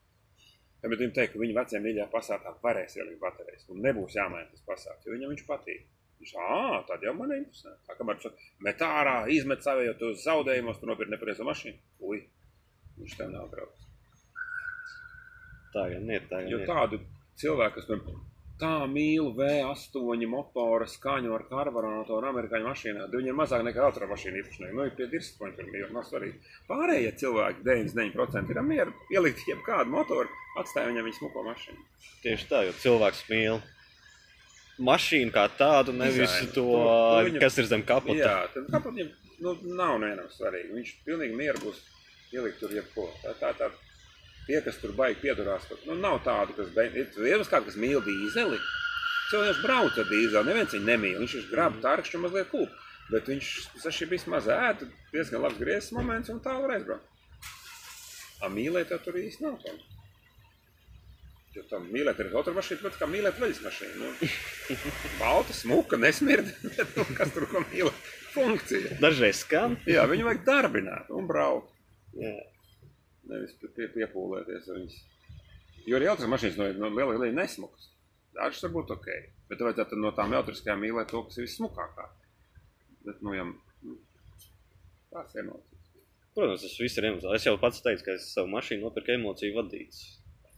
Ja, 0.83 0.89
bet 0.91 1.01
viņi 1.01 1.13
teikt, 1.15 1.33
ka 1.33 1.41
viņa 1.41 1.55
vecajā 1.57 1.81
mīļā 1.83 2.07
pasākā 2.13 2.53
varēs 2.63 2.97
ielikt 2.99 3.21
baterijas, 3.21 3.65
un 3.73 3.81
nebūs 3.81 4.17
jāmaina 4.17 4.49
tas 4.51 4.65
pasāks, 4.67 5.07
jo 5.07 5.15
viņam 5.15 5.33
viņš 5.33 5.45
patīk. 5.47 5.87
Viņš 6.21 6.33
ah, 6.41 6.77
tad 6.89 7.03
jau 7.05 7.13
man 7.17 7.33
interesē. 7.33 7.73
Tā 7.87 7.97
kā 7.97 8.05
saka, 8.21 8.47
met 8.65 8.81
ārā, 8.85 9.17
izmet 9.33 9.65
savu, 9.65 9.83
jo 9.85 9.93
tu 9.99 10.13
zaudējumos, 10.17 10.79
tu 10.81 10.89
nopirki 10.89 11.13
nepareizo 11.13 11.45
mašīnu. 11.45 11.77
Ui, 12.09 12.23
viņš 13.01 13.17
tev 13.19 13.33
nav 13.33 13.51
draugs. 13.53 13.85
Tā 15.73 15.89
gan 15.93 16.09
ir. 16.09 16.25
Tā 16.29 16.41
gan 16.41 16.49
Jo 16.51 16.63
ir. 16.63 16.69
tādu 16.69 17.01
cilvēku, 17.37 17.77
kas 17.77 17.89
man 17.91 18.25
tā 18.57 18.71
mīl 18.89 19.29
V8 19.37 20.25
motora 20.31 20.87
skaņu 20.89 21.35
ar 21.35 21.43
karburātoru 21.49 22.31
amerikāņu 22.31 22.65
mašīnā, 22.71 23.05
tad 23.05 23.17
viņiem 23.19 23.37
mazāk 23.37 23.65
nekā 23.67 23.83
automašīna 23.85 24.41
īpašnieki. 24.41 24.73
Nu, 24.73 24.87
ir 24.87 24.95
pie 24.97 25.09
dirstpoņa 25.11 25.57
tur 25.59 25.69
mīl, 25.69 25.85
nav 25.93 26.07
svarīgi. 26.09 26.41
Pārējie 26.69 27.13
cilvēki, 27.21 27.65
99% 27.67 28.55
ir 28.55 28.61
mieru 28.65 28.95
ielikt 29.13 29.45
jebkādu 29.51 29.93
motoru, 29.93 30.33
atstāja 30.61 30.89
viņam 30.91 31.07
viņa 31.09 31.17
smuko 31.19 31.43
mašīnu. 31.47 31.81
Tieši 32.23 32.47
tā, 32.51 32.63
jo 32.67 32.73
cilvēks 32.83 33.23
mīl 33.31 33.61
mašīnu 34.79 35.31
kā 35.33 35.47
tādu, 35.57 35.93
nevis 35.97 36.17
Dizainu. 36.29 36.53
to, 36.53 36.63
To- 36.65 36.83
to 36.85 37.29
viņam- 37.29 37.39
kas 37.41 37.57
ir 37.57 37.65
zem 37.65 37.83
kapota. 37.83 38.17
Jā, 38.19 38.37
tad 38.53 38.67
kāpēc 38.73 38.93
viņam 38.93 39.11
nu, 39.39 39.53
nav 39.75 39.99
nevienam 39.99 40.29
svarīgi. 40.29 40.73
Viņš 40.77 40.91
pilnīgi 41.05 41.35
mieru 41.35 41.57
būs 41.65 41.79
ielikt 42.33 42.59
tur 42.59 42.69
jebko. 42.69 43.09
Tā, 43.23 43.33
tā, 43.39 43.53
tā. 43.57 43.71
Tie, 44.47 44.61
kas 44.61 44.77
tur 44.79 44.91
baigi 44.93 45.19
piedurās, 45.21 45.67
ka 45.67 45.75
nu, 45.85 45.95
nav 45.95 46.21
tādu, 46.23 46.55
kas 46.55 46.69
beidz. 46.75 46.95
Ir 46.95 47.25
ir 47.27 47.39
kāds, 47.43 47.65
kas 47.65 47.75
mīl 47.75 47.99
dīzeli. 48.01 48.59
Cilvēks 49.31 49.61
brauc 49.63 49.97
ar 49.97 50.05
dīzeli, 50.05 50.45
neviens 50.45 50.71
viņu 50.71 50.85
nemīl. 50.87 51.17
Viņš 51.19 51.33
ir 51.35 51.49
grāmatā 51.51 51.81
tarkšķi 51.81 52.15
un 52.15 52.21
mazliet 52.21 52.49
kūp. 52.51 52.69
Bet 53.11 53.25
viņš 53.25 53.67
saši 53.81 54.05
vismaz 54.09 54.47
ēta 54.47 54.87
diezgan 55.11 55.41
labs 55.41 55.57
griezes 55.59 55.91
moments 55.91 56.29
un 56.29 56.39
tā 56.39 56.53
var 56.61 56.77
aizbraukt. 56.77 57.03
A 58.41 58.47
mīlēt 58.49 58.89
jau 58.89 58.99
tur 59.03 59.13
īsti 59.13 59.41
nav. 59.41 59.59
Tom. 59.65 59.77
Jo 61.57 61.63
tam 61.71 61.87
mīlēt 61.89 62.19
ir 62.21 62.35
automašīna, 62.37 62.81
protams, 62.83 62.99
kā 63.01 63.07
mīlēt 63.09 63.39
veļas 63.41 63.63
mašīnu. 63.65 63.95
Nu, 64.03 64.29
balta, 65.21 65.55
smuka, 65.57 65.97
nesmirda. 65.97 66.53
bet, 66.77 66.91
nu, 66.99 67.05
kas 67.17 67.33
tur 67.33 67.47
ko 67.49 67.63
mīl? 67.71 67.89
Funkcija. 68.35 68.99
Dažreiz 69.01 69.41
skan. 69.41 69.79
Jā, 69.89 70.03
viņu 70.09 70.27
vajag 70.27 70.43
darbināt 70.45 71.09
un 71.17 71.29
braukt. 71.29 71.73
Jā. 72.17 72.35
Nevis 73.31 73.55
pie, 73.59 73.71
pie, 73.73 73.87
piepūlēties 73.95 74.69
ar 74.69 74.77
viņas. 74.77 74.99
Jo 75.87 75.97
arī 75.97 76.09
elektriskās 76.11 76.33
mašīnas 76.35 76.59
no, 76.59 76.67
no 76.83 76.91
liela 76.93 77.15
liela 77.15 77.39
nesmukas. 77.39 77.89
Dažas 78.37 78.67
var 78.67 78.75
būt 78.75 78.93
ok. 78.97 79.09
Bet 79.49 79.65
vajadzētu 79.65 79.97
no 79.97 80.13
tām 80.13 80.35
elektriskajām 80.37 80.83
mīlēt 80.83 81.09
to, 81.09 81.23
kas 81.25 81.39
ir 81.39 81.47
vissmukākā. 81.47 82.05
Bet, 83.07 83.23
nu, 83.25 83.33
ja 83.33 83.47
nu, 83.47 83.97
tās 85.15 85.33
emocijas. 85.41 85.89
Protams, 86.37 86.61
tas 86.67 86.77
viss 86.83 87.01
ir 87.01 87.09
emocionāls. 87.09 87.39
Es 87.39 87.49
jau 87.49 87.57
pats 87.57 87.81
teicu, 87.81 88.05
ka 88.05 88.15
es 88.19 88.29
savu 88.35 88.51
mašīnu 88.53 88.85
nopirku 88.85 89.15
emociju 89.15 89.57
vadīts. 89.57 90.05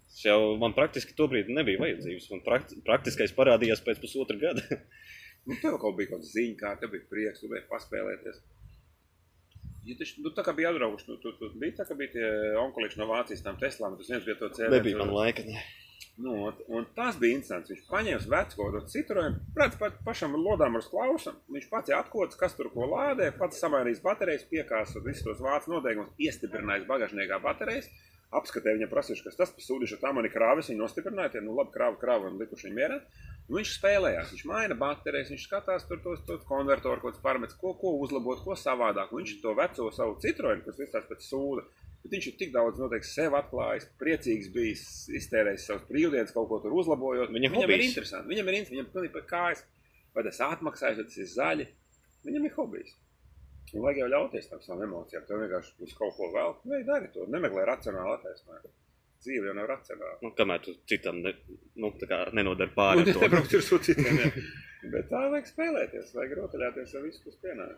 Tas 0.10 0.22
jau 0.26 0.39
man 0.62 0.74
praktiski 0.78 1.16
tobrīd 1.18 1.51
nebija 1.53 1.82
vajadzības. 1.82 2.30
Man 2.34 2.45
prakti, 2.45 2.80
praktiskais 2.86 3.34
parādījās 3.38 3.84
pēc 3.86 4.01
pusotra 4.03 4.39
gada. 4.41 4.66
Nu, 5.47 5.55
tev 5.57 5.78
kaut 5.82 5.95
bija 5.97 6.12
kaut 6.12 6.20
kāda 6.20 6.30
ziņa, 6.30 6.55
kā 6.60 6.72
tev 6.78 6.91
bija 6.93 7.05
prieks, 7.10 7.45
biji 7.47 7.64
paspēlēties. 7.72 8.41
Ja 9.88 9.95
taču, 9.97 10.20
nu, 10.22 10.30
tā 10.36 10.43
kā 10.45 10.53
bija 10.53 10.70
atbraukuši, 10.74 11.07
nu, 11.10 11.16
tu, 11.24 11.32
tu 11.39 11.47
bija 11.57 11.78
tā, 11.80 11.86
ka 11.88 11.95
bija 11.97 12.12
tie 12.14 12.28
onkoliši 12.60 12.99
no 12.99 13.07
Vācijas 13.10 13.41
tām 13.45 13.57
Teslām, 13.57 13.95
tas 13.97 14.12
viens 14.12 14.28
bija 14.28 14.36
to 14.38 14.51
cēlē. 14.57 14.76
Nebija 14.76 14.99
man 14.99 15.14
laika. 15.16 15.45
Ne. 15.47 15.64
Nu, 16.20 16.34
un, 16.49 16.60
un 16.76 16.86
tas 16.95 17.16
bija 17.20 17.38
interesanti. 17.38 17.74
Viņš 17.74 17.88
paņēma 17.88 18.32
veco 18.34 18.57
kaut 18.60 18.74
kādu 18.76 18.91
citroenu, 18.91 19.41
prāt, 19.55 19.78
pa, 19.80 19.89
pašam 20.03 20.36
lodām 20.36 20.76
ar 20.76 20.86
klausam. 20.91 21.39
Viņš 21.55 21.70
pats 21.72 21.95
atkodas, 21.95 22.38
kas 22.39 22.57
tur 22.57 22.70
ko 22.74 22.89
lādē, 22.91 23.32
pats 23.39 23.64
samainījis 23.64 24.03
baterijas, 24.03 24.43
piekāsot 24.51 25.05
visus 25.07 25.24
tos 25.26 25.39
vācu 25.43 25.72
noteikumus, 25.72 26.12
iestiprinājis 26.20 26.88
bagāžniekā 26.91 27.39
baterijas. 27.45 27.88
Apskatēja 28.30 28.78
viņam 28.78 28.92
prasījuši, 28.92 29.26
kas 29.26 29.40
tas 29.40 29.52
par 29.56 29.64
sūdišu, 29.66 29.98
tā 30.02 30.12
man 30.14 30.28
ir 30.28 30.34
krāvis, 30.34 30.68
viņi 30.70 30.84
nostiprināja, 30.84 31.32
tie, 31.34 31.42
nu 31.42 31.56
labi, 31.58 31.74
krāva, 31.74 31.98
krāva 31.98 32.30
un 32.30 32.38
likuši 32.38 32.68
viņam 32.68 32.78
mierā. 32.78 33.00
Un 33.50 33.58
viņš 33.58 33.72
spēlējās, 33.80 34.34
viņš 34.36 34.44
maina 34.46 34.78
baterijas, 34.78 35.32
viņš 35.34 35.46
skatās 35.48 35.88
tur 35.90 36.04
tos, 36.04 36.22
tos 36.28 36.44
konvertoru, 36.46 37.02
kaut 37.02 37.16
kāds 37.16 37.24
parametrs, 37.24 37.58
ko, 37.58 37.74
ko 37.82 37.96
uzlabot, 38.04 38.44
ko 38.46 38.54
savādāk. 38.54 39.10
Un 39.10 39.24
viņš 39.24 39.40
to 39.42 39.56
veco 39.58 39.90
savu 39.96 40.20
citronu, 40.22 40.62
kas 40.68 40.78
izstāsta 40.78 41.10
pēc 41.10 41.26
sūda, 41.26 41.66
Bet 42.00 42.14
viņš 42.16 42.28
ir 42.30 42.36
tik 42.40 42.52
daudz 42.56 42.80
noteikti 42.80 43.10
sev 43.10 43.34
atklājis, 43.36 43.90
priecīgs 44.00 44.48
bijis, 44.56 44.84
iztērējis 45.20 45.66
savus 45.68 45.88
brīvdienas, 45.90 46.32
kaut 46.36 46.48
ko 46.52 46.62
tur 46.64 46.78
uzlabojot. 46.80 47.34
Viņam 47.36 47.58
viņam 47.58 47.66
ir 47.68 47.74
hobijs. 47.74 47.90
interesanti. 47.90 48.32
Viņam 48.32 48.48
ir 48.48 48.58
interesanti, 48.60 48.78
viņam 48.78 48.94
pilnīgi 48.94 49.16
pa 49.18 49.24
kājas, 49.34 49.66
vai 50.16 50.24
tas 50.30 50.40
atmaksājas, 50.48 51.02
vai 51.02 51.08
tas 51.10 51.20
ir 51.20 51.30
zaļi. 51.34 51.68
Viņam 52.30 52.48
ir 52.48 52.56
hobijs. 52.56 52.96
Un 53.76 53.84
vajag 53.86 54.00
jau 54.02 54.10
ļauties 54.14 54.48
tam 54.50 54.62
savām 54.66 54.86
emocijām. 54.88 55.26
Tev 55.30 55.42
vienkārši 55.44 55.74
uz 55.86 55.96
kaut 55.98 56.16
ko 56.18 56.30
vēl. 56.34 56.56
Vai 56.72 56.80
dari 56.88 57.10
to? 57.14 57.26
Nemeklē 57.30 57.66
racionālu 57.70 58.16
attaisnojumu. 58.18 58.72
Dzīve 59.20 59.50
jau 59.50 59.56
nav 59.58 59.68
racionāla. 59.70 60.18
Nu, 60.24 60.32
kamēr 60.38 60.62
tu 60.64 60.74
citam 60.90 61.20
ne, 61.26 61.34
nu, 61.76 61.92
Un 62.72 62.74
pāri. 62.78 63.04
to. 63.14 63.20
nebrauc 63.26 63.54
ar 63.60 63.66
sūcītiem. 63.68 64.22
Bet 64.94 65.10
tā 65.12 65.26
vajag 65.34 65.50
spēlēties, 65.52 66.14
vajag 66.16 66.38
rotaļāties 66.40 66.96
ar 66.96 67.04
visu, 67.04 67.22
kas 67.26 67.38
pienāk. 67.44 67.78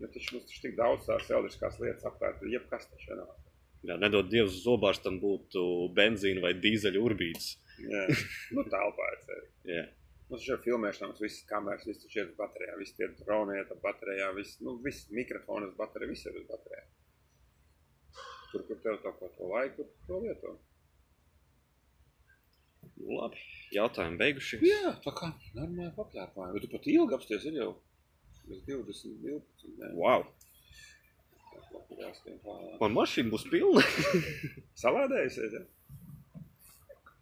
Jo 0.00 0.08
taču 0.08 0.34
mums 0.38 0.48
taču 0.48 0.62
tik 0.64 0.76
daudz 0.78 1.04
tās 1.04 1.28
eldriskās 1.36 1.76
lietas 1.82 2.08
apkārt, 2.08 2.40
ir 2.46 2.54
jebkas 2.56 2.88
taču 2.88 3.18
nav. 3.18 3.34
Jā, 3.84 3.96
nedod 4.00 4.28
Dievs, 4.32 4.58
zobārstam 4.64 5.18
būtu 5.20 5.62
benzīna 5.96 6.42
vai 6.44 6.54
dīzeļu 6.56 7.04
urbīts. 7.04 7.52
Jā, 7.80 8.06
nu 8.56 8.64
telpā 8.72 9.06
ir 9.14 9.20
sevi. 9.28 9.46
Mums 10.30 10.46
jau 10.46 10.56
filmēšanā 10.62 11.10
mums 11.10 11.22
visas 11.24 11.46
kameras, 11.48 11.86
viss 11.88 12.06
ir 12.14 12.28
uz 12.28 12.34
baterijā, 12.38 12.76
viss 12.78 12.94
tie 12.94 13.08
droni 13.18 13.56
uz 13.64 13.70
baterijā, 13.82 14.28
viss, 14.36 14.60
nu, 14.62 14.76
viss 14.84 15.08
mikrofoni 15.10 15.66
uz 15.66 15.76
baterijā, 15.78 16.10
viss 16.12 16.28
ir 16.30 16.36
uz 16.38 16.44
baterijā. 16.46 16.84
Tur, 18.52 18.62
kur 18.68 18.78
tev 18.84 18.98
to, 19.02 19.10
ko 19.18 19.30
to 19.34 19.48
laiku, 19.50 19.86
to 20.06 20.20
lieto. 20.22 20.52
Nu, 23.00 23.16
labi, 23.16 23.42
jautājumi 23.74 24.20
beigušies. 24.20 24.62
Jā, 24.66 24.94
tā 25.02 25.14
kā 25.18 25.32
normāli 25.56 25.90
paplēpājumi. 25.96 26.54
Bet 26.56 26.66
tu 26.66 26.70
pat 26.76 26.86
ilgi 26.94 27.16
apsties 27.16 27.46
ir 27.50 27.58
jau 27.58 27.70
bez 28.50 28.62
20, 28.66 29.18
12. 29.24 29.74
Nē. 29.80 29.90
Wow. 29.98 30.26
Man 32.80 32.94
mašīna 32.96 33.32
būs 33.32 33.46
pilna. 33.50 33.82
Salādējusies, 34.82 35.58
ja? 35.58 35.64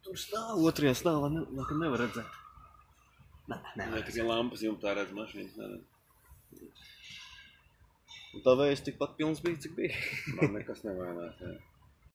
Tur 0.05 0.17
stāv 0.17 0.61
otrajā 0.69 0.93
stāvā, 0.97 1.29
ne, 1.33 1.43
ne, 1.53 1.65
nevar 1.81 2.05
redzēt. 2.05 2.37
Nē, 3.49 4.01
tikai 4.07 4.25
lampas 4.27 4.61
jumtā 4.65 4.93
redz 4.97 5.13
mašīnas. 5.17 5.55
Nē, 5.57 5.79
Un 8.37 8.43
tā 8.45 8.53
vējas 8.59 8.83
tikpat 8.85 9.15
pilns 9.17 9.39
bija, 9.41 9.57
cik 9.63 9.71
bija. 9.77 9.95
man 10.37 10.51
nekas 10.53 10.83
nevainās. 10.85 11.39
Jā. 11.41 11.53